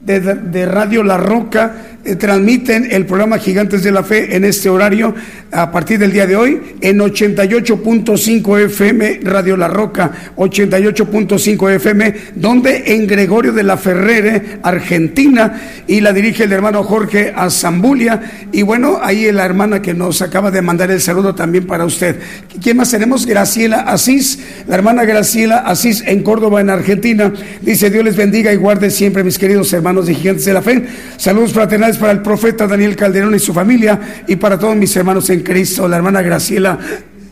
De, 0.00 0.64
Radio 0.64 1.02
La 1.02 1.16
Roca 1.16 1.98
eh, 2.04 2.14
transmiten 2.14 2.86
el 2.92 3.04
programa 3.04 3.38
Gigantes 3.38 3.82
de 3.82 3.90
la 3.90 4.04
Fe 4.04 4.36
en 4.36 4.44
este 4.44 4.68
horario 4.68 5.12
a 5.50 5.72
partir 5.72 5.98
del 5.98 6.12
día 6.12 6.24
de 6.24 6.36
hoy 6.36 6.60
en 6.80 7.00
88.5 7.00 8.64
FM 8.66 9.20
Radio 9.24 9.56
La 9.56 9.66
Roca 9.66 10.12
88.5 10.36 11.74
FM 11.74 12.14
donde 12.36 12.94
en 12.94 13.08
Gregorio 13.08 13.52
de 13.52 13.64
la 13.64 13.76
Ferrere 13.76 14.60
Argentina 14.62 15.60
y 15.88 16.00
la 16.00 16.12
dirige 16.12 16.44
el 16.44 16.52
hermano 16.52 16.84
Jorge 16.84 17.32
Azambulia. 17.34 18.48
Y 18.52 18.62
bueno 18.62 19.00
ahí 19.02 19.32
la 19.32 19.44
hermana 19.44 19.82
que 19.82 19.94
nos 19.94 20.22
acaba 20.22 20.52
de 20.52 20.62
mandar 20.62 20.92
el 20.92 21.00
saludo 21.00 21.34
también 21.34 21.66
para 21.66 21.84
usted. 21.84 22.20
¿quién 22.62 22.76
más 22.76 22.90
tenemos? 22.92 23.26
Graciela 23.26 23.80
Asís 23.80 24.38
la 24.68 24.76
hermana 24.76 25.04
Graciela 25.04 25.58
Asís 25.58 26.04
en 26.06 26.22
Córdoba 26.22 26.60
en 26.60 26.70
Argentina. 26.70 27.32
Dice 27.62 27.90
Dios 27.90 28.04
les 28.04 28.16
bendiga 28.16 28.52
y 28.52 28.56
guarde 28.56 28.90
siempre 28.90 29.24
mis 29.24 29.38
queridos 29.38 29.72
hermanos 29.72 29.87
hermanos 29.88 30.06
de 30.06 30.14
Gigantes 30.14 30.44
de 30.44 30.52
la 30.52 30.60
Fe. 30.60 30.84
Saludos 31.16 31.54
fraternales 31.54 31.96
para 31.96 32.12
el 32.12 32.20
profeta 32.20 32.66
Daniel 32.66 32.94
Calderón 32.94 33.34
y 33.34 33.38
su 33.38 33.54
familia 33.54 33.98
y 34.26 34.36
para 34.36 34.58
todos 34.58 34.76
mis 34.76 34.94
hermanos 34.94 35.30
en 35.30 35.40
Cristo, 35.40 35.88
la 35.88 35.96
hermana 35.96 36.20
Graciela 36.20 36.78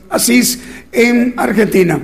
Asís 0.08 0.58
en 0.90 1.34
Argentina. 1.36 2.00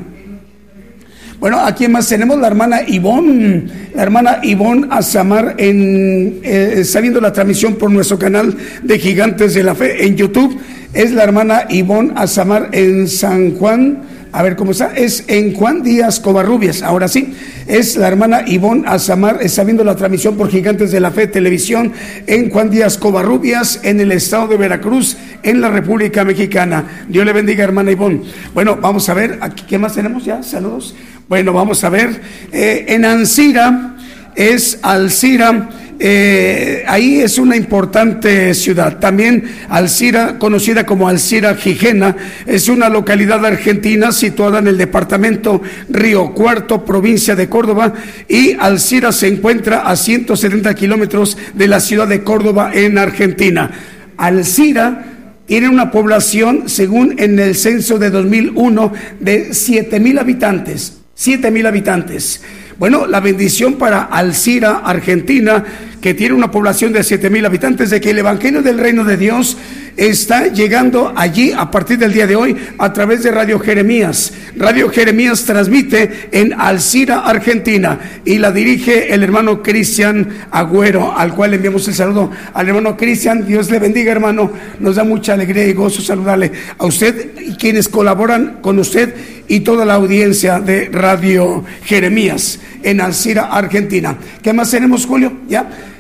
Bueno, 1.40 1.58
aquí 1.58 1.88
más 1.88 2.06
tenemos 2.06 2.38
la 2.38 2.48
hermana 2.48 2.82
Ivonne, 2.86 3.64
la 3.94 4.02
hermana 4.02 4.40
Ivonne 4.42 4.88
Azamar 4.90 5.54
en, 5.56 6.40
eh, 6.42 6.84
viendo 7.00 7.22
la 7.22 7.32
transmisión 7.32 7.76
por 7.76 7.90
nuestro 7.90 8.18
canal 8.18 8.54
de 8.82 8.98
Gigantes 8.98 9.54
de 9.54 9.62
la 9.62 9.74
Fe 9.74 10.04
en 10.04 10.16
YouTube. 10.16 10.60
Es 10.92 11.12
la 11.12 11.24
hermana 11.24 11.64
Ivonne 11.70 12.12
Azamar 12.14 12.68
en 12.72 13.08
San 13.08 13.54
Juan, 13.54 14.02
a 14.32 14.42
ver 14.42 14.56
cómo 14.56 14.72
está, 14.72 14.94
es 14.96 15.24
en 15.28 15.54
Juan 15.54 15.82
Díaz 15.82 16.18
Covarrubias, 16.18 16.82
ahora 16.82 17.06
sí, 17.06 17.34
es 17.66 17.96
la 17.96 18.08
hermana 18.08 18.44
Ivonne 18.46 18.84
Azamar, 18.86 19.38
está 19.42 19.62
viendo 19.62 19.84
la 19.84 19.94
transmisión 19.94 20.36
por 20.36 20.50
Gigantes 20.50 20.90
de 20.90 21.00
la 21.00 21.10
Fe 21.10 21.26
Televisión 21.26 21.92
en 22.26 22.50
Juan 22.50 22.70
Díaz 22.70 22.96
Covarrubias, 22.96 23.80
en 23.82 24.00
el 24.00 24.10
estado 24.10 24.48
de 24.48 24.56
Veracruz, 24.56 25.16
en 25.42 25.60
la 25.60 25.68
República 25.68 26.24
Mexicana. 26.24 27.04
Dios 27.08 27.26
le 27.26 27.32
bendiga, 27.32 27.62
hermana 27.62 27.92
Ivonne. 27.92 28.22
Bueno, 28.54 28.78
vamos 28.80 29.08
a 29.08 29.14
ver, 29.14 29.38
aquí, 29.42 29.64
¿qué 29.68 29.78
más 29.78 29.94
tenemos 29.94 30.24
ya? 30.24 30.42
Saludos. 30.42 30.94
Bueno, 31.28 31.52
vamos 31.52 31.84
a 31.84 31.90
ver, 31.90 32.20
eh, 32.52 32.86
en 32.88 33.04
Ancira 33.04 33.96
es 34.34 34.78
Alcira 34.82 35.68
eh, 36.04 36.82
ahí 36.88 37.20
es 37.20 37.38
una 37.38 37.54
importante 37.54 38.54
ciudad. 38.54 38.98
También 38.98 39.44
Alcira, 39.68 40.36
conocida 40.36 40.84
como 40.84 41.08
Alcira 41.08 41.54
Gijena, 41.54 42.16
es 42.44 42.68
una 42.68 42.88
localidad 42.88 43.46
argentina 43.46 44.10
situada 44.10 44.58
en 44.58 44.66
el 44.66 44.76
departamento 44.76 45.62
Río 45.88 46.34
Cuarto, 46.34 46.84
provincia 46.84 47.36
de 47.36 47.48
Córdoba, 47.48 47.94
y 48.28 48.56
Alcira 48.58 49.12
se 49.12 49.28
encuentra 49.28 49.82
a 49.82 49.94
170 49.94 50.74
kilómetros 50.74 51.38
de 51.54 51.68
la 51.68 51.78
ciudad 51.78 52.08
de 52.08 52.24
Córdoba 52.24 52.72
en 52.74 52.98
Argentina. 52.98 53.70
Alcira 54.16 55.04
tiene 55.46 55.68
una 55.68 55.92
población, 55.92 56.68
según 56.68 57.14
en 57.18 57.38
el 57.38 57.54
censo 57.54 58.00
de 58.00 58.10
2001, 58.10 58.92
de 59.20 59.54
7 59.54 60.00
mil 60.00 60.18
habitantes. 60.18 60.98
7 61.14 61.48
mil 61.52 61.64
habitantes. 61.64 62.42
Bueno, 62.82 63.06
la 63.06 63.20
bendición 63.20 63.74
para 63.74 64.02
Alcira, 64.02 64.78
Argentina, 64.84 65.62
que 66.00 66.14
tiene 66.14 66.34
una 66.34 66.50
población 66.50 66.92
de 66.92 67.04
7 67.04 67.30
mil 67.30 67.46
habitantes, 67.46 67.90
de 67.90 68.00
que 68.00 68.10
el 68.10 68.18
Evangelio 68.18 68.60
del 68.60 68.78
Reino 68.78 69.04
de 69.04 69.16
Dios 69.16 69.56
está 69.96 70.48
llegando 70.48 71.12
allí 71.14 71.52
a 71.52 71.70
partir 71.70 71.98
del 71.98 72.12
día 72.12 72.26
de 72.26 72.36
hoy 72.36 72.56
a 72.78 72.92
través 72.92 73.22
de 73.22 73.30
Radio 73.30 73.58
Jeremías. 73.58 74.32
Radio 74.56 74.88
Jeremías 74.88 75.44
transmite 75.44 76.28
en 76.32 76.52
Alcira, 76.52 77.20
Argentina, 77.20 77.98
y 78.24 78.38
la 78.38 78.52
dirige 78.52 79.12
el 79.12 79.22
hermano 79.22 79.62
Cristian 79.62 80.28
Agüero, 80.50 81.16
al 81.16 81.34
cual 81.34 81.54
enviamos 81.54 81.86
el 81.88 81.94
saludo 81.94 82.30
al 82.54 82.68
hermano 82.68 82.96
Cristian. 82.96 83.46
Dios 83.46 83.70
le 83.70 83.78
bendiga, 83.78 84.12
hermano. 84.12 84.50
Nos 84.80 84.96
da 84.96 85.04
mucha 85.04 85.34
alegría 85.34 85.66
y 85.66 85.72
gozo 85.72 86.02
saludarle 86.02 86.52
a 86.78 86.86
usted 86.86 87.40
y 87.40 87.54
quienes 87.56 87.88
colaboran 87.88 88.58
con 88.60 88.78
usted 88.78 89.14
y 89.48 89.60
toda 89.60 89.84
la 89.84 89.94
audiencia 89.94 90.60
de 90.60 90.88
Radio 90.90 91.64
Jeremías 91.84 92.58
en 92.82 93.00
Alcira, 93.00 93.48
Argentina. 93.50 94.16
¿Qué 94.42 94.52
más 94.52 94.70
tenemos, 94.70 95.06
Julio? 95.06 95.32
¿Ya? 95.48 95.91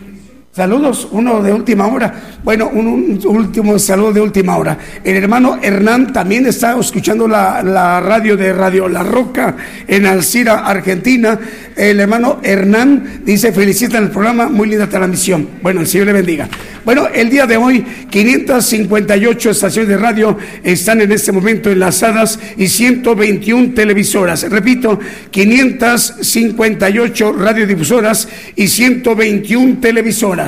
Saludos, 0.54 1.08
uno 1.12 1.42
de 1.42 1.50
última 1.50 1.86
hora. 1.86 2.12
Bueno, 2.44 2.68
un, 2.68 3.18
último 3.24 3.78
saludo 3.78 4.12
de 4.12 4.20
última 4.20 4.58
hora. 4.58 4.76
El 5.02 5.16
hermano 5.16 5.58
Hernán 5.62 6.12
también 6.12 6.44
está 6.44 6.78
escuchando 6.78 7.26
la, 7.26 8.02
radio 8.02 8.36
de 8.36 8.52
Radio 8.52 8.86
La 8.86 9.02
Roca 9.02 9.56
en 9.88 10.04
Alcira, 10.04 10.66
Argentina. 10.66 11.38
El 11.74 12.00
hermano 12.00 12.40
Hernán 12.42 13.22
dice, 13.24 13.50
felicitan 13.50 14.04
el 14.04 14.10
programa, 14.10 14.50
muy 14.50 14.68
linda 14.68 14.90
transmisión. 14.90 15.48
Bueno, 15.62 15.80
el 15.80 15.86
Señor 15.86 16.08
le 16.08 16.12
bendiga. 16.12 16.50
Bueno, 16.84 17.06
el 17.06 17.30
día 17.30 17.46
de 17.46 17.56
hoy, 17.56 17.82
558 18.10 19.50
estaciones 19.50 19.88
de 19.88 19.96
radio 19.96 20.36
están 20.62 21.00
en 21.00 21.12
este 21.12 21.32
momento 21.32 21.70
enlazadas 21.70 22.38
y 22.58 22.68
121 22.68 23.72
televisoras. 23.72 24.42
Repito, 24.50 25.00
558 25.30 27.32
radiodifusoras 27.32 28.28
y 28.54 28.68
121 28.68 29.78
televisoras. 29.80 30.41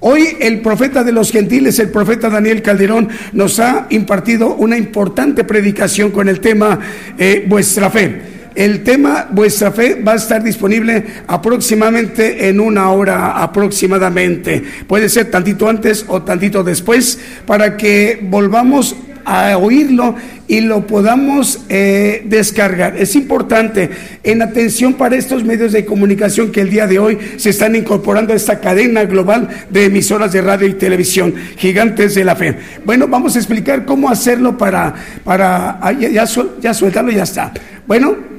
Hoy 0.00 0.36
el 0.40 0.60
profeta 0.60 1.02
de 1.02 1.12
los 1.12 1.32
gentiles, 1.32 1.78
el 1.78 1.90
profeta 1.90 2.28
Daniel 2.28 2.62
Calderón, 2.62 3.08
nos 3.32 3.58
ha 3.58 3.86
impartido 3.90 4.54
una 4.54 4.76
importante 4.76 5.44
predicación 5.44 6.10
con 6.10 6.28
el 6.28 6.40
tema 6.40 6.78
eh, 7.18 7.44
vuestra 7.48 7.90
fe. 7.90 8.37
El 8.58 8.82
tema 8.82 9.28
Vuestra 9.30 9.70
Fe 9.70 10.02
va 10.02 10.14
a 10.14 10.16
estar 10.16 10.42
disponible 10.42 11.04
aproximadamente 11.28 12.48
en 12.48 12.58
una 12.58 12.90
hora 12.90 13.40
aproximadamente. 13.40 14.64
Puede 14.88 15.08
ser 15.08 15.30
tantito 15.30 15.68
antes 15.68 16.04
o 16.08 16.22
tantito 16.22 16.64
después 16.64 17.20
para 17.46 17.76
que 17.76 18.18
volvamos 18.20 18.96
a 19.24 19.56
oírlo 19.58 20.16
y 20.48 20.62
lo 20.62 20.88
podamos 20.88 21.60
eh, 21.68 22.24
descargar. 22.24 22.96
Es 22.96 23.14
importante 23.14 23.90
en 24.24 24.42
atención 24.42 24.94
para 24.94 25.14
estos 25.14 25.44
medios 25.44 25.70
de 25.70 25.84
comunicación 25.84 26.50
que 26.50 26.62
el 26.62 26.70
día 26.70 26.88
de 26.88 26.98
hoy 26.98 27.16
se 27.36 27.50
están 27.50 27.76
incorporando 27.76 28.32
a 28.32 28.36
esta 28.36 28.58
cadena 28.58 29.04
global 29.04 29.48
de 29.70 29.84
emisoras 29.84 30.32
de 30.32 30.42
radio 30.42 30.66
y 30.66 30.74
televisión, 30.74 31.32
gigantes 31.58 32.16
de 32.16 32.24
la 32.24 32.34
fe. 32.34 32.56
Bueno, 32.84 33.06
vamos 33.06 33.36
a 33.36 33.38
explicar 33.38 33.84
cómo 33.84 34.10
hacerlo 34.10 34.58
para, 34.58 34.92
para 35.22 35.78
ya, 35.92 36.24
ya, 36.60 36.74
suéltalo, 36.74 37.12
ya 37.12 37.22
está. 37.22 37.52
Bueno, 37.86 38.37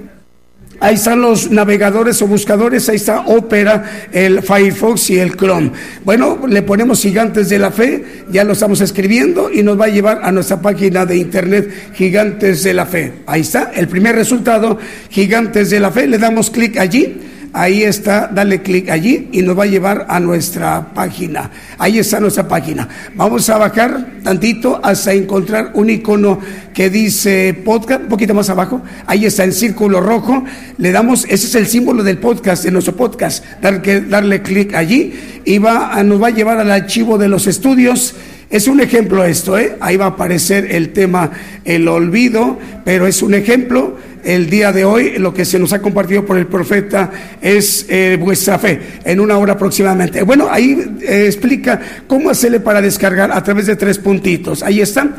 Ahí 0.81 0.95
están 0.95 1.21
los 1.21 1.51
navegadores 1.51 2.21
o 2.21 2.27
buscadores, 2.27 2.87
ahí 2.87 2.95
está 2.95 3.21
Opera, 3.27 4.07
el 4.11 4.41
Firefox 4.41 5.09
y 5.09 5.19
el 5.19 5.35
Chrome. 5.35 5.71
Bueno, 6.05 6.39
le 6.47 6.61
ponemos 6.61 7.01
Gigantes 7.01 7.49
de 7.49 7.59
la 7.59 7.71
Fe, 7.71 8.23
ya 8.31 8.43
lo 8.45 8.53
estamos 8.53 8.79
escribiendo 8.79 9.51
y 9.51 9.61
nos 9.61 9.79
va 9.79 9.85
a 9.85 9.89
llevar 9.89 10.21
a 10.23 10.31
nuestra 10.31 10.61
página 10.61 11.05
de 11.05 11.17
internet 11.17 11.93
Gigantes 11.93 12.63
de 12.63 12.73
la 12.73 12.85
Fe. 12.85 13.13
Ahí 13.25 13.41
está, 13.41 13.71
el 13.75 13.87
primer 13.87 14.15
resultado, 14.15 14.77
Gigantes 15.09 15.69
de 15.69 15.79
la 15.81 15.91
Fe, 15.91 16.07
le 16.07 16.17
damos 16.17 16.49
clic 16.49 16.77
allí 16.77 17.17
Ahí 17.51 17.83
está, 17.83 18.29
dale 18.31 18.61
clic 18.61 18.89
allí 18.89 19.29
y 19.31 19.41
nos 19.41 19.57
va 19.57 19.63
a 19.63 19.67
llevar 19.67 20.05
a 20.07 20.19
nuestra 20.19 20.93
página. 20.93 21.49
Ahí 21.79 21.97
está 21.97 22.19
nuestra 22.19 22.47
página. 22.47 22.87
Vamos 23.15 23.49
a 23.49 23.57
bajar 23.57 24.21
tantito 24.23 24.79
hasta 24.83 25.13
encontrar 25.13 25.71
un 25.73 25.89
icono 25.89 26.39
que 26.73 26.91
dice 26.91 27.59
podcast, 27.65 28.03
un 28.03 28.09
poquito 28.09 28.35
más 28.35 28.49
abajo. 28.51 28.81
Ahí 29.07 29.25
está 29.25 29.43
el 29.43 29.53
círculo 29.53 29.99
rojo. 29.99 30.43
Le 30.77 30.91
damos, 30.91 31.25
ese 31.25 31.47
es 31.47 31.55
el 31.55 31.65
símbolo 31.65 32.03
del 32.03 32.19
podcast, 32.19 32.63
de 32.63 32.71
nuestro 32.71 32.95
podcast. 32.95 33.43
darle 33.61 34.41
clic 34.43 34.75
allí 34.75 35.41
y 35.43 35.57
va, 35.57 36.01
nos 36.03 36.21
va 36.21 36.27
a 36.27 36.31
llevar 36.31 36.59
al 36.59 36.71
archivo 36.71 37.17
de 37.17 37.29
los 37.29 37.47
estudios 37.47 38.13
es 38.49 38.67
un 38.67 38.79
ejemplo 38.79 39.23
esto, 39.23 39.59
¿eh? 39.59 39.77
Ahí 39.79 39.95
va 39.95 40.05
a 40.05 40.09
aparecer 40.09 40.71
el 40.71 40.91
tema 40.91 41.29
el 41.65 41.87
olvido, 41.87 42.57
pero 42.83 43.05
es 43.05 43.21
un 43.21 43.35
ejemplo. 43.35 43.95
El 44.23 44.49
día 44.49 44.71
de 44.71 44.85
hoy 44.85 45.17
lo 45.17 45.33
que 45.33 45.45
se 45.45 45.59
nos 45.59 45.73
ha 45.73 45.81
compartido 45.81 46.25
por 46.25 46.37
el 46.37 46.47
profeta 46.47 47.11
es 47.41 47.85
eh, 47.89 48.17
vuestra 48.19 48.59
fe, 48.59 48.79
en 49.03 49.19
una 49.19 49.37
hora 49.37 49.53
aproximadamente. 49.53 50.23
Bueno, 50.23 50.47
ahí 50.49 50.97
eh, 51.01 51.25
explica 51.25 51.79
cómo 52.07 52.29
hacerle 52.29 52.59
para 52.59 52.81
descargar 52.81 53.31
a 53.31 53.43
través 53.43 53.65
de 53.67 53.75
tres 53.75 53.97
puntitos. 53.97 54.63
Ahí 54.63 54.81
está 54.81 55.09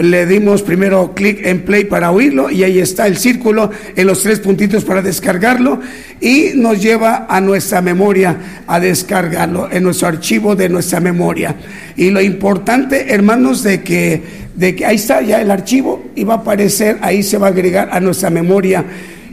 le 0.00 0.26
dimos 0.26 0.62
primero 0.62 1.14
clic 1.14 1.46
en 1.46 1.62
play 1.62 1.84
para 1.84 2.10
oírlo 2.10 2.50
y 2.50 2.64
ahí 2.64 2.80
está 2.80 3.06
el 3.06 3.16
círculo 3.16 3.70
en 3.94 4.06
los 4.06 4.22
tres 4.22 4.40
puntitos 4.40 4.84
para 4.84 5.00
descargarlo 5.00 5.80
y 6.20 6.50
nos 6.54 6.82
lleva 6.82 7.26
a 7.28 7.40
nuestra 7.40 7.80
memoria 7.80 8.64
a 8.66 8.80
descargarlo 8.80 9.68
en 9.70 9.84
nuestro 9.84 10.08
archivo 10.08 10.56
de 10.56 10.68
nuestra 10.68 10.98
memoria. 10.98 11.54
Y 11.96 12.10
lo 12.10 12.20
importante, 12.20 13.12
hermanos, 13.14 13.62
de 13.62 13.82
que, 13.82 14.22
de 14.54 14.74
que 14.74 14.84
ahí 14.84 14.96
está 14.96 15.22
ya 15.22 15.40
el 15.40 15.50
archivo 15.50 16.06
y 16.16 16.24
va 16.24 16.34
a 16.34 16.38
aparecer, 16.38 16.98
ahí 17.00 17.22
se 17.22 17.38
va 17.38 17.46
a 17.46 17.50
agregar 17.50 17.88
a 17.92 18.00
nuestra 18.00 18.28
memoria 18.30 18.84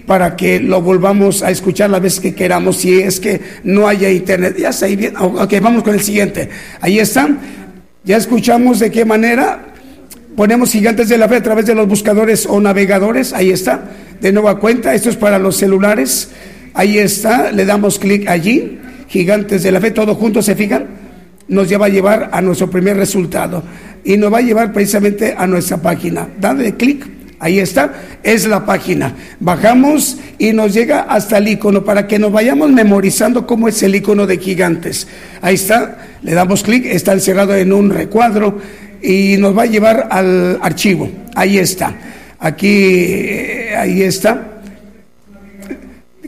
para 0.06 0.36
que 0.36 0.60
lo 0.60 0.82
volvamos 0.82 1.42
a 1.42 1.50
escuchar 1.50 1.90
la 1.90 2.00
vez 2.00 2.20
que 2.20 2.36
queramos, 2.36 2.78
si 2.78 3.00
es 3.00 3.20
que 3.20 3.42
no 3.64 3.88
haya 3.88 4.12
internet. 4.12 4.58
Ya 4.60 4.70
está 4.70 4.86
ahí 4.86 4.96
bien. 4.96 5.16
Ok, 5.18 5.54
vamos 5.62 5.82
con 5.82 5.94
el 5.94 6.02
siguiente. 6.02 6.50
Ahí 6.82 7.00
está. 7.00 7.30
Ya 8.04 8.18
escuchamos 8.18 8.80
de 8.80 8.92
qué 8.92 9.06
manera 9.06 9.73
Ponemos 10.36 10.72
gigantes 10.72 11.10
de 11.10 11.18
la 11.18 11.30
fe 11.30 11.36
a 11.36 11.44
través 11.44 11.66
de 11.66 11.76
los 11.76 11.88
buscadores 11.88 12.48
o 12.48 12.60
navegadores. 12.60 13.34
Ahí 13.34 13.52
está. 13.52 13.92
De 14.20 14.32
nueva 14.32 14.60
cuenta. 14.60 14.94
Esto 14.94 15.10
es 15.10 15.16
para 15.16 15.38
los 15.38 15.58
celulares. 15.58 16.30
Ahí 16.74 16.98
está. 16.98 17.52
Le 17.52 17.66
damos 17.66 18.00
clic 18.00 18.28
allí. 18.28 18.80
Gigantes 19.08 19.62
de 19.64 19.72
la 19.72 19.80
fe. 19.80 19.92
Todos 19.92 20.18
juntos 20.18 20.46
se 20.46 20.56
fijan. 20.56 20.88
Nos 21.48 21.72
va 21.72 21.86
a 21.86 21.90
llevar 21.90 22.30
a 22.32 22.42
nuestro 22.42 22.70
primer 22.70 22.98
resultado. 22.98 23.64
Y 24.04 24.18
nos 24.18 24.34
va 24.34 24.40
a 24.40 24.42
llevar 24.42 24.74
precisamente 24.74 25.36
a 25.38 25.46
nuestra 25.46 25.78
página. 25.78 26.28
Dale 26.40 26.76
clic. 26.76 27.06
Ahí 27.44 27.60
está, 27.60 27.92
es 28.24 28.48
la 28.48 28.66
página. 28.66 29.16
Bajamos 29.42 30.18
y 30.40 30.54
nos 30.54 30.74
llega 30.74 31.02
hasta 31.02 31.40
el 31.40 31.50
icono 31.50 31.84
para 31.84 32.08
que 32.08 32.18
nos 32.18 32.32
vayamos 32.32 32.72
memorizando 32.72 33.46
cómo 33.46 33.68
es 33.68 33.84
el 33.84 33.96
icono 33.96 34.26
de 34.26 34.38
gigantes. 34.38 35.10
Ahí 35.42 35.56
está, 35.56 35.98
le 36.22 36.34
damos 36.36 36.64
clic, 36.64 36.86
está 36.86 37.12
encerrado 37.12 37.54
en 37.54 37.74
un 37.74 37.90
recuadro 37.90 38.60
y 39.04 39.36
nos 39.38 39.56
va 39.56 39.64
a 39.64 39.66
llevar 39.66 40.08
al 40.10 40.58
archivo. 40.62 41.10
Ahí 41.36 41.58
está. 41.58 41.94
Aquí, 42.40 42.68
eh, 42.68 43.76
ahí 43.78 44.02
está. 44.02 44.62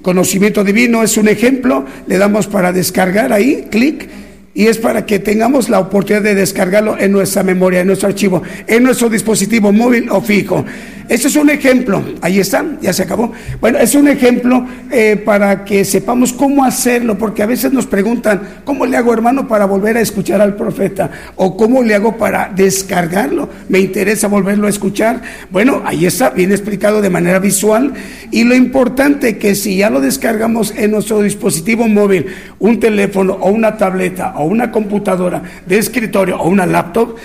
Conocimiento 0.02 0.64
divino 0.64 1.02
es 1.02 1.18
un 1.18 1.30
ejemplo. 1.30 1.86
Le 2.06 2.18
damos 2.18 2.48
para 2.48 2.74
descargar 2.74 3.32
ahí, 3.32 3.68
clic 3.72 4.08
y 4.56 4.68
es 4.68 4.78
para 4.78 5.06
que 5.06 5.20
tengamos 5.20 5.68
la 5.68 5.80
oportunidad 5.80 6.24
de 6.24 6.34
descargarlo 6.34 6.98
en 6.98 7.12
nuestra 7.12 7.44
memoria, 7.44 7.82
en 7.82 7.88
nuestro 7.88 8.08
archivo, 8.08 8.42
en 8.66 8.84
nuestro 8.84 9.10
dispositivo 9.10 9.74
móvil 9.74 10.10
o 10.10 10.22
fijo. 10.22 10.66
Este 11.08 11.28
es 11.28 11.36
un 11.36 11.52
ejemplo, 11.52 12.04
ahí 12.22 12.40
está, 12.40 12.66
ya 12.82 12.92
se 12.92 13.04
acabó. 13.04 13.32
Bueno, 13.62 13.78
es 13.78 13.94
un 13.94 14.08
ejemplo 14.08 14.66
eh, 14.92 15.22
para 15.24 15.64
que 15.64 15.86
sepamos 15.86 16.34
cómo 16.34 16.66
hacerlo, 16.66 17.16
porque 17.18 17.44
a 17.44 17.46
veces 17.46 17.72
nos 17.72 17.86
preguntan, 17.86 18.42
¿cómo 18.64 18.88
le 18.88 18.98
hago 18.98 19.14
hermano 19.14 19.48
para 19.48 19.66
volver 19.66 19.98
a 19.98 20.02
escuchar 20.02 20.42
al 20.42 20.56
profeta? 20.56 21.12
¿O 21.36 21.56
cómo 21.56 21.84
le 21.84 21.94
hago 21.94 22.18
para 22.18 22.52
descargarlo? 22.56 23.50
Me 23.70 23.80
interesa 23.80 24.28
volverlo 24.28 24.66
a 24.66 24.72
escuchar. 24.72 25.22
Bueno, 25.52 25.84
ahí 25.86 26.08
está, 26.08 26.32
bien 26.32 26.52
explicado 26.52 27.02
de 27.02 27.12
manera 27.12 27.38
visual. 27.38 27.94
Y 28.32 28.44
lo 28.44 28.56
importante 28.56 29.38
que 29.38 29.54
si 29.54 29.78
ya 29.78 29.92
lo 29.92 30.02
descargamos 30.02 30.74
en 30.76 30.92
nuestro 30.92 31.22
dispositivo 31.22 31.88
móvil, 31.88 32.28
un 32.58 32.80
teléfono 32.80 33.38
o 33.42 33.52
una 33.52 33.78
tableta 33.78 34.34
o 34.38 34.46
una 34.46 34.72
computadora 34.72 35.44
de 35.68 35.78
escritorio 35.78 36.38
o 36.38 36.50
una 36.50 36.66
laptop, 36.66 37.16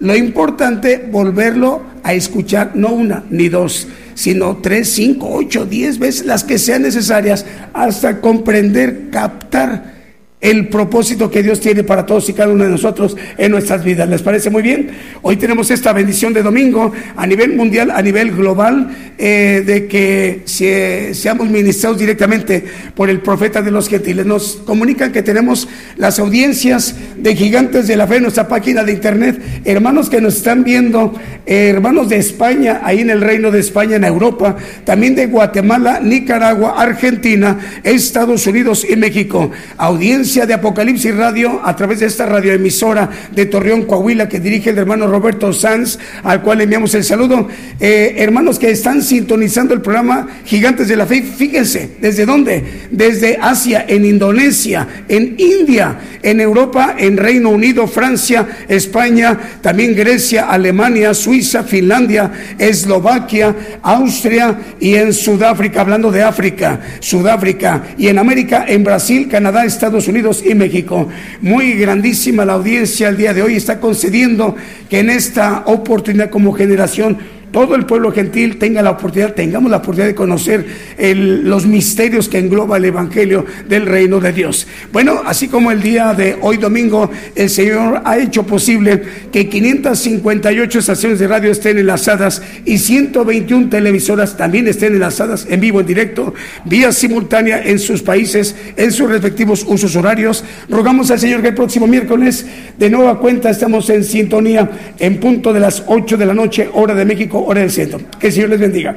lo 0.00 0.16
importante, 0.16 1.08
volverlo 1.10 1.82
a 2.02 2.14
escuchar, 2.14 2.72
no 2.74 2.92
una 2.92 3.24
ni 3.30 3.48
dos, 3.48 3.86
sino 4.14 4.56
tres, 4.56 4.88
cinco, 4.90 5.28
ocho, 5.30 5.66
diez 5.66 5.98
veces, 5.98 6.26
las 6.26 6.42
que 6.44 6.58
sean 6.58 6.82
necesarias, 6.82 7.46
hasta 7.72 8.20
comprender, 8.20 9.10
captar 9.10 9.99
el 10.40 10.68
propósito 10.68 11.30
que 11.30 11.42
Dios 11.42 11.60
tiene 11.60 11.84
para 11.84 12.06
todos 12.06 12.28
y 12.28 12.32
cada 12.32 12.52
uno 12.52 12.64
de 12.64 12.70
nosotros 12.70 13.16
en 13.36 13.52
nuestras 13.52 13.84
vidas. 13.84 14.08
¿Les 14.08 14.22
parece 14.22 14.48
muy 14.48 14.62
bien? 14.62 14.90
Hoy 15.20 15.36
tenemos 15.36 15.70
esta 15.70 15.92
bendición 15.92 16.32
de 16.32 16.42
domingo 16.42 16.92
a 17.16 17.26
nivel 17.26 17.54
mundial, 17.54 17.90
a 17.90 18.00
nivel 18.00 18.32
global, 18.32 18.90
eh, 19.18 19.62
de 19.66 19.86
que 19.86 20.42
seamos 20.46 21.50
ministrados 21.50 21.98
directamente 21.98 22.64
por 22.94 23.10
el 23.10 23.20
profeta 23.20 23.60
de 23.60 23.70
los 23.70 23.88
gentiles. 23.88 24.24
Nos 24.24 24.56
comunican 24.64 25.12
que 25.12 25.22
tenemos 25.22 25.68
las 25.96 26.18
audiencias 26.18 26.94
de 27.18 27.36
gigantes 27.36 27.86
de 27.86 27.96
la 27.96 28.06
fe 28.06 28.16
en 28.16 28.22
nuestra 28.22 28.48
página 28.48 28.82
de 28.82 28.92
internet, 28.92 29.42
hermanos 29.66 30.08
que 30.08 30.22
nos 30.22 30.36
están 30.36 30.64
viendo, 30.64 31.12
eh, 31.44 31.68
hermanos 31.68 32.08
de 32.08 32.16
España, 32.16 32.80
ahí 32.82 33.00
en 33.00 33.10
el 33.10 33.20
reino 33.20 33.50
de 33.50 33.60
España, 33.60 33.96
en 33.96 34.04
Europa, 34.04 34.56
también 34.84 35.14
de 35.14 35.26
Guatemala, 35.26 36.00
Nicaragua, 36.02 36.80
Argentina, 36.80 37.58
Estados 37.82 38.46
Unidos 38.46 38.86
y 38.88 38.96
México. 38.96 39.50
Audiencia 39.76 40.29
de 40.30 40.54
Apocalipsis 40.54 41.16
Radio 41.16 41.60
a 41.64 41.74
través 41.74 41.98
de 41.98 42.06
esta 42.06 42.24
radioemisora 42.24 43.10
de 43.34 43.46
Torreón, 43.46 43.82
Coahuila, 43.82 44.28
que 44.28 44.38
dirige 44.38 44.70
el 44.70 44.78
hermano 44.78 45.08
Roberto 45.08 45.52
Sanz, 45.52 45.98
al 46.22 46.40
cual 46.40 46.60
enviamos 46.60 46.94
el 46.94 47.02
saludo. 47.02 47.48
Eh, 47.80 48.14
hermanos 48.18 48.56
que 48.56 48.70
están 48.70 49.02
sintonizando 49.02 49.74
el 49.74 49.80
programa 49.80 50.28
Gigantes 50.44 50.86
de 50.86 50.94
la 50.94 51.04
Fe, 51.04 51.22
fíjense, 51.22 51.96
¿desde 52.00 52.26
dónde? 52.26 52.62
Desde 52.92 53.38
Asia, 53.40 53.84
en 53.88 54.04
Indonesia, 54.04 54.86
en 55.08 55.34
India, 55.36 55.98
en 56.22 56.40
Europa, 56.40 56.94
en 56.96 57.16
Reino 57.16 57.50
Unido, 57.50 57.88
Francia, 57.88 58.46
España, 58.68 59.36
también 59.60 59.96
Grecia, 59.96 60.44
Alemania, 60.48 61.12
Suiza, 61.12 61.64
Finlandia, 61.64 62.30
Eslovaquia, 62.56 63.56
Austria 63.82 64.56
y 64.78 64.94
en 64.94 65.12
Sudáfrica, 65.12 65.80
hablando 65.80 66.12
de 66.12 66.22
África, 66.22 66.78
Sudáfrica, 67.00 67.82
y 67.98 68.06
en 68.06 68.18
América, 68.18 68.64
en 68.68 68.84
Brasil, 68.84 69.28
Canadá, 69.28 69.64
Estados 69.64 70.06
Unidos 70.06 70.19
y 70.44 70.54
México. 70.54 71.08
Muy 71.40 71.72
grandísima 71.72 72.44
la 72.44 72.54
audiencia 72.54 73.08
el 73.08 73.16
día 73.16 73.32
de 73.32 73.42
hoy 73.42 73.54
está 73.54 73.80
concediendo 73.80 74.54
que 74.88 75.00
en 75.00 75.10
esta 75.10 75.64
oportunidad 75.66 76.30
como 76.30 76.52
generación 76.52 77.18
todo 77.52 77.74
el 77.74 77.86
pueblo 77.86 78.12
gentil 78.12 78.58
tenga 78.58 78.82
la 78.82 78.90
oportunidad, 78.90 79.34
tengamos 79.34 79.70
la 79.70 79.78
oportunidad 79.78 80.08
de 80.08 80.14
conocer 80.14 80.66
los 80.98 81.66
misterios 81.66 82.28
que 82.28 82.38
engloba 82.38 82.76
el 82.76 82.84
Evangelio 82.84 83.44
del 83.68 83.86
reino 83.86 84.20
de 84.20 84.32
Dios. 84.32 84.66
Bueno, 84.92 85.22
así 85.24 85.48
como 85.48 85.70
el 85.70 85.82
día 85.82 86.14
de 86.14 86.36
hoy 86.40 86.56
domingo, 86.58 87.10
el 87.34 87.50
Señor 87.50 88.02
ha 88.04 88.18
hecho 88.18 88.44
posible 88.44 89.02
que 89.32 89.48
558 89.48 90.78
estaciones 90.78 91.18
de 91.18 91.28
radio 91.28 91.50
estén 91.50 91.78
enlazadas 91.78 92.42
y 92.64 92.78
121 92.78 93.68
televisoras 93.68 94.36
también 94.36 94.68
estén 94.68 94.94
enlazadas 94.94 95.46
en 95.48 95.60
vivo, 95.60 95.80
en 95.80 95.86
directo, 95.86 96.34
vía 96.64 96.92
simultánea 96.92 97.62
en 97.64 97.78
sus 97.78 98.02
países, 98.02 98.54
en 98.76 98.92
sus 98.92 99.08
respectivos 99.10 99.64
usos 99.66 99.96
horarios. 99.96 100.44
Rogamos 100.68 101.10
al 101.10 101.18
Señor 101.18 101.42
que 101.42 101.48
el 101.48 101.54
próximo 101.54 101.86
miércoles, 101.86 102.46
de 102.78 102.90
nueva 102.90 103.18
cuenta, 103.18 103.50
estamos 103.50 103.90
en 103.90 104.04
sintonía 104.04 104.70
en 104.98 105.18
punto 105.18 105.52
de 105.52 105.60
las 105.60 105.84
8 105.86 106.16
de 106.16 106.26
la 106.26 106.34
noche, 106.34 106.68
hora 106.72 106.94
de 106.94 107.04
México 107.04 107.39
centro. 107.70 108.00
Que 108.18 108.28
el 108.28 108.32
Señor 108.32 108.50
les 108.50 108.60
bendiga. 108.60 108.96